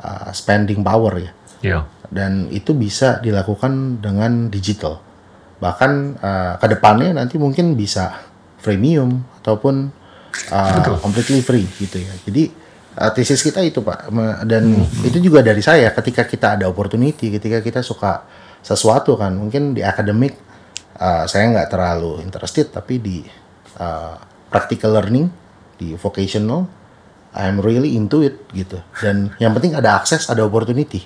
uh, 0.00 0.32
spending 0.32 0.80
power 0.80 1.20
ya. 1.20 1.32
Iya. 1.60 1.78
Dan 2.08 2.48
itu 2.48 2.72
bisa 2.72 3.20
dilakukan 3.20 4.00
dengan 4.00 4.48
digital. 4.48 5.04
Bahkan 5.60 5.92
uh, 6.20 6.54
ke 6.56 6.66
depannya 6.72 7.12
nanti 7.12 7.36
mungkin 7.36 7.76
bisa 7.76 8.16
freemium 8.60 9.20
ataupun 9.44 9.92
uh, 10.52 10.98
completely 11.04 11.44
free 11.44 11.68
gitu 11.76 12.00
ya. 12.00 12.12
Jadi 12.24 12.48
uh, 12.96 13.10
tesis 13.12 13.44
kita 13.44 13.60
itu 13.60 13.84
Pak 13.84 14.08
dan 14.48 14.72
itu 15.04 15.20
juga 15.20 15.44
dari 15.44 15.60
saya 15.60 15.92
ketika 15.92 16.24
kita 16.24 16.56
ada 16.56 16.64
opportunity, 16.68 17.28
ketika 17.28 17.60
kita 17.60 17.80
suka 17.84 18.24
sesuatu 18.64 19.14
kan, 19.20 19.36
mungkin 19.36 19.76
di 19.76 19.84
akademik 19.84 20.34
uh, 20.98 21.24
saya 21.28 21.52
nggak 21.52 21.68
terlalu 21.70 22.24
interested 22.24 22.72
tapi 22.72 22.98
di 22.98 23.22
uh, 23.78 24.16
practical 24.48 24.96
learning, 24.96 25.28
di 25.76 25.96
vocational 25.96 26.66
I'm 27.36 27.60
really 27.60 27.92
into 27.92 28.24
it 28.24 28.48
gitu. 28.56 28.80
Dan 28.96 29.36
yang 29.36 29.52
penting 29.52 29.76
ada 29.76 30.00
akses, 30.00 30.24
ada 30.32 30.40
opportunity. 30.48 31.04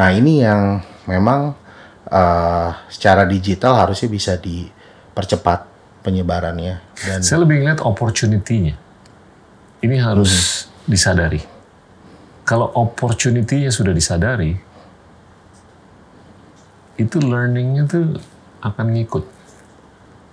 Nah 0.00 0.08
ini 0.16 0.40
yang 0.40 0.80
memang 1.04 1.52
uh, 2.08 2.70
secara 2.88 3.28
digital 3.28 3.76
harusnya 3.76 4.08
bisa 4.08 4.40
dipercepat 4.40 5.68
penyebarannya 6.00 6.80
dan 7.04 7.20
Saya 7.20 7.44
lebih 7.44 7.60
ngeliat 7.60 7.84
opportunity-nya. 7.84 8.80
Ini 9.84 9.96
harus 10.00 10.64
disadari. 10.88 11.44
Kalau 12.48 12.72
opportunity-nya 12.72 13.68
sudah 13.68 13.92
disadari, 13.92 14.56
itu 16.96 17.16
learning-nya 17.20 17.84
tuh 17.84 18.16
akan 18.64 18.86
ngikut. 18.96 19.37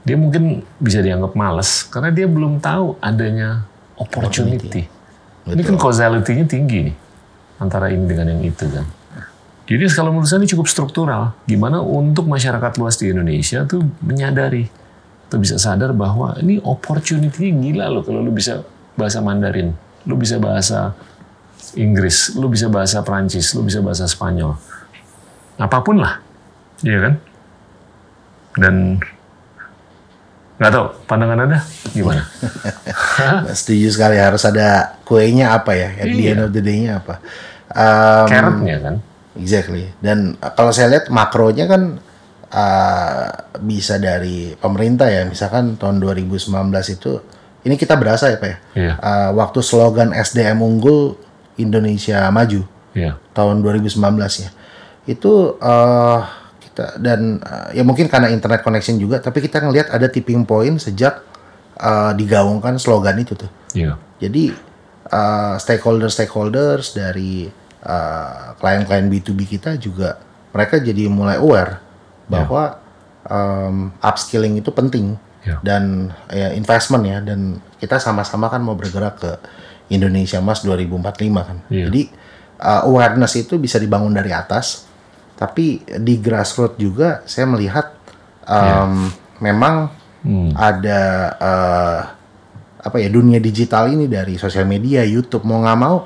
Dia 0.05 0.15
mungkin 0.15 0.61
bisa 0.77 1.01
dianggap 1.01 1.33
males 1.33 1.89
karena 1.89 2.13
dia 2.13 2.29
belum 2.29 2.61
tahu 2.61 3.01
adanya 3.01 3.65
opportunity. 3.97 4.85
Ini 5.45 5.61
kan 5.65 5.75
causality-nya 5.81 6.45
tinggi 6.45 6.89
nih 6.89 6.95
antara 7.57 7.89
ini 7.89 8.05
dengan 8.05 8.37
yang 8.37 8.41
itu 8.45 8.69
kan. 8.69 8.85
Jadi 9.65 9.81
kalau 9.97 10.13
menurut 10.13 10.29
saya 10.29 10.45
ini 10.45 10.49
cukup 10.49 10.69
struktural. 10.69 11.33
Gimana 11.49 11.81
untuk 11.81 12.29
masyarakat 12.29 12.77
luas 12.77 13.01
di 13.01 13.09
Indonesia 13.09 13.65
tuh 13.65 13.81
menyadari 14.05 14.69
atau 15.25 15.41
bisa 15.41 15.57
sadar 15.57 15.89
bahwa 15.89 16.37
ini 16.37 16.61
opportunity 16.61 17.49
gila 17.49 17.89
loh 17.89 18.05
kalau 18.05 18.21
lu 18.21 18.29
bisa 18.29 18.61
bahasa 18.93 19.25
Mandarin, 19.25 19.73
lu 20.05 20.13
bisa 20.21 20.37
bahasa 20.37 20.93
Inggris, 21.73 22.37
lu 22.37 22.45
bisa 22.45 22.69
bahasa 22.69 23.01
Prancis, 23.01 23.57
lu 23.57 23.65
bisa 23.65 23.81
bahasa 23.81 24.05
Spanyol. 24.05 24.53
Apa 25.57 25.81
pun 25.81 25.97
lah. 25.97 26.21
Iya 26.85 27.09
kan? 27.09 27.13
Dan 28.55 28.75
nggak 30.55 30.71
tahu 30.71 30.85
pandangan 31.03 31.39
Anda 31.43 31.59
gimana? 31.91 32.23
setuju 33.57 33.87
sekali 33.91 34.15
harus 34.15 34.43
ada 34.43 34.95
kuenya 35.03 35.51
apa 35.53 35.75
ya 35.75 35.89
at 35.95 36.07
the 36.07 36.21
Iya. 36.21 36.31
end 36.31 36.41
of 36.41 36.51
the 36.51 36.61
day-nya 36.63 37.03
apa. 37.03 37.19
Um, 37.75 38.27
Carrotnya 38.29 38.75
kan? 38.79 38.95
Exactly. 39.35 39.91
Dan 39.99 40.39
uh, 40.39 40.51
kalau 40.55 40.71
saya 40.71 40.87
lihat 40.89 41.11
makronya 41.11 41.67
kan 41.67 41.99
uh, 42.49 43.25
bisa 43.59 43.99
dari 43.99 44.55
pemerintah 44.55 45.11
ya. 45.11 45.27
Misalkan 45.27 45.75
tahun 45.75 45.99
2019 45.99 46.47
itu 46.89 47.11
ini 47.65 47.75
kita 47.75 47.99
berasa 47.99 48.31
ya 48.31 48.39
Pak 48.39 48.47
ya. 48.47 48.57
Iya. 48.79 48.93
Uh, 48.95 49.29
waktu 49.35 49.59
slogan 49.59 50.15
SDM 50.15 50.63
unggul 50.63 51.19
Indonesia 51.57 52.31
maju 52.31 52.63
Iya. 52.95 53.19
tahun 53.35 53.59
2019 53.59 53.91
ya. 54.39 54.49
Itu 55.03 55.59
uh, 55.59 56.19
dan 56.99 57.39
uh, 57.39 57.71
ya 57.71 57.81
mungkin 57.87 58.11
karena 58.11 58.27
internet 58.27 58.59
connection 58.61 58.99
juga 58.99 59.23
tapi 59.23 59.39
kita 59.39 59.63
ngelihat 59.63 59.95
ada 59.95 60.11
tipping 60.11 60.43
point 60.43 60.75
sejak 60.75 61.23
uh, 61.79 62.11
digaungkan 62.11 62.75
slogan 62.75 63.15
itu 63.19 63.35
tuh. 63.35 63.51
Iya. 63.71 63.95
Jadi 64.19 64.51
uh, 65.11 65.55
stakeholder-stakeholders 65.55 66.95
dari 66.95 67.47
uh, 67.83 68.55
klien-klien 68.59 69.07
B2B 69.07 69.39
kita 69.47 69.79
juga 69.79 70.19
mereka 70.55 70.79
jadi 70.79 71.07
mulai 71.07 71.39
aware 71.39 71.79
bahwa 72.25 72.79
um, 73.27 73.91
upskilling 74.01 74.57
itu 74.59 74.71
penting 74.73 75.19
Ya. 75.45 75.61
dan 75.61 76.09
ya, 76.33 76.57
investment 76.57 77.05
ya 77.05 77.21
dan 77.21 77.61
kita 77.77 78.01
sama-sama 78.01 78.49
kan 78.49 78.65
mau 78.65 78.73
bergerak 78.73 79.21
ke 79.21 79.31
Indonesia 79.93 80.41
Mas 80.41 80.65
2045 80.65 81.21
kan. 81.37 81.57
Iya. 81.69 81.85
Jadi 81.85 82.01
uh, 82.57 82.89
awareness 82.89 83.37
itu 83.37 83.61
bisa 83.61 83.77
dibangun 83.77 84.09
dari 84.09 84.33
atas 84.33 84.89
tapi 85.35 85.83
di 85.83 86.15
grassroots 86.19 86.79
juga 86.79 87.21
saya 87.27 87.45
melihat 87.47 87.91
um, 88.47 89.11
memang 89.43 89.91
ada 90.55 91.01
uh, 91.37 91.99
apa 92.85 92.97
ya 93.01 93.09
dunia 93.09 93.37
digital 93.41 93.89
ini 93.89 94.05
dari 94.09 94.37
sosial 94.37 94.65
media, 94.65 95.01
YouTube 95.05 95.45
mau 95.45 95.61
nggak 95.61 95.79
mau 95.79 96.05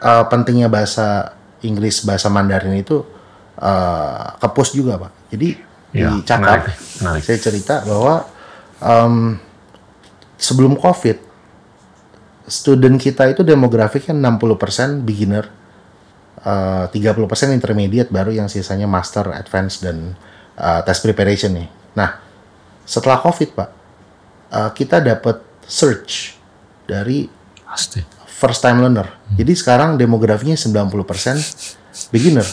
uh, 0.00 0.24
pentingnya 0.28 0.68
bahasa 0.68 1.36
Inggris, 1.64 2.04
bahasa 2.04 2.32
Mandarin 2.32 2.76
itu 2.76 3.04
uh, 3.60 4.36
kepus 4.40 4.76
juga 4.76 4.96
pak. 4.96 5.12
Jadi 5.32 5.48
di 5.90 6.04
cakap 6.22 6.70
menarik, 6.70 6.76
menarik. 7.02 7.22
saya 7.26 7.38
cerita 7.40 7.74
bahwa 7.82 8.24
um, 8.78 9.36
sebelum 10.38 10.78
COVID 10.78 11.18
student 12.46 12.96
kita 12.98 13.30
itu 13.30 13.42
demografiknya 13.44 14.14
60% 14.16 15.02
beginner, 15.04 15.48
uh, 16.44 16.86
30% 16.88 17.56
intermediate 17.56 18.08
baru 18.08 18.32
yang 18.34 18.48
sisanya 18.48 18.86
master, 18.86 19.32
advance 19.32 19.80
dan 19.82 20.14
uh, 20.56 20.80
test 20.84 21.04
preparation 21.04 21.54
nih. 21.56 21.68
Nah, 21.96 22.20
setelah 22.86 23.20
COVID, 23.20 23.48
Pak, 23.56 23.70
uh, 24.52 24.70
kita 24.74 25.00
dapat 25.00 25.40
search 25.66 26.34
dari 26.90 27.30
Pasti. 27.62 28.02
first 28.26 28.60
time 28.66 28.82
learner. 28.82 29.06
Jadi 29.38 29.52
sekarang 29.54 29.94
demografinya 29.94 30.58
90% 30.58 32.10
beginner. 32.10 32.46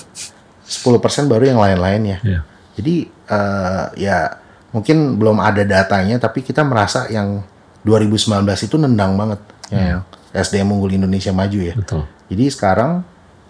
10% 0.68 1.32
baru 1.32 1.44
yang 1.48 1.58
lain-lainnya. 1.58 2.20
Iya. 2.22 2.40
Jadi 2.78 2.96
eh, 3.10 3.86
ya 3.98 4.38
mungkin 4.76 5.16
belum 5.18 5.42
ada 5.42 5.64
datanya 5.66 6.22
tapi 6.22 6.44
kita 6.46 6.62
merasa 6.62 7.08
yang 7.10 7.42
2019 7.82 8.44
itu 8.68 8.76
nendang 8.76 9.16
banget 9.16 9.40
yang 9.72 10.04
SDM 10.36 10.76
unggul 10.76 10.92
Indonesia 10.92 11.32
maju 11.32 11.58
ya. 11.58 11.74
Betul. 11.74 12.04
Jadi 12.28 12.46
sekarang 12.52 13.02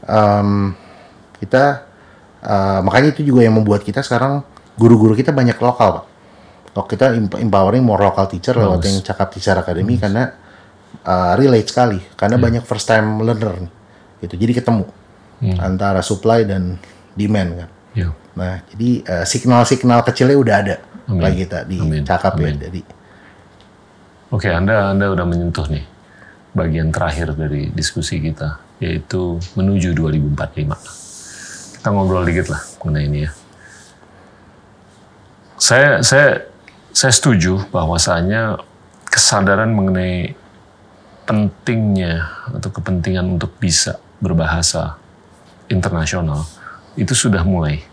em, 0.07 0.73
kita 1.37 1.85
eh, 2.41 2.79
makanya 2.81 3.13
itu 3.13 3.21
juga 3.27 3.43
yang 3.43 3.55
membuat 3.59 3.83
kita 3.83 4.01
sekarang 4.01 4.41
guru-guru 4.79 5.13
kita 5.13 5.35
banyak 5.35 5.59
lokal 5.59 6.01
pak. 6.01 6.05
Kalau 6.73 6.85
kita 6.87 7.05
emp- 7.17 7.37
empowering 7.41 7.81
more 7.81 8.01
local 8.01 8.25
teacher 8.29 8.53
lewat 8.53 8.85
yang 8.85 9.01
cakap 9.01 9.33
teacher 9.33 9.57
academy 9.57 9.99
karena 9.99 10.33
eh, 11.03 11.31
relate 11.35 11.67
sekali 11.69 11.99
karena 12.15 12.37
banyak 12.39 12.63
first 12.63 12.87
time 12.87 13.21
learner 13.21 13.67
nih. 13.67 13.71
gitu. 14.25 14.33
Jadi 14.33 14.53
ketemu 14.57 14.85
antara 15.61 16.01
supply 16.01 16.41
dan 16.49 16.81
demand 17.13 17.51
kan. 17.65 17.69
Iya. 17.93 18.09
Nah, 18.37 18.61
jadi 18.73 18.89
eh, 19.05 19.25
signal-signal 19.25 20.01
kecilnya 20.05 20.37
udah 20.37 20.55
ada 20.61 20.75
Amin. 21.09 21.21
bagi 21.21 21.37
kita 21.45 21.65
di 21.65 21.77
Amin. 21.81 22.01
cakap 22.05 22.37
ya. 22.37 22.53
Jadi 22.53 22.81
Oke, 24.27 24.51
Anda 24.51 24.91
Anda 24.91 25.07
udah 25.07 25.23
menyentuh 25.23 25.65
nih 25.71 25.85
bagian 26.51 26.91
terakhir 26.91 27.31
dari 27.37 27.71
diskusi 27.71 28.19
kita, 28.19 28.59
yaitu 28.78 29.41
menuju 29.57 29.93
2045. 29.97 31.82
Kita 31.82 31.88
ngobrol 31.89 32.25
dikit 32.25 32.53
lah 32.53 32.61
mengenai 32.82 33.05
ini 33.09 33.19
ya. 33.25 33.32
Saya 35.57 35.89
saya 36.05 36.45
saya 36.93 37.13
setuju 37.13 37.65
bahwasanya 37.73 38.61
kesadaran 39.09 39.73
mengenai 39.73 40.38
pentingnya 41.25 42.30
atau 42.53 42.69
kepentingan 42.71 43.38
untuk 43.38 43.51
bisa 43.59 43.99
berbahasa 44.21 44.95
internasional 45.67 46.47
itu 46.95 47.13
sudah 47.13 47.43
mulai 47.43 47.84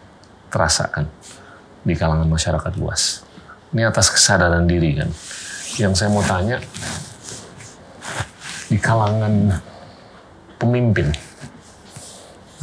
terasakan 0.48 1.10
di 1.84 1.92
kalangan 1.98 2.28
masyarakat 2.30 2.72
luas. 2.80 3.26
Ini 3.74 3.90
atas 3.90 4.08
kesadaran 4.08 4.64
diri 4.64 4.96
kan. 4.96 5.10
Yang 5.76 5.92
saya 5.98 6.08
mau 6.14 6.22
tanya 6.22 6.62
di 8.70 8.78
kalangan 8.78 9.58
pemimpin, 10.64 11.12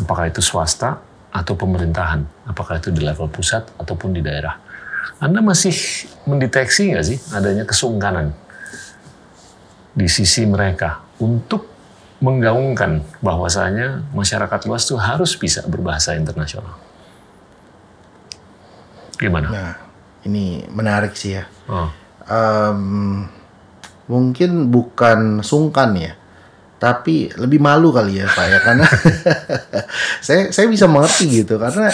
apakah 0.02 0.28
itu 0.28 0.42
swasta 0.42 0.98
atau 1.30 1.54
pemerintahan, 1.54 2.26
apakah 2.50 2.82
itu 2.82 2.90
di 2.90 3.06
level 3.06 3.30
pusat 3.30 3.70
ataupun 3.78 4.12
di 4.18 4.26
daerah. 4.26 4.58
Anda 5.22 5.40
masih 5.46 5.74
mendeteksi 6.26 6.92
nggak 6.92 7.06
sih 7.06 7.18
adanya 7.32 7.64
kesungkanan 7.64 8.34
di 9.94 10.10
sisi 10.10 10.50
mereka 10.50 11.06
untuk 11.22 11.70
menggaungkan 12.22 13.06
bahwasanya 13.22 14.02
masyarakat 14.18 14.60
luas 14.66 14.86
itu 14.90 14.98
harus 14.98 15.38
bisa 15.38 15.62
berbahasa 15.70 16.18
internasional. 16.18 16.78
Gimana? 19.22 19.48
Nah, 19.54 19.74
ini 20.26 20.66
menarik 20.74 21.14
sih 21.14 21.38
ya. 21.38 21.46
Oh, 21.70 21.90
Em, 22.32 23.26
mungkin 24.06 24.70
bukan 24.70 25.42
sungkan 25.42 25.98
ya, 25.98 26.14
tapi 26.82 27.30
lebih 27.38 27.62
malu 27.62 27.94
kali 27.94 28.18
ya 28.18 28.26
Pak 28.26 28.46
ya 28.50 28.60
karena 28.66 28.88
saya 30.26 30.50
saya 30.50 30.66
bisa 30.66 30.90
mengerti 30.90 31.46
gitu 31.46 31.62
karena 31.62 31.94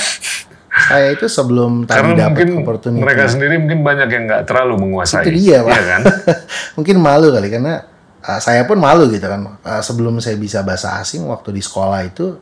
saya 0.88 1.12
itu 1.12 1.28
sebelum 1.28 1.84
tadi 1.84 2.16
dapat 2.16 2.48
opportunity 2.56 3.04
mereka 3.04 3.28
sendiri 3.28 3.60
mungkin 3.60 3.84
banyak 3.84 4.08
yang 4.08 4.24
nggak 4.32 4.44
terlalu 4.48 4.88
menguasai. 4.88 5.28
itu 5.28 5.32
dia 5.36 5.60
Pak. 5.60 5.74
Iya 5.76 5.84
kan? 5.92 6.02
mungkin 6.80 6.96
malu 7.04 7.28
kali 7.36 7.52
karena 7.52 7.84
uh, 8.24 8.40
saya 8.40 8.64
pun 8.64 8.80
malu 8.80 9.12
gitu 9.12 9.28
kan 9.28 9.60
Uh, 9.68 9.84
sebelum 9.84 10.24
saya 10.24 10.40
bisa 10.40 10.64
bahasa 10.64 10.96
asing 11.04 11.28
waktu 11.28 11.52
di 11.52 11.60
sekolah 11.60 12.00
itu 12.08 12.40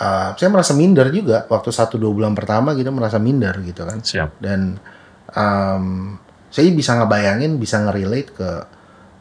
uh, 0.00 0.32
saya 0.32 0.48
merasa 0.48 0.72
minder 0.72 1.12
juga 1.12 1.44
waktu 1.52 1.68
satu 1.68 2.00
dua 2.00 2.08
bulan 2.16 2.32
pertama 2.32 2.72
gitu 2.72 2.88
merasa 2.88 3.20
minder 3.20 3.52
gitu 3.60 3.84
kan 3.84 4.00
Siap. 4.00 4.40
dan 4.40 4.80
um, 5.36 6.16
saya 6.48 6.72
bisa 6.72 6.96
ngebayangin 6.96 7.60
bisa 7.60 7.84
ngerelate 7.84 8.30
ke 8.32 8.50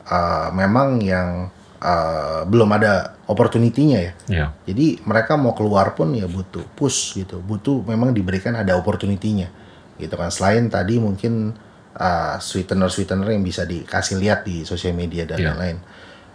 uh, 0.08 0.48
memang 0.56 1.04
yang 1.04 1.52
uh, 1.84 2.42
belum 2.48 2.70
ada 2.74 3.20
opportunity-nya 3.28 4.00
ya 4.00 4.12
Iya. 4.32 4.48
jadi 4.64 5.04
mereka 5.04 5.36
mau 5.36 5.52
keluar 5.52 5.92
pun 5.94 6.16
ya 6.16 6.26
butuh 6.26 6.64
push 6.80 7.20
gitu, 7.20 7.44
butuh 7.44 7.84
memang 7.84 8.16
diberikan 8.16 8.56
ada 8.56 8.80
opportunity-nya 8.80 9.52
gitu 10.00 10.16
kan. 10.18 10.32
Selain 10.34 10.66
tadi 10.68 10.98
mungkin 10.98 11.54
uh, 11.96 12.36
sweetener-sweetener 12.42 13.30
yang 13.30 13.44
bisa 13.46 13.64
dikasih 13.64 14.18
lihat 14.18 14.42
di 14.48 14.66
sosial 14.66 14.98
media 14.98 15.28
dan 15.28 15.38
Iya. 15.38 15.48
lain-lain. 15.54 15.78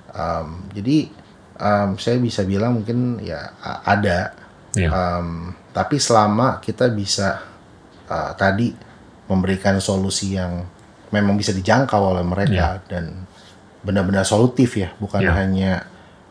Um, 0.08 0.48
jadi 0.72 1.10
um, 1.58 1.88
saya 1.98 2.16
bisa 2.16 2.46
bilang 2.46 2.78
mungkin 2.80 3.18
ya 3.20 3.52
ada, 3.84 4.32
Iya. 4.76 4.88
um, 4.88 5.52
tapi 5.74 5.98
selama 5.98 6.62
kita 6.62 6.86
bisa 6.92 7.42
uh, 8.06 8.32
tadi 8.38 8.72
memberikan 9.28 9.76
solusi 9.78 10.38
yang 10.38 10.64
memang 11.08 11.36
bisa 11.36 11.52
dijangkau 11.52 12.16
oleh 12.16 12.24
mereka 12.24 12.80
dan 12.88 13.27
benar-benar 13.88 14.28
solutif 14.28 14.76
ya, 14.76 14.92
bukan 15.00 15.24
Iya. 15.24 15.32
hanya 15.32 15.72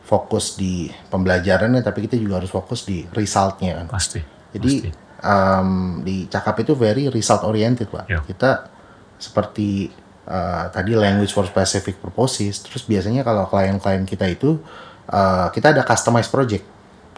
fokus 0.05 0.55
di 0.55 0.87
pembelajarannya, 1.09 1.81
tapi 1.81 2.05
kita 2.05 2.15
juga 2.15 2.37
harus 2.39 2.53
fokus 2.53 2.85
di 2.85 3.03
resultnya 3.11 3.81
kan. 3.81 3.87
Pasti. 3.89 4.21
Jadi 4.53 4.73
Pasti. 4.85 4.89
um, 5.19 5.99
di 6.05 6.29
cakap 6.29 6.61
itu 6.61 6.77
very 6.77 7.09
result 7.09 7.41
oriented 7.43 7.89
pak. 7.89 8.05
Ya. 8.05 8.21
Kita 8.21 8.69
seperti 9.17 9.89
uh, 10.29 10.69
tadi 10.69 10.93
language 10.93 11.33
for 11.33 11.43
specific 11.43 11.97
purposes. 11.97 12.61
Terus 12.61 12.85
biasanya 12.85 13.25
kalau 13.25 13.49
klien-klien 13.49 14.05
kita 14.05 14.29
itu 14.29 14.61
uh, 15.09 15.49
kita 15.49 15.73
ada 15.73 15.81
customized 15.81 16.29
project. 16.29 16.63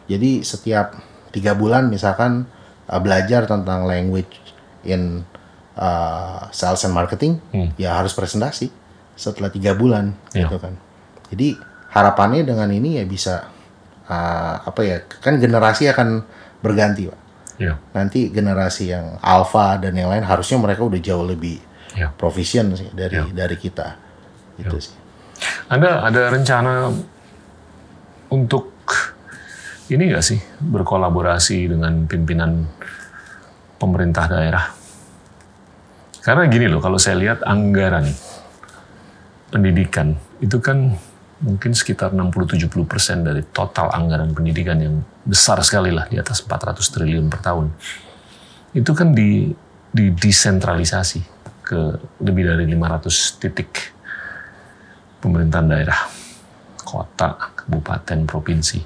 Jadi 0.09 0.41
setiap 0.41 0.97
tiga 1.29 1.53
bulan 1.53 1.91
misalkan 1.91 2.49
uh, 2.89 2.97
belajar 2.97 3.45
tentang 3.45 3.85
language 3.85 4.33
in 4.81 5.21
uh, 5.77 6.49
sales 6.49 6.81
and 6.81 6.95
marketing, 6.95 7.37
Hmm. 7.53 7.69
ya 7.77 7.99
harus 7.99 8.17
presentasi 8.17 8.71
setelah 9.20 9.51
tiga 9.51 9.76
bulan 9.76 10.15
Ya. 10.32 10.47
gitu 10.47 10.55
kan. 10.55 10.80
Jadi 11.28 11.59
harapannya 11.91 12.47
dengan 12.47 12.72
ini 12.72 12.95
ya 12.95 13.03
bisa 13.03 13.51
uh, 14.07 14.55
apa 14.63 14.82
ya 14.82 14.97
kan 15.20 15.36
generasi 15.36 15.91
akan 15.91 16.24
berganti 16.63 17.09
pak 17.11 17.20
Iya. 17.59 17.76
nanti 17.91 18.32
generasi 18.32 18.88
yang 18.88 19.20
alpha 19.20 19.76
dan 19.76 19.91
yang 19.91 20.07
lain 20.07 20.24
harusnya 20.24 20.55
mereka 20.55 20.88
udah 20.88 20.95
jauh 20.97 21.28
lebih 21.28 21.59
Iya. 21.91 22.13
proficient 22.15 22.78
sih 22.80 22.88
dari 22.95 23.20
Ya. 23.20 23.28
dari 23.28 23.57
kita 23.57 23.99
itu 24.55 24.78
sih 24.80 24.95
Anda 25.67 26.03
ada 26.03 26.32
rencana 26.32 26.88
untuk 28.30 28.72
ini 29.89 30.03
nggak 30.07 30.22
sih 30.24 30.39
berkolaborasi 30.61 31.74
dengan 31.74 32.05
pimpinan 32.05 32.70
pemerintah 33.82 34.30
daerah? 34.30 34.65
Karena 36.20 36.45
gini 36.45 36.67
loh, 36.70 36.78
kalau 36.78 36.99
saya 37.01 37.15
lihat 37.17 37.41
anggaran 37.41 38.05
pendidikan 39.49 40.13
itu 40.39 40.61
kan 40.61 40.95
mungkin 41.39 41.71
sekitar 41.71 42.11
60-70 42.11 42.67
persen 42.83 43.23
dari 43.23 43.41
total 43.47 43.91
anggaran 43.95 44.35
pendidikan 44.35 44.77
yang 44.79 44.95
besar 45.23 45.59
sekali 45.63 45.89
lah 45.89 46.05
di 46.11 46.19
atas 46.19 46.43
400 46.43 46.79
triliun 46.83 47.31
per 47.31 47.39
tahun. 47.39 47.71
Itu 48.75 48.91
kan 48.91 49.15
di, 49.15 49.49
di 49.89 50.05
ke 51.63 51.79
lebih 52.19 52.43
dari 52.43 52.65
500 52.67 53.39
titik 53.39 53.93
pemerintahan 55.23 55.67
daerah, 55.69 56.01
kota, 56.83 57.55
kabupaten, 57.55 58.19
provinsi. 58.27 58.79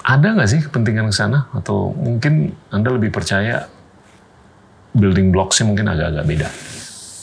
Ada 0.00 0.32
nggak 0.32 0.48
sih 0.48 0.60
kepentingan 0.64 1.12
ke 1.12 1.14
sana? 1.14 1.44
Atau 1.52 1.92
mungkin 1.92 2.56
Anda 2.72 2.88
lebih 2.88 3.12
percaya 3.12 3.68
building 4.96 5.28
blocks-nya 5.28 5.68
mungkin 5.68 5.86
agak-agak 5.92 6.24
beda 6.24 6.48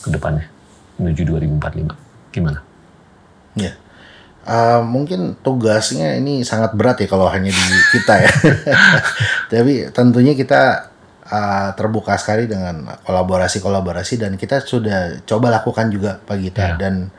ke 0.06 0.08
depannya 0.14 0.57
menuju 0.98 1.22
2045? 1.24 2.34
Gimana? 2.34 2.60
ya 3.56 3.74
Uh, 4.48 4.80
mungkin 4.80 5.36
tugasnya 5.44 6.16
ini 6.16 6.40
sangat 6.40 6.72
berat 6.72 6.96
ya 7.04 7.04
kalau 7.04 7.28
hanya 7.28 7.52
di 7.52 7.64
kita 7.92 8.16
ya 8.16 8.32
tapi 9.52 9.92
tentunya 9.92 10.32
kita 10.32 10.88
uh, 11.28 11.76
terbuka 11.76 12.16
sekali 12.16 12.48
dengan 12.48 12.96
kolaborasi-kolaborasi 13.04 14.16
dan 14.16 14.40
kita 14.40 14.64
sudah 14.64 15.20
coba 15.28 15.52
lakukan 15.52 15.92
juga 15.92 16.16
Pak 16.24 16.36
Gita 16.40 16.64
Ya. 16.64 16.80
dan 16.80 17.12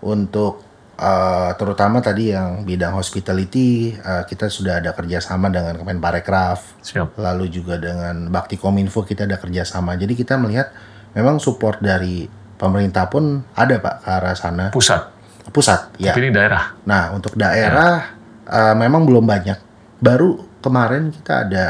untuk 0.00 0.64
uh, 0.96 1.52
terutama 1.60 2.00
tadi 2.00 2.32
yang 2.32 2.64
bidang 2.64 2.96
hospitality 2.96 4.00
uh, 4.00 4.24
kita 4.24 4.48
sudah 4.48 4.80
ada 4.80 4.96
kerjasama 4.96 5.52
dengan 5.52 5.76
Kemenparekraf 5.76 6.80
Siap. 6.80 7.20
lalu 7.20 7.52
juga 7.52 7.76
dengan 7.76 8.32
Bakti 8.32 8.56
Kominfo 8.56 9.04
kita 9.04 9.28
ada 9.28 9.36
kerjasama. 9.36 10.00
Jadi 10.00 10.16
kita 10.16 10.40
melihat 10.40 10.72
memang 11.12 11.36
support 11.36 11.84
dari 11.84 12.39
pemerintah 12.60 13.08
pun 13.08 13.40
ada 13.56 13.80
pak 13.80 14.04
ke 14.04 14.08
arah 14.12 14.36
sana 14.36 14.68
Pusat. 14.68 15.02
pusat 15.48 15.96
ya. 15.96 16.12
Tapi 16.12 16.28
ini 16.28 16.30
daerah. 16.36 16.76
Nah 16.84 17.16
untuk 17.16 17.32
daerah 17.32 18.12
uh, 18.44 18.74
memang 18.76 19.08
belum 19.08 19.24
banyak. 19.24 19.58
Baru 19.96 20.60
kemarin 20.60 21.08
kita 21.08 21.48
ada 21.48 21.66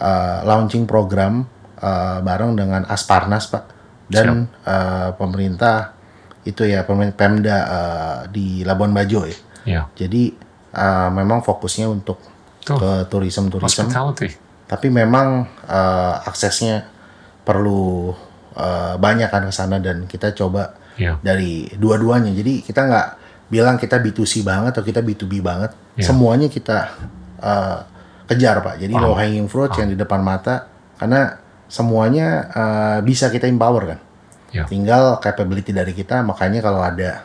uh, 0.00 0.38
launching 0.48 0.88
program 0.88 1.44
uh, 1.84 2.24
bareng 2.24 2.56
dengan 2.56 2.88
Asparnas 2.88 3.52
pak 3.52 3.64
dan 4.08 4.48
uh, 4.64 5.12
pemerintah 5.20 5.92
itu 6.42 6.66
ya 6.66 6.82
Pemda 6.88 7.58
uh, 7.68 8.18
di 8.32 8.64
Labuan 8.64 8.90
Bajo 8.96 9.28
ya. 9.28 9.36
Ya. 9.62 9.82
Jadi 9.94 10.32
uh, 10.74 11.12
memang 11.12 11.44
fokusnya 11.44 11.86
untuk 11.86 12.18
Tuh. 12.62 12.78
ke 12.78 12.90
tourism-tourism 13.10 13.90
Hospitality. 13.90 14.38
tapi 14.70 14.86
memang 14.86 15.50
eh, 15.66 16.14
aksesnya 16.30 16.86
perlu 17.42 18.14
eh, 18.54 18.94
banyak 18.96 19.28
kan 19.28 19.42
ke 19.42 19.52
sana 19.52 19.76
dan 19.78 20.04
kita 20.04 20.32
coba 20.32 20.76
Ya. 20.92 21.16
dari 21.18 21.72
dua-duanya 21.72 22.28
jadi 22.30 22.60
kita 22.60 22.84
nggak 22.84 23.08
bilang 23.48 23.76
kita 23.76 23.96
B2C 23.96 24.44
banget 24.44 24.76
atau 24.76 24.84
kita 24.84 25.00
B2B 25.00 25.40
banget 25.40 25.72
Ya. 25.94 26.04
semuanya 26.04 26.46
kita 26.46 26.92
eh, 27.38 27.78
kejar 28.26 28.60
pak 28.60 28.76
jadi 28.76 28.92
Paham. 28.92 29.04
low 29.04 29.14
hanging 29.14 29.46
fruit 29.46 29.72
yang 29.74 29.88
di 29.88 29.96
depan 29.96 30.20
mata 30.20 30.68
karena 30.96 31.40
semuanya 31.66 32.26
eh, 32.48 32.98
bisa 33.00 33.28
kita 33.28 33.48
empower 33.48 33.84
kan 33.88 34.00
Ya. 34.52 34.68
tinggal 34.68 35.16
capability 35.18 35.72
dari 35.72 35.90
kita 35.90 36.20
makanya 36.20 36.60
kalau 36.60 36.84
ada 36.84 37.24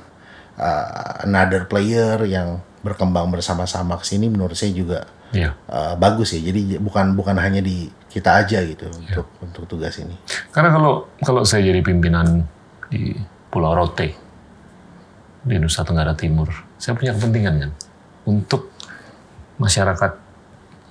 uh, 0.56 1.28
another 1.28 1.68
player 1.68 2.24
yang 2.24 2.56
berkembang 2.80 3.28
bersama-sama 3.28 4.00
ke 4.00 4.08
sini 4.08 4.32
menurut 4.32 4.56
saya 4.56 4.72
juga 4.72 5.04
Ya. 5.28 5.52
uh, 5.68 6.00
bagus 6.00 6.32
ya 6.32 6.40
jadi 6.40 6.80
bukan 6.80 7.12
bukan 7.14 7.36
hanya 7.36 7.60
di 7.60 7.92
kita 8.18 8.42
aja 8.42 8.66
gitu 8.66 8.90
Ya. 8.90 9.22
untuk 9.22 9.28
untuk 9.46 9.64
tugas 9.70 9.94
ini 10.02 10.18
Karena 10.50 10.74
kalau 10.74 11.06
kalau 11.22 11.46
saya 11.46 11.62
jadi 11.70 11.86
pimpinan 11.86 12.50
di 12.90 13.14
Pulau 13.48 13.78
Rote 13.78 14.18
di 15.48 15.56
Nusa 15.62 15.86
Tenggara 15.88 16.12
Timur, 16.12 16.50
saya 16.76 16.98
punya 16.98 17.16
kepentingan 17.16 17.56
kan 17.62 17.72
untuk 18.28 18.74
masyarakat 19.62 20.12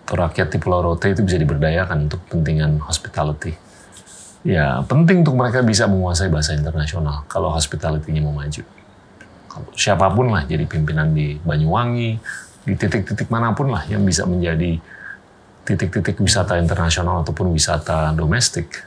atau 0.07 0.15
rakyat 0.17 0.49
di 0.55 0.59
Pulau 0.63 0.81
Rote 0.87 1.11
itu 1.13 1.27
bisa 1.27 1.35
diberdayakan 1.37 2.07
untuk 2.07 2.23
kepentingan 2.31 2.79
hospitality. 2.81 3.59
Ya, 4.47 4.79
penting 4.87 5.27
untuk 5.27 5.35
mereka 5.35 5.61
bisa 5.67 5.91
menguasai 5.91 6.31
bahasa 6.31 6.55
internasional 6.55 7.27
kalau 7.27 7.51
hospitality-nya 7.51 8.23
mau 8.23 8.31
maju. 8.31 8.63
Kalau 9.51 9.69
siapa 9.75 10.07
pun 10.15 10.31
lah 10.31 10.47
jadi 10.47 10.63
pimpinan 10.65 11.11
di 11.11 11.35
Banyuwangi, 11.43 12.11
di 12.63 12.73
titik-titik 12.79 13.27
mana 13.27 13.51
pun 13.53 13.75
lah 13.75 13.83
yang 13.91 14.07
bisa 14.07 14.23
menjadi 14.23 14.79
titik-titik 15.67 16.23
wisata 16.23 16.55
internasional 16.63 17.27
ataupun 17.27 17.51
wisata 17.51 18.15
domestik 18.15 18.87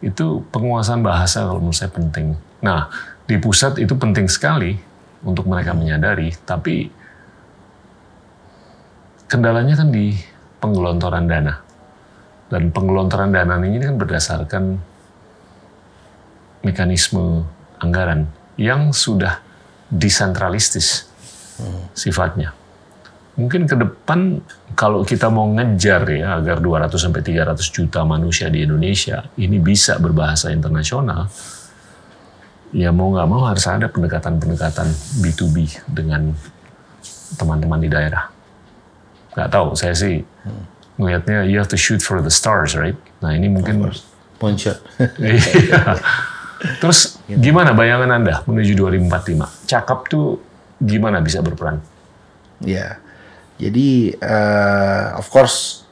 itu 0.00 0.42
penguasaan 0.50 1.04
bahasa 1.04 1.44
kalau 1.46 1.60
menurut 1.62 1.78
saya 1.78 1.92
penting. 1.92 2.34
Nah, 2.64 2.90
di 3.28 3.38
pusat 3.38 3.78
itu 3.78 3.94
penting 3.94 4.26
sekali 4.26 4.74
untuk 5.22 5.46
mereka 5.46 5.76
menyadari, 5.76 6.34
tapi 6.42 6.90
kendalanya 9.30 9.78
kan 9.78 9.94
di 9.94 10.16
penggelontoran 10.58 11.30
dana. 11.30 11.54
Dan 12.50 12.74
penggelontoran 12.74 13.30
dana 13.30 13.56
ini 13.62 13.78
kan 13.78 13.96
berdasarkan 13.96 14.64
mekanisme 16.66 17.46
anggaran 17.78 18.26
yang 18.58 18.90
sudah 18.90 19.38
desentralistis 19.88 21.06
sifatnya. 21.94 22.61
Mungkin 23.32 23.64
ke 23.64 23.76
depan 23.80 24.44
kalau 24.76 25.00
kita 25.08 25.32
mau 25.32 25.48
ngejar 25.48 26.04
ya 26.12 26.36
agar 26.36 26.60
200 26.60 26.92
sampai 27.00 27.24
300 27.24 27.64
juta 27.72 28.04
manusia 28.04 28.52
di 28.52 28.60
Indonesia 28.60 29.24
ini 29.40 29.56
bisa 29.56 29.96
berbahasa 29.96 30.52
internasional, 30.52 31.32
ya 32.76 32.92
mau 32.92 33.08
nggak 33.12 33.28
mau 33.28 33.48
harus 33.48 33.64
ada 33.64 33.88
pendekatan-pendekatan 33.88 34.88
B2B 35.24 35.56
dengan 35.88 36.36
teman-teman 37.40 37.80
di 37.80 37.88
daerah. 37.88 38.28
Nggak 39.32 39.48
tahu, 39.48 39.68
saya 39.80 39.96
sih 39.96 40.20
melihatnya 41.00 41.48
you 41.48 41.56
have 41.56 41.72
to 41.72 41.80
shoot 41.80 42.04
for 42.04 42.20
the 42.20 42.32
stars, 42.32 42.76
right? 42.76 42.96
Nah 43.24 43.32
ini 43.32 43.48
mungkin 43.48 43.80
Moonshot. 44.42 44.78
Iya. 45.22 45.96
Terus 46.82 47.18
gimana 47.26 47.74
bayangan 47.74 48.10
Anda 48.10 48.42
menuju 48.46 48.74
2045? 48.74 49.70
Cakap 49.70 50.10
tuh 50.10 50.38
gimana 50.82 51.22
bisa 51.22 51.42
berperan? 51.42 51.78
Ya, 52.62 53.02
jadi 53.56 53.88
eh, 54.16 55.06
of 55.16 55.26
course 55.28 55.84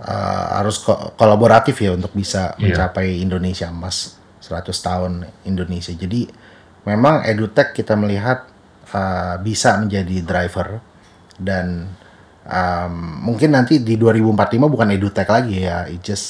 eh, 0.00 0.46
harus 0.58 0.80
ko- 0.80 1.12
kolaboratif 1.14 1.80
ya 1.80 1.92
untuk 1.92 2.12
bisa 2.12 2.54
Iya. 2.56 2.72
mencapai 2.74 3.20
Indonesia 3.20 3.68
emas 3.68 4.16
100 4.42 4.74
tahun 4.74 5.12
Indonesia. 5.44 5.92
Jadi 5.92 6.26
memang 6.84 7.22
edutech 7.22 7.72
kita 7.72 7.94
melihat 7.94 8.48
eh, 8.90 9.36
bisa 9.40 9.78
menjadi 9.78 10.16
driver 10.22 10.82
dan 11.38 11.88
um, 12.44 12.94
mungkin 13.24 13.54
nanti 13.56 13.80
di 13.80 13.96
2045 13.96 14.58
bukan 14.68 14.88
edutech 14.92 15.26
lagi 15.26 15.64
ya, 15.64 15.86
it's 15.88 16.04
just 16.04 16.26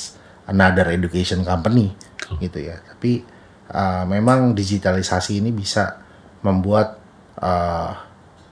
another 0.46 0.88
education 0.88 1.42
company 1.42 1.92
gitu 2.38 2.60
ya. 2.62 2.78
Tapi 2.80 3.24
uh, 3.72 4.04
memang 4.06 4.52
digitalisasi 4.52 5.42
ini 5.42 5.50
bisa 5.50 6.00
membuat 6.40 6.96
uh, 7.40 7.92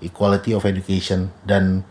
equality 0.01 0.53
of 0.53 0.65
education 0.65 1.29
dan 1.45 1.85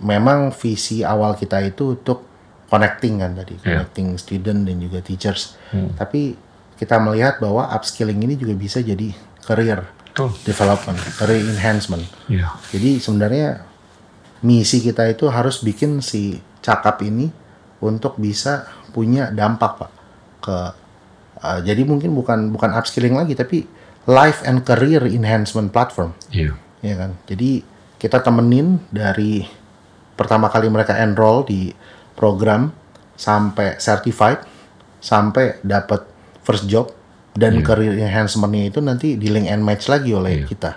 memang 0.00 0.50
visi 0.50 1.02
awal 1.02 1.34
kita 1.34 1.58
itu 1.60 1.94
untuk 1.94 2.24
connecting 2.68 3.18
kan 3.18 3.32
tadi, 3.34 3.56
Iya. 3.58 3.82
connecting 3.82 4.14
student 4.14 4.62
dan 4.62 4.76
juga 4.76 5.00
teachers. 5.00 5.56
Tapi 5.94 6.36
kita 6.76 6.96
melihat 6.96 7.38
bahwa 7.38 7.66
upskilling 7.68 8.20
ini 8.20 8.34
juga 8.34 8.52
bisa 8.52 8.78
jadi 8.78 9.10
career 9.42 9.82
Betul. 10.06 10.30
development, 10.44 10.98
career 11.16 11.42
enhancement. 11.42 12.04
Iya. 12.26 12.52
Jadi 12.70 12.98
sebenarnya 12.98 13.64
misi 14.40 14.78
kita 14.78 15.02
itu 15.04 15.26
harus 15.26 15.58
bikin 15.58 15.98
si 15.98 16.38
cakap 16.60 17.02
ini 17.02 17.26
untuk 17.80 18.14
bisa 18.14 18.66
punya 18.90 19.30
dampak 19.30 19.72
pak 19.76 19.90
ke 20.38 20.56
uh, 21.40 21.58
jadi 21.60 21.82
mungkin 21.82 22.14
bukan 22.14 22.50
bukan 22.50 22.70
upskilling 22.70 23.14
lagi 23.14 23.34
tapi 23.34 23.66
life 24.06 24.42
and 24.42 24.62
career 24.62 25.02
enhancement 25.04 25.70
platform 25.70 26.14
Iya. 26.30 26.54
ya 26.80 26.94
kan 26.94 27.18
jadi 27.26 27.62
kita 27.98 28.22
temenin 28.22 28.78
dari 28.90 29.42
pertama 30.18 30.50
kali 30.50 30.66
mereka 30.66 30.98
enroll 30.98 31.46
di 31.46 31.70
program 32.18 32.74
sampai 33.14 33.78
certified 33.78 34.42
sampai 34.98 35.62
dapat 35.62 36.02
first 36.42 36.66
job 36.66 36.90
dan 37.38 37.62
career 37.62 37.94
enhancementnya 37.94 38.74
itu 38.74 38.82
nanti 38.82 39.14
di 39.14 39.30
link 39.30 39.46
and 39.46 39.62
match 39.62 39.86
lagi 39.86 40.10
oleh 40.10 40.42
kita 40.42 40.74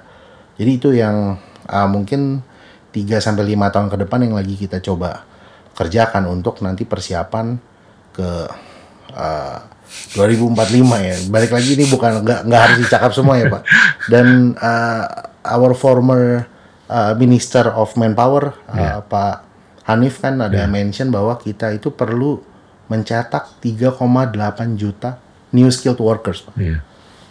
jadi 0.61 0.72
itu 0.77 0.93
yang 0.93 1.41
uh, 1.65 1.88
mungkin 1.89 2.45
3 2.93 3.23
sampai 3.23 3.47
lima 3.47 3.72
tahun 3.72 3.89
ke 3.89 3.97
depan 4.05 4.19
yang 4.30 4.35
lagi 4.38 4.53
kita 4.59 4.84
coba 4.84 5.26
kerjakan 5.73 6.27
untuk 6.27 6.59
nanti 6.59 6.84
persiapan 6.84 7.55
ke 8.11 8.30
uh, 9.15 9.59
2045 10.15 10.55
ya. 11.01 11.15
Balik 11.31 11.51
lagi 11.55 11.69
ini 11.76 11.88
bukan 11.88 12.23
nggak 12.23 12.39
nggak 12.47 12.61
harus 12.61 12.77
dicakap 12.84 13.11
semua 13.15 13.39
ya 13.39 13.47
Pak. 13.47 13.63
Dan 14.11 14.55
uh, 14.59 15.03
our 15.47 15.72
former 15.76 16.47
uh, 16.91 17.13
Minister 17.15 17.72
of 17.72 17.95
Manpower 17.95 18.51
uh, 18.68 18.99
Pak 19.01 19.35
Hanif 19.88 20.19
kan 20.19 20.38
ada 20.38 20.68
mention 20.68 21.09
bahwa 21.09 21.34
kita 21.35 21.72
itu 21.72 21.89
perlu 21.89 22.43
mencetak 22.85 23.57
3,8 23.63 23.97
juta 24.76 25.18
new 25.51 25.72
skilled 25.72 25.97
workers 25.97 26.43
Pak. 26.43 26.55
Iya. 26.59 26.84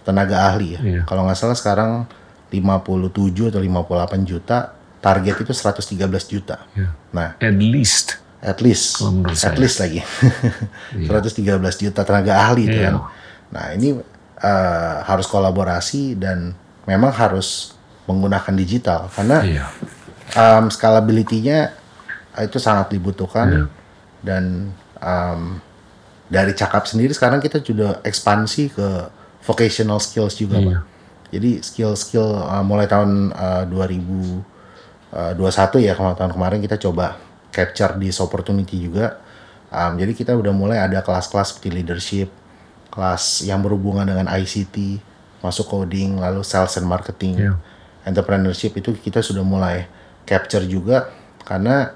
Tenaga 0.03 0.49
ahli 0.49 0.75
ya. 0.75 0.81
Iya. 0.81 1.03
Kalau 1.05 1.29
nggak 1.29 1.37
salah 1.37 1.55
sekarang 1.55 2.09
57 2.51 3.55
atau 3.55 3.61
58 3.63 4.25
juta, 4.27 4.75
target 4.99 5.37
itu 5.39 5.53
113 5.55 6.01
juta. 6.27 6.57
Iya. 6.75 6.89
Nah, 7.15 7.29
At 7.39 7.55
least. 7.55 8.19
at 8.41 8.57
least 8.65 9.05
at 9.05 9.37
saya. 9.37 9.61
least 9.61 9.77
lagi 9.85 10.01
113 10.97 11.45
juta 11.77 12.01
tenaga 12.03 12.41
ahli 12.41 12.73
itu 12.73 12.79
Iya. 12.81 12.89
kan 12.89 12.95
nah 13.53 13.65
ini 13.77 14.01
eh, 14.41 14.97
harus 15.05 15.29
kolaborasi 15.29 16.17
dan 16.17 16.57
memang 16.89 17.13
harus 17.13 17.77
menggunakan 18.11 18.55
digital 18.55 19.07
karena 19.15 19.39
Iya. 19.43 19.65
um, 20.35 20.65
scalability-nya 20.69 21.71
uh, 22.35 22.43
itu 22.43 22.59
sangat 22.59 22.91
Iya. 22.91 22.95
dibutuhkan 22.99 23.71
dan 24.21 24.75
um, 24.99 25.63
dari 26.31 26.53
cakap 26.53 26.87
sendiri 26.87 27.11
sekarang 27.11 27.39
kita 27.39 27.59
sudah 27.59 28.03
ekspansi 28.03 28.71
ke 28.71 28.89
vocational 29.43 29.99
skills 29.99 30.37
juga 30.37 30.59
Iya. 30.59 30.67
pak 30.67 30.79
jadi 31.31 31.51
skill-skill 31.63 32.27
uh, 32.43 32.63
mulai 32.67 32.91
tahun 32.91 33.31
uh, 33.31 33.63
2021 33.71 34.43
ya 35.87 35.93
kemarin 35.95 36.17
tahun 36.19 36.33
kemarin 36.35 36.59
kita 36.61 36.77
coba 36.79 37.17
capture 37.51 37.95
this 37.97 38.19
opportunity 38.19 38.79
juga 38.79 39.19
Um, 39.71 40.03
jadi 40.03 40.11
kita 40.19 40.35
udah 40.35 40.51
mulai 40.51 40.83
ada 40.83 40.99
kelas-kelas 40.99 41.55
seperti 41.55 41.71
leadership 41.71 42.27
kelas 42.91 43.47
yang 43.47 43.63
berhubungan 43.63 44.03
dengan 44.03 44.27
ICT 44.27 44.99
masuk 45.47 45.71
coding 45.71 46.19
lalu 46.19 46.43
sales 46.43 46.75
and 46.75 46.91
marketing 46.91 47.39
Iya. 47.39 47.55
Entrepreneurship 48.03 48.73
itu 48.75 48.95
kita 48.95 49.21
sudah 49.21 49.43
mulai 49.43 49.85
capture 50.25 50.63
juga 50.63 51.11
karena 51.43 51.93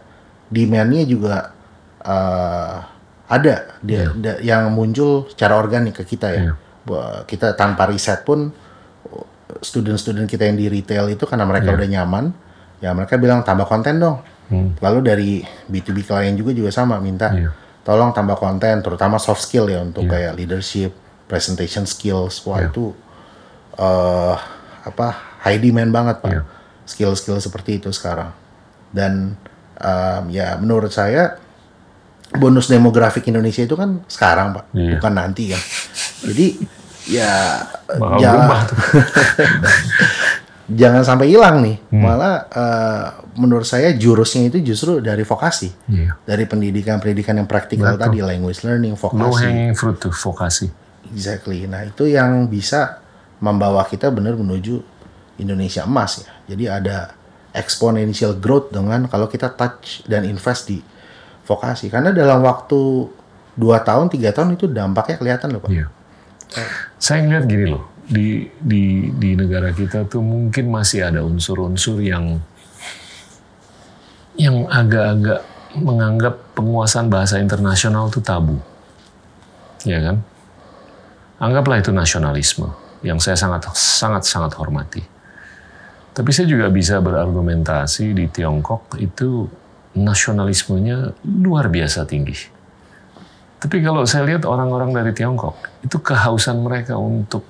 demand-nya 0.47 1.03
juga 1.05 1.55
uh, 2.01 2.77
ada 3.25 3.81
dia 3.81 4.13
da- 4.13 4.39
yang 4.39 4.69
muncul 4.69 5.27
secara 5.27 5.57
organik 5.57 5.97
ke 5.97 6.05
kita 6.07 6.29
ya. 6.31 6.43
Bahwa 6.85 7.25
Kita 7.25 7.55
tanpa 7.55 7.89
riset 7.89 8.21
pun 8.23 8.53
student-student 9.61 10.27
kita 10.27 10.45
yang 10.45 10.57
di 10.57 10.69
retail 10.69 11.09
itu 11.09 11.25
karena 11.25 11.45
mereka 11.45 11.71
Iya. 11.71 11.77
udah 11.77 11.89
nyaman, 11.91 12.25
ya 12.79 12.91
mereka 12.93 13.17
bilang 13.17 13.41
tambah 13.41 13.65
konten 13.65 13.97
dong. 13.97 14.21
Lalu 14.79 14.99
dari 15.01 15.31
B2B 15.67 16.05
klien 16.05 16.35
juga 16.35 16.53
juga 16.53 16.69
sama 16.69 17.01
minta 17.01 17.33
Iya. 17.33 17.51
tolong 17.81 18.13
tambah 18.13 18.37
konten 18.37 18.81
terutama 18.81 19.17
soft 19.17 19.41
skill 19.41 19.67
ya 19.67 19.81
untuk 19.81 20.05
kayak 20.07 20.37
leadership, 20.37 20.93
presentation 21.25 21.85
skills. 21.85 22.45
Wah 22.45 22.61
Iya. 22.61 22.69
itu 22.69 22.85
eh 23.75 24.37
apa 24.85 25.34
high 25.45 25.59
demand 25.59 25.91
banget 25.91 26.17
pak 26.19 26.31
Iya. 26.31 26.41
skill-skill 26.85 27.39
seperti 27.39 27.79
itu 27.79 27.89
sekarang 27.91 28.31
dan 28.91 29.35
em, 29.75 30.23
ya 30.29 30.55
menurut 30.57 30.89
saya 30.89 31.37
bonus 32.33 32.67
demografik 32.67 33.25
Indonesia 33.25 33.61
itu 33.61 33.73
kan 33.73 34.01
sekarang 34.07 34.53
pak 34.53 34.65
Iya. 34.73 34.97
bukan 34.97 35.13
nanti 35.13 35.43
kan 35.49 35.61
jadi 36.25 36.47
ya 37.05 37.33
jangan 38.17 38.65
tuh. 38.65 38.77
jangan 40.65 41.05
sampai 41.05 41.29
hilang 41.29 41.61
nih 41.61 41.77
Hmm. 41.85 42.01
malah 42.01 42.35
eh, 42.49 43.05
menurut 43.37 43.63
saya 43.63 43.93
jurusnya 43.93 44.49
itu 44.49 44.59
justru 44.65 44.99
dari 44.99 45.21
vokasi 45.23 45.69
Iya. 45.87 46.17
dari 46.25 46.43
pendidikan-pendidikan 46.45 47.37
yang 47.37 47.45
praktikal 47.45 47.95
tadi 47.95 48.19
language 48.19 48.63
learning 48.63 48.95
Low 48.95 49.01
vokasi 49.05 49.43
hanging 49.45 49.73
fruit 49.75 49.97
tuh 49.99 50.11
vokasi. 50.11 50.67
Exactly. 51.07 51.69
Nah, 51.69 51.85
itu 51.85 52.07
yang 52.07 52.49
bisa 52.49 52.99
membawa 53.37 53.85
kita 53.85 54.09
benar 54.09 54.33
menuju 54.35 54.94
Indonesia 55.39 55.83
emas 55.87 56.23
ya. 56.23 56.31
Jadi 56.55 56.65
ada 56.71 57.15
exponential 57.55 58.35
growth 58.39 58.75
dengan 58.75 59.07
kalau 59.07 59.31
kita 59.31 59.55
touch 59.55 60.03
dan 60.11 60.27
invest 60.27 60.71
di 60.71 60.83
vokasi. 61.47 61.89
Karena 61.89 62.11
dalam 62.11 62.43
waktu 62.43 63.09
2 63.55 63.87
tahun, 63.87 64.11
tiga 64.11 64.35
tahun 64.35 64.59
itu 64.59 64.67
dampaknya 64.67 65.17
kelihatan 65.19 65.55
loh, 65.55 65.63
Pak. 65.63 65.71
Iya. 65.71 65.87
Saya 66.99 67.23
ngeliat 67.27 67.45
gini 67.47 67.67
loh, 67.71 67.95
di 68.07 68.51
di 68.59 69.11
di 69.15 69.31
negara 69.39 69.71
kita 69.71 70.07
tuh 70.07 70.23
mungkin 70.23 70.71
masih 70.71 71.07
ada 71.07 71.23
unsur-unsur 71.23 72.03
yang 72.03 72.39
yang 74.35 74.67
agak-agak 74.67 75.47
menganggap 75.79 76.35
penguasaan 76.55 77.11
bahasa 77.11 77.39
internasional 77.39 78.11
itu 78.11 78.19
tabu. 78.23 78.59
Ya 79.87 80.03
kan? 80.03 80.17
Anggaplah 81.39 81.83
itu 81.83 81.91
nasionalisme 81.91 82.71
yang 83.03 83.19
saya 83.19 83.39
sangat 83.39 83.71
sangat 83.75 84.23
sangat 84.27 84.55
hormati. 84.59 85.14
Tapi 86.15 86.31
saya 86.31 86.47
juga 86.47 86.71
bisa 86.71 87.03
berargumentasi 87.03 88.15
di 88.15 88.31
Tiongkok 88.31 88.95
itu 89.03 89.51
nasionalismenya 89.99 91.19
luar 91.27 91.67
biasa 91.67 92.07
tinggi. 92.07 92.39
Tapi 93.59 93.83
kalau 93.83 94.07
saya 94.07 94.29
lihat 94.29 94.47
orang-orang 94.47 94.95
dari 94.95 95.11
Tiongkok, 95.11 95.59
itu 95.83 95.99
kehausan 95.99 96.63
mereka 96.63 96.95
untuk 96.95 97.43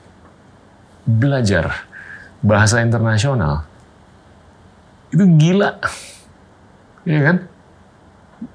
belajar 1.04 1.84
bahasa 2.40 2.80
internasional 2.80 3.68
itu 5.12 5.28
gila. 5.36 5.76
Iya 7.04 7.20
kan? 7.20 7.36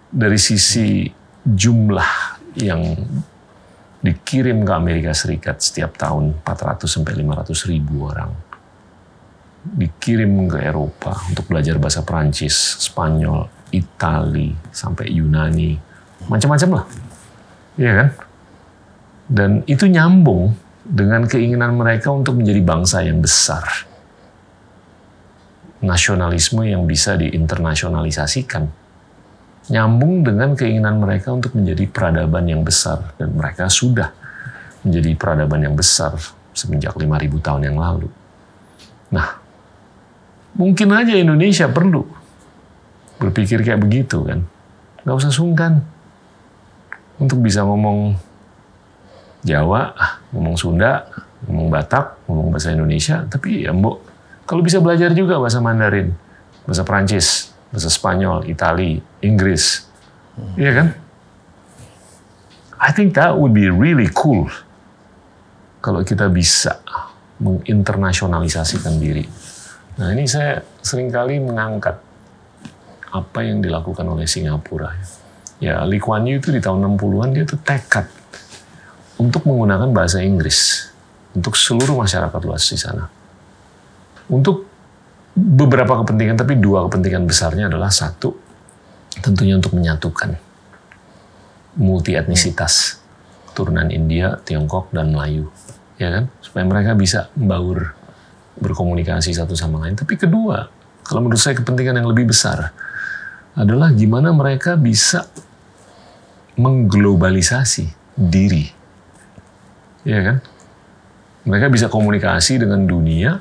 dari 0.10 0.42
sisi 0.42 1.06
jumlah 1.46 2.42
yang 2.58 2.98
dikirim 4.02 4.66
ke 4.66 4.72
Amerika 4.74 5.14
Serikat 5.14 5.62
setiap 5.62 5.96
tahun 5.96 6.42
400 6.42 6.90
sampai 6.90 7.14
500 7.22 7.70
ribu 7.70 8.10
orang 8.10 8.34
dikirim 9.64 10.48
ke 10.48 10.64
Eropa 10.64 11.20
untuk 11.28 11.52
belajar 11.52 11.76
bahasa 11.76 12.02
Prancis, 12.04 12.80
Spanyol, 12.80 13.48
Itali, 13.76 14.56
sampai 14.72 15.12
Yunani, 15.12 15.76
macam-macam 16.26 16.70
lah, 16.80 16.86
iya 17.76 17.92
kan? 17.96 18.10
Dan 19.30 19.52
itu 19.70 19.86
nyambung 19.86 20.58
dengan 20.82 21.28
keinginan 21.30 21.78
mereka 21.78 22.10
untuk 22.10 22.40
menjadi 22.40 22.62
bangsa 22.66 23.06
yang 23.06 23.22
besar, 23.22 23.62
nasionalisme 25.84 26.66
yang 26.66 26.90
bisa 26.90 27.14
diinternasionalisasikan, 27.20 28.66
nyambung 29.70 30.26
dengan 30.26 30.58
keinginan 30.58 30.98
mereka 30.98 31.30
untuk 31.36 31.54
menjadi 31.54 31.86
peradaban 31.86 32.48
yang 32.50 32.66
besar, 32.66 33.14
dan 33.22 33.38
mereka 33.38 33.70
sudah 33.70 34.10
menjadi 34.82 35.12
peradaban 35.14 35.62
yang 35.62 35.76
besar 35.76 36.16
semenjak 36.56 36.96
5.000 36.98 37.46
tahun 37.46 37.62
yang 37.70 37.78
lalu. 37.78 38.10
Nah, 39.14 39.49
Mungkin 40.58 40.90
aja 40.94 41.14
Indonesia 41.14 41.70
perlu 41.70 42.08
berpikir 43.20 43.62
kayak 43.62 43.84
begitu 43.84 44.24
kan. 44.26 44.46
Gak 45.04 45.16
usah 45.16 45.34
sungkan 45.34 45.84
untuk 47.20 47.44
bisa 47.44 47.68
ngomong 47.68 48.16
Jawa, 49.44 49.96
ngomong 50.36 50.56
Sunda, 50.60 51.08
ngomong 51.48 51.72
Batak, 51.72 52.28
ngomong 52.28 52.52
bahasa 52.52 52.76
Indonesia, 52.76 53.24
tapi 53.28 53.64
ya 53.64 53.72
mbok 53.72 54.04
kalau 54.50 54.66
bisa 54.66 54.82
belajar 54.82 55.14
juga 55.14 55.38
bahasa 55.38 55.62
Mandarin, 55.62 56.10
bahasa 56.66 56.82
Prancis, 56.82 57.54
bahasa 57.70 57.88
Spanyol, 57.88 58.50
Itali, 58.50 58.98
Inggris. 59.22 59.86
Iya 60.58 60.72
kan? 60.74 60.88
I 62.80 62.90
think 62.96 63.14
that 63.14 63.38
would 63.38 63.54
be 63.54 63.70
really 63.70 64.10
cool 64.10 64.50
kalau 65.86 66.02
kita 66.02 66.32
bisa 66.32 66.82
menginternasionalisasikan 67.38 68.98
diri. 68.98 69.28
Nah 70.00 70.16
ini 70.16 70.24
saya 70.24 70.64
sering 70.80 71.12
kali 71.12 71.44
mengangkat 71.44 72.00
apa 73.12 73.40
yang 73.44 73.60
dilakukan 73.60 74.08
oleh 74.08 74.24
Singapura. 74.24 74.96
Ya, 75.60 75.84
Lee 75.84 76.00
Kuan 76.00 76.24
Yew 76.24 76.40
itu 76.40 76.56
di 76.56 76.64
tahun 76.64 76.96
60-an 76.96 77.36
dia 77.36 77.44
tuh 77.44 77.60
tekad 77.60 78.08
untuk 79.20 79.44
menggunakan 79.44 79.92
bahasa 79.92 80.24
Inggris 80.24 80.88
untuk 81.36 81.60
seluruh 81.60 82.00
masyarakat 82.00 82.42
luas 82.48 82.64
di 82.64 82.80
sana. 82.80 83.12
Untuk 84.32 84.72
beberapa 85.36 86.00
kepentingan, 86.00 86.40
tapi 86.40 86.56
dua 86.56 86.88
kepentingan 86.88 87.28
besarnya 87.28 87.68
adalah 87.68 87.92
satu, 87.92 88.32
tentunya 89.20 89.60
untuk 89.60 89.76
menyatukan 89.76 90.40
multi 91.76 92.16
etnisitas 92.16 93.04
keturunan 93.52 93.92
India, 93.92 94.40
Tiongkok, 94.48 94.96
dan 94.96 95.12
Melayu, 95.12 95.52
ya 96.00 96.08
kan? 96.08 96.24
Supaya 96.40 96.64
mereka 96.64 96.96
bisa 96.96 97.28
membaur 97.36 97.99
berkomunikasi 98.60 99.34
satu 99.34 99.56
sama 99.56 99.84
lain. 99.84 99.96
Tapi 99.96 100.20
kedua, 100.20 100.68
kalau 101.08 101.26
menurut 101.26 101.42
saya 101.42 101.58
kepentingan 101.58 102.04
yang 102.04 102.10
lebih 102.12 102.30
besar 102.30 102.72
adalah 103.58 103.90
gimana 103.92 104.30
mereka 104.32 104.78
bisa 104.78 105.26
mengglobalisasi 106.60 107.88
diri. 108.16 108.68
Ya 110.04 110.20
kan? 110.22 110.38
Mereka 111.48 111.72
bisa 111.72 111.88
komunikasi 111.88 112.60
dengan 112.60 112.84
dunia, 112.84 113.40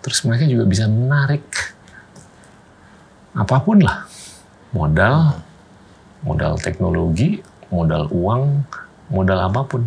terus 0.00 0.22
mereka 0.22 0.46
juga 0.46 0.64
bisa 0.64 0.86
menarik 0.86 1.44
apa 3.36 3.56
pun 3.60 3.82
lah. 3.82 4.06
Modal, 4.72 5.42
modal 6.24 6.56
teknologi, 6.62 7.42
modal 7.68 8.08
uang, 8.14 8.64
modal 9.10 9.38
apa 9.52 9.60
pun. 9.66 9.84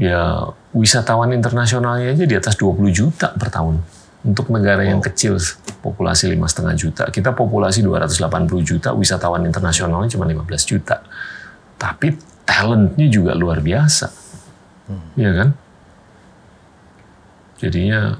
Ya 0.00 0.48
wisatawan 0.72 1.36
internasionalnya 1.36 2.16
aja 2.16 2.24
di 2.24 2.34
atas 2.36 2.56
20 2.56 2.92
juta 2.92 3.32
per 3.36 3.52
tahun. 3.52 3.80
Untuk 4.22 4.54
negara 4.54 4.86
yang 4.86 5.02
kecil, 5.02 5.34
populasi 5.82 6.30
lima 6.30 6.46
setengah 6.46 6.78
juta. 6.78 7.04
Kita 7.10 7.34
populasi 7.34 7.82
280 7.82 8.62
juta, 8.62 8.94
wisatawan 8.94 9.42
internasionalnya 9.42 10.14
cuma 10.14 10.24
15 10.30 10.46
juta. 10.62 11.02
Tapi 11.74 12.14
talentnya 12.46 13.06
juga 13.10 13.34
luar 13.34 13.58
biasa. 13.58 14.06
Hmm. 14.86 15.10
Ya 15.18 15.30
kan? 15.34 15.48
Jadinya 17.58 18.18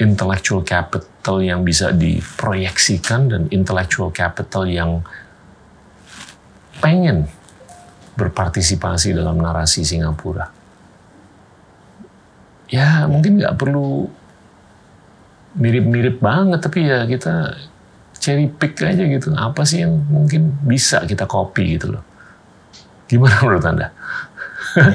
intellectual 0.00 0.64
capital 0.64 1.36
yang 1.44 1.60
bisa 1.60 1.92
diproyeksikan 1.92 3.28
dan 3.28 3.42
intellectual 3.52 4.08
capital 4.08 4.64
yang 4.64 5.04
pengen 6.80 7.28
berpartisipasi 8.20 9.16
dalam 9.16 9.40
narasi 9.40 9.80
Singapura. 9.80 10.52
Ya 12.68 13.08
mungkin 13.08 13.40
nggak 13.40 13.56
perlu 13.56 14.06
mirip-mirip 15.56 16.22
banget 16.22 16.62
tapi 16.62 16.86
ya 16.86 17.08
kita 17.08 17.56
cherry 18.20 18.52
pick 18.52 18.76
aja 18.84 19.00
gitu. 19.00 19.32
Apa 19.32 19.64
sih 19.64 19.82
yang 19.82 19.96
mungkin 20.06 20.52
bisa 20.68 21.02
kita 21.08 21.24
copy 21.24 21.80
gitu 21.80 21.96
loh? 21.96 22.04
Gimana 23.08 23.40
menurut 23.42 23.64
anda? 23.64 23.88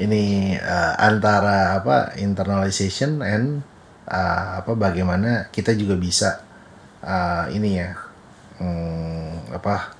Ini 0.00 0.56
uh, 0.56 0.94
antara 0.96 1.76
apa 1.76 2.16
internalization 2.16 3.20
and 3.20 3.60
uh, 4.08 4.64
apa 4.64 4.72
bagaimana 4.72 5.52
kita 5.52 5.76
juga 5.76 5.92
bisa 6.00 6.40
uh, 7.04 7.52
ini 7.52 7.70
ya 7.76 7.92
um, 8.60 9.44
apa 9.52 9.99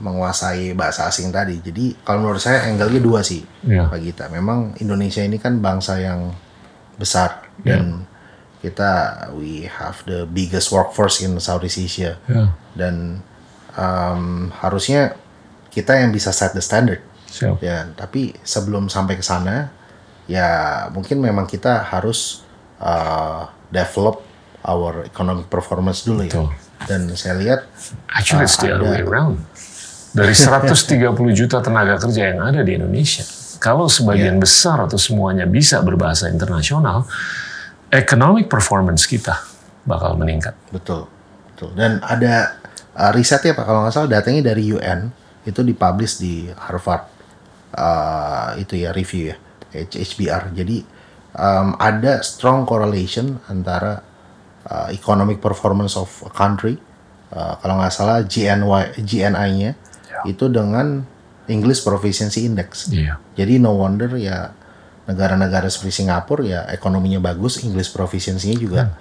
menguasai 0.00 0.76
bahasa 0.76 1.08
asing 1.08 1.32
tadi. 1.32 1.60
Jadi 1.60 1.96
kalau 2.04 2.24
menurut 2.24 2.42
saya 2.42 2.68
angle-nya 2.68 3.00
dua 3.00 3.20
sih, 3.24 3.44
yeah. 3.64 3.88
Pak 3.88 4.00
Gita. 4.00 4.24
Memang 4.28 4.76
Indonesia 4.80 5.24
ini 5.24 5.40
kan 5.40 5.58
bangsa 5.60 6.00
yang 6.00 6.32
besar 6.96 7.48
yeah. 7.64 7.76
dan 7.76 8.08
kita 8.64 8.90
we 9.36 9.68
have 9.68 10.00
the 10.08 10.24
biggest 10.26 10.72
workforce 10.72 11.20
in 11.20 11.36
Southeast 11.38 11.78
Asia 11.78 12.16
yeah. 12.26 12.50
dan 12.72 13.20
um, 13.76 14.50
harusnya 14.58 15.14
kita 15.70 16.00
yang 16.00 16.10
bisa 16.10 16.32
set 16.32 16.56
the 16.56 16.64
standard. 16.64 17.04
Siap. 17.28 17.60
Ya, 17.60 17.84
tapi 17.92 18.32
sebelum 18.40 18.88
sampai 18.88 19.20
ke 19.20 19.24
sana, 19.24 19.68
ya 20.24 20.48
mungkin 20.88 21.20
memang 21.20 21.44
kita 21.44 21.84
harus 21.84 22.46
uh, 22.80 23.44
develop 23.68 24.24
our 24.64 25.04
economic 25.04 25.46
performance 25.52 26.02
dulu 26.02 26.24
ya. 26.24 26.32
Betul. 26.32 26.48
ya. 26.48 26.64
Dan 26.86 27.00
saya 27.16 27.34
lihat 27.40 27.60
actually 28.08 28.44
uh, 28.44 28.48
it's 28.48 28.56
the 28.60 28.68
other 28.72 28.88
way 28.88 29.00
around 29.00 29.40
dari 30.16 30.32
130 30.32 31.12
juta 31.36 31.60
tenaga 31.60 32.00
kerja 32.00 32.32
yang 32.32 32.40
ada 32.40 32.64
di 32.64 32.80
Indonesia. 32.80 33.22
Kalau 33.60 33.84
sebagian 33.84 34.40
yeah. 34.40 34.42
besar 34.42 34.80
atau 34.80 34.96
semuanya 34.96 35.44
bisa 35.44 35.84
berbahasa 35.84 36.32
internasional, 36.32 37.04
economic 37.92 38.48
performance 38.48 39.04
kita 39.04 39.36
bakal 39.84 40.16
meningkat. 40.16 40.56
Betul, 40.72 41.04
betul. 41.52 41.76
Dan 41.76 42.00
ada 42.00 42.56
uh, 42.96 43.12
risetnya 43.12 43.52
Pak, 43.52 43.64
kalau 43.68 43.84
nggak 43.84 43.92
salah 43.92 44.08
datanya 44.08 44.52
dari 44.52 44.72
UN 44.72 45.12
itu 45.44 45.60
dipublish 45.60 46.16
di 46.16 46.48
Harvard 46.48 47.06
uh, 47.76 48.56
itu 48.56 48.88
ya 48.88 48.96
review 48.96 49.30
ya 49.30 49.36
HBR. 49.84 50.56
Jadi 50.56 50.80
um, 51.36 51.76
ada 51.76 52.24
strong 52.24 52.64
correlation 52.64 53.36
antara 53.52 54.00
uh, 54.64 54.88
economic 54.90 55.44
performance 55.44 55.94
of 55.94 56.08
a 56.24 56.32
country 56.32 56.80
uh, 57.36 57.60
kalau 57.60 57.78
nggak 57.78 57.92
salah 57.92 58.24
GNY 58.24 58.96
GNI-nya 59.04 59.76
itu 60.24 60.48
dengan 60.48 61.04
English 61.46 61.84
Proficiency 61.84 62.48
Index. 62.48 62.88
Yeah. 62.88 63.20
Jadi 63.36 63.60
no 63.60 63.76
wonder 63.76 64.16
ya 64.16 64.54
negara-negara 65.06 65.70
seperti 65.70 66.02
Singapura 66.02 66.42
ya 66.42 66.60
ekonominya 66.66 67.22
bagus, 67.22 67.62
English 67.62 67.94
proficiency-nya 67.94 68.56
juga 68.58 68.82
hmm. 68.90 68.94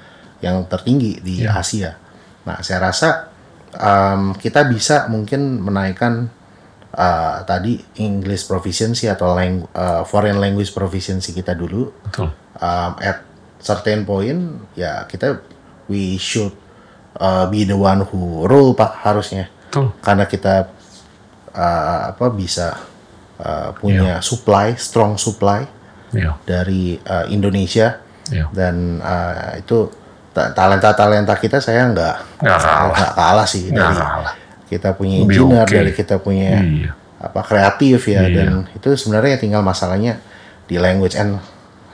yang 0.46 0.56
tertinggi 0.70 1.18
di 1.22 1.42
yeah. 1.42 1.58
Asia. 1.58 1.98
Nah, 2.46 2.62
saya 2.62 2.94
rasa 2.94 3.34
um, 3.74 4.38
kita 4.38 4.70
bisa 4.70 5.10
mungkin 5.10 5.66
menaikkan 5.66 6.30
uh, 6.94 7.42
tadi 7.44 7.82
English 7.98 8.46
proficiency 8.46 9.10
atau 9.10 9.34
lang 9.34 9.66
uh, 9.74 10.06
foreign 10.06 10.38
language 10.38 10.70
proficiency 10.72 11.34
kita 11.34 11.58
dulu. 11.58 11.90
Betul. 12.06 12.30
Um, 12.62 12.92
at 13.02 13.26
certain 13.60 14.06
point 14.06 14.62
ya 14.78 15.10
kita 15.10 15.42
we 15.90 16.22
should 16.22 16.54
uh, 17.18 17.50
be 17.50 17.66
the 17.66 17.76
one 17.76 18.06
who 18.06 18.46
rule 18.46 18.78
Pak 18.78 19.02
harusnya. 19.02 19.50
Betul. 19.74 19.90
Karena 20.06 20.30
kita 20.30 20.75
uh, 21.56 22.11
apa 22.11 22.26
bisa 22.36 22.76
uh, 23.40 23.72
punya 23.80 24.19
yeah. 24.19 24.23
supply 24.23 24.76
strong 24.76 25.15
supply 25.15 25.64
yeah. 26.11 26.36
dari 26.44 26.99
uh, 26.99 27.26
Indonesia 27.32 27.99
yeah. 28.30 28.48
dan 28.52 28.99
uh, 28.99 29.56
itu 29.57 29.90
talenta 30.36 30.91
talenta 30.91 31.32
kita 31.40 31.64
saya 31.64 31.88
nggak 31.95 32.44
nggak 32.44 32.60
kalah. 32.60 33.11
kalah 33.15 33.48
sih 33.48 33.72
nggak 33.72 33.80
dari 33.80 33.95
kalah. 33.95 34.34
kita 34.68 34.90
punya 34.91 35.15
engineer 35.23 35.64
okay. 35.64 35.76
dari 35.80 35.91
kita 35.95 36.15
punya 36.19 36.60
yeah. 36.60 36.94
apa 37.23 37.40
kreatif 37.48 38.11
ya 38.11 38.27
yeah. 38.27 38.36
dan 38.36 38.49
itu 38.76 38.88
sebenarnya 38.99 39.40
tinggal 39.40 39.64
masalahnya 39.64 40.19
di 40.68 40.76
language 40.76 41.15
and 41.15 41.40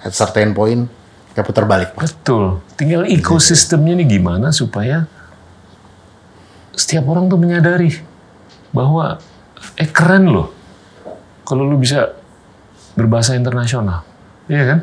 at 0.02 0.14
certain 0.18 0.58
point 0.58 0.90
kita 1.32 1.46
putar 1.46 1.70
balik 1.70 1.94
betul 1.94 2.66
tinggal 2.76 3.06
ekosistemnya 3.06 3.94
nih 4.02 4.18
gimana 4.18 4.50
supaya 4.50 5.06
setiap 6.74 7.06
orang 7.14 7.30
tuh 7.30 7.38
menyadari 7.38 8.02
bahwa 8.74 9.22
eh 9.78 9.90
keren 9.90 10.30
loh 10.30 10.48
kalau 11.46 11.68
lu 11.68 11.76
bisa 11.76 12.16
berbahasa 12.96 13.36
internasional, 13.36 14.08
iya 14.48 14.64
kan? 14.76 14.80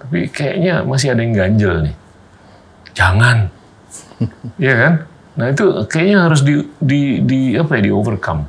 Tapi 0.00 0.28
kayaknya 0.32 0.84
masih 0.84 1.12
ada 1.12 1.20
yang 1.24 1.34
ganjel 1.36 1.74
nih. 1.84 1.96
Jangan, 2.94 3.48
iya 4.64 4.74
kan? 4.80 4.92
Nah 5.34 5.46
itu 5.50 5.64
kayaknya 5.90 6.18
harus 6.24 6.40
di, 6.46 6.62
di, 6.78 7.20
di 7.20 7.40
apa 7.58 7.76
ya 7.76 7.82
di 7.84 7.92
overcome. 7.92 8.48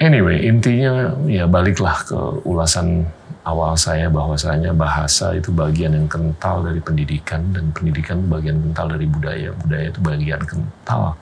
Anyway, 0.00 0.48
intinya 0.48 1.12
ya 1.28 1.44
baliklah 1.44 2.00
ke 2.08 2.16
ulasan 2.48 3.04
awal 3.44 3.76
saya 3.76 4.08
bahwasanya 4.08 4.72
bahasa 4.72 5.36
itu 5.36 5.52
bagian 5.52 5.92
yang 5.92 6.08
kental 6.08 6.64
dari 6.64 6.80
pendidikan 6.80 7.52
dan 7.52 7.68
pendidikan 7.76 8.24
itu 8.24 8.28
bagian 8.32 8.56
kental 8.64 8.86
dari 8.96 9.04
budaya, 9.04 9.50
budaya 9.60 9.86
itu 9.92 10.00
bagian 10.00 10.40
kental 10.40 11.20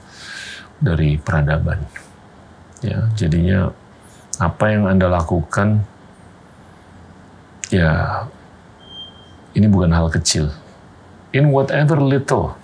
dari 0.79 1.19
peradaban. 1.19 1.83
Ya, 2.83 3.11
jadinya 3.19 3.75
apa 4.39 4.71
yang 4.71 4.87
Anda 4.87 5.11
lakukan 5.11 5.83
ya 7.75 8.23
ini 9.59 9.67
bukan 9.67 9.91
hal 9.91 10.09
kecil. 10.15 10.55
In 11.35 11.51
whatever 11.51 11.99
little 11.99 12.55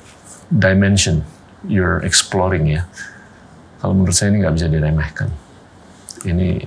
dimension 0.48 1.26
you're 1.66 2.00
exploring 2.06 2.70
ya. 2.70 2.86
Kalau 3.82 3.92
menurut 3.92 4.16
saya 4.16 4.32
ini 4.32 4.40
nggak 4.40 4.54
bisa 4.56 4.68
diremehkan. 4.70 5.28
Ini 6.24 6.64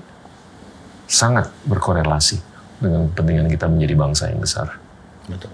sangat 1.09 1.49
berkorelasi 1.65 2.37
dengan 2.77 3.09
kepentingan 3.09 3.47
kita 3.49 3.65
menjadi 3.65 3.93
bangsa 3.97 4.23
yang 4.29 4.43
besar. 4.43 4.77
Betul. 5.25 5.49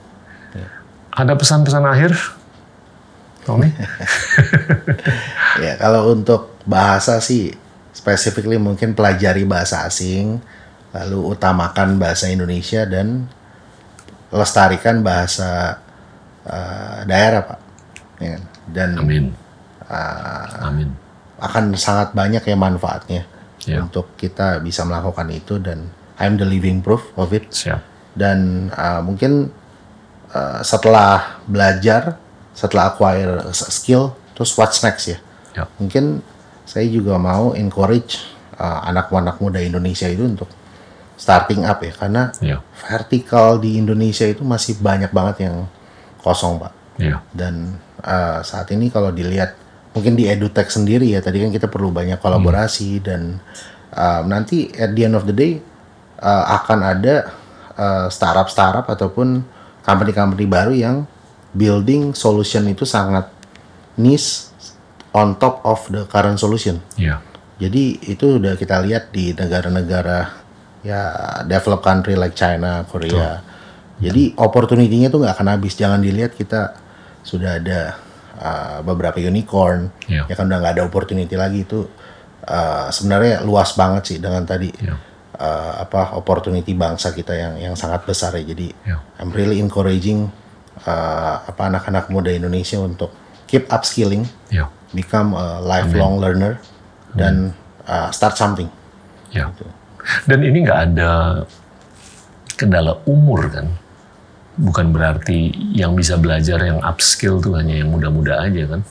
Ada 1.13 1.37
pesan-pesan 1.37 1.85
akhir, 1.85 2.17
Tommy? 3.43 3.69
Ya, 5.61 5.77
kalau 5.77 6.09
untuk 6.11 6.57
bahasa 6.65 7.21
sih 7.21 7.53
specifically 7.93 8.57
mungkin 8.57 8.97
pelajari 8.97 9.45
bahasa 9.45 9.85
asing, 9.85 10.41
lalu 10.89 11.37
utamakan 11.37 12.01
bahasa 12.01 12.25
Indonesia 12.25 12.89
dan 12.89 13.29
lestarikan 14.33 15.05
bahasa 15.05 15.77
uh, 16.41 17.05
daerah, 17.05 17.45
Pak. 17.45 17.59
Ya, 18.17 18.37
dan 18.65 18.97
Amin. 18.97 19.29
uh, 19.85 20.65
Amin. 20.65 20.89
akan 21.37 21.77
sangat 21.77 22.15
banyak 22.15 22.41
ya 22.41 22.55
manfaatnya 22.57 23.23
Ya. 23.63 23.79
untuk 23.79 24.19
kita 24.19 24.59
bisa 24.59 24.83
melakukan 24.83 25.23
itu 25.31 25.55
dan 25.55 25.87
I'm 26.19 26.35
the 26.35 26.43
living 26.43 26.83
proof 26.83 27.15
of 27.15 27.31
it. 27.31 27.47
Siap. 27.47 27.79
dan 28.13 28.67
uh, 28.69 28.99
mungkin 29.01 29.49
uh, 30.29 30.59
setelah 30.61 31.39
belajar 31.47 32.19
setelah 32.53 32.93
acquire 32.93 33.49
skill 33.53 34.13
terus 34.33 34.53
what's 34.57 34.81
next 34.81 35.09
ya 35.09 35.19
Ya. 35.53 35.69
mungkin 35.77 36.25
saya 36.65 36.89
juga 36.89 37.21
mau 37.21 37.53
encourage 37.53 38.17
uh, 38.57 38.89
anak-anak 38.89 39.37
muda 39.37 39.61
Indonesia 39.61 40.09
itu 40.09 40.25
untuk 40.25 40.49
starting 41.13 41.61
up 41.61 41.77
ya 41.85 41.93
karena 41.93 42.33
Ya. 42.41 42.57
vertikal 42.73 43.61
di 43.61 43.77
Indonesia 43.77 44.25
itu 44.25 44.41
masih 44.41 44.81
banyak 44.81 45.13
banget 45.13 45.45
yang 45.49 45.69
kosong 46.25 46.57
pak 46.57 46.73
Ya. 46.97 47.21
dan 47.33 47.77
uh, 48.01 48.41
saat 48.41 48.69
ini 48.73 48.89
kalau 48.89 49.13
dilihat 49.13 49.53
mungkin 49.93 50.17
di 50.17 50.25
edutech 50.25 50.73
sendiri 50.73 51.05
ya 51.13 51.21
tadi 51.21 51.37
kan 51.41 51.53
kita 51.53 51.69
perlu 51.69 51.93
banyak 51.93 52.17
kolaborasi 52.17 53.01
dan 53.05 53.37
uh, 53.93 54.25
nanti 54.25 54.73
at 54.73 54.93
the 54.97 55.05
end 55.05 55.13
of 55.13 55.29
the 55.29 55.33
day 55.37 55.61
uh, 56.17 56.49
akan 56.61 56.79
ada 56.81 57.29
uh, 57.77 58.09
startup 58.09 58.49
startup 58.49 58.89
ataupun 58.89 59.45
company-company 59.85 60.45
baru 60.49 60.73
yang 60.73 61.05
building 61.53 62.13
solution 62.13 62.65
itu 62.65 62.83
sangat 62.83 63.29
niche 63.95 64.49
on 65.13 65.37
top 65.37 65.61
of 65.63 65.85
the 65.87 66.03
current 66.05 66.35
solution 66.35 66.81
Ya. 66.97 67.21
jadi 67.57 68.01
itu 68.03 68.41
udah 68.41 68.57
kita 68.57 68.81
lihat 68.81 69.09
di 69.09 69.31
negara-negara 69.31 70.41
ya 70.81 71.01
developed 71.45 71.79
country 71.81 72.13
like 72.13 72.35
China, 72.35 72.83
Korea. 72.83 73.39
Jadi 74.03 74.35
opportunity-nya 74.35 75.07
tuh 75.07 75.23
nggak 75.23 75.39
akan 75.39 75.47
habis. 75.55 75.79
Jangan 75.79 76.03
dilihat 76.03 76.35
kita 76.35 76.75
sudah 77.23 77.55
ada 77.55 77.95
uh, 78.35 78.77
beberapa 78.83 79.15
unicorn, 79.15 79.87
Iya. 80.11 80.27
ya 80.27 80.35
kan 80.35 80.51
udah 80.51 80.59
nggak 80.59 80.73
ada 80.75 80.83
opportunity 80.83 81.39
lagi 81.39 81.63
itu 81.63 81.87
uh, 82.43 82.91
sebenarnya 82.91 83.47
luas 83.47 83.71
banget 83.79 84.03
sih 84.11 84.17
dengan 84.19 84.43
tadi 84.43 84.75
Iya. 84.75 84.99
uh, 85.39 85.87
apa 85.87 86.19
opportunity 86.19 86.75
bangsa 86.75 87.15
kita 87.15 87.31
yang 87.31 87.53
yang 87.71 87.75
sangat 87.79 88.03
besar 88.03 88.35
ya. 88.35 88.43
Jadi 88.43 88.75
Iya. 88.83 88.99
I'm 89.23 89.31
really 89.31 89.63
encouraging 89.63 90.27
uh, 90.83 91.35
apa 91.43 91.61
anak-anak 91.67 92.07
muda 92.07 92.29
Indonesia 92.29 92.77
untuk 92.77 93.11
keep 93.47 93.69
upskilling 93.69 94.25
Ya. 94.49 94.69
become 94.91 95.33
a 95.33 95.59
lifelong 95.59 96.17
learner 96.17 96.57
dan 97.13 97.53
uh, 97.85 98.09
start 98.09 98.33
something. 98.33 98.69
Ya. 99.29 99.49
Dan 100.25 100.43
ini 100.43 100.61
nggak 100.61 100.79
ada 100.91 101.43
kendala 102.53 103.01
umur 103.05 103.49
kan. 103.49 103.67
Bukan 104.53 104.93
berarti 104.93 105.49
yang 105.73 105.97
bisa 105.97 106.13
belajar 106.13 106.61
yang 106.61 106.77
upskill 106.85 107.41
tuh 107.41 107.57
hanya 107.57 107.73
yang 107.73 107.89
muda-muda 107.89 108.37
aja 108.37 108.69
kan. 108.69 108.81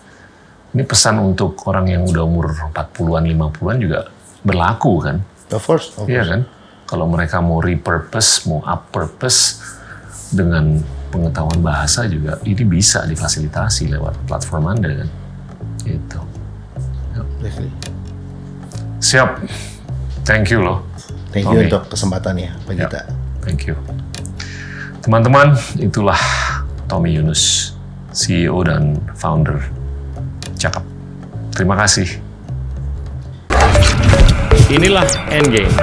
Ini 0.72 0.82
pesan 0.82 1.20
untuk 1.20 1.54
orang 1.68 1.86
yang 1.86 2.02
udah 2.02 2.22
umur 2.24 2.50
40-an, 2.72 3.22
50-an 3.28 3.76
juga 3.78 3.98
berlaku 4.42 4.92
kan. 4.98 5.16
Of 5.52 5.62
course, 5.62 5.92
of 5.94 6.08
Iya 6.08 6.24
course. 6.24 6.30
kan? 6.32 6.40
Kalau 6.88 7.06
mereka 7.06 7.38
mau 7.38 7.60
repurpose, 7.62 8.48
mau 8.48 8.64
up 8.64 8.90
purpose 8.90 9.60
dengan 10.32 10.80
pengetahuan 11.12 11.60
bahasa 11.60 12.08
juga 12.08 12.40
ini 12.48 12.64
bisa 12.64 13.04
difasilitasi 13.04 13.92
lewat 13.92 14.16
platform 14.24 14.72
Anda 14.72 15.04
kan. 15.04 15.08
Gitu. 15.84 16.20
Definitely. 17.42 17.74
Siap. 19.02 19.44
Thank 20.24 20.54
you 20.54 20.64
loh. 20.64 20.80
Thank 21.34 21.50
you 21.50 21.68
untuk 21.68 21.90
kesempatannya, 21.92 22.54
Pak 22.64 22.72
Ya. 22.72 22.86
Gita. 22.86 23.00
Thank 23.44 23.68
you. 23.68 23.74
Teman-teman, 25.02 25.58
itulah 25.82 26.18
Tommy 26.86 27.18
Yunus, 27.18 27.74
CEO 28.14 28.62
dan 28.62 29.02
founder 29.18 29.58
Cakep. 30.54 30.84
Terima 31.50 31.74
kasih. 31.74 32.06
Inilah 34.70 35.04
Endgame. 35.28 35.74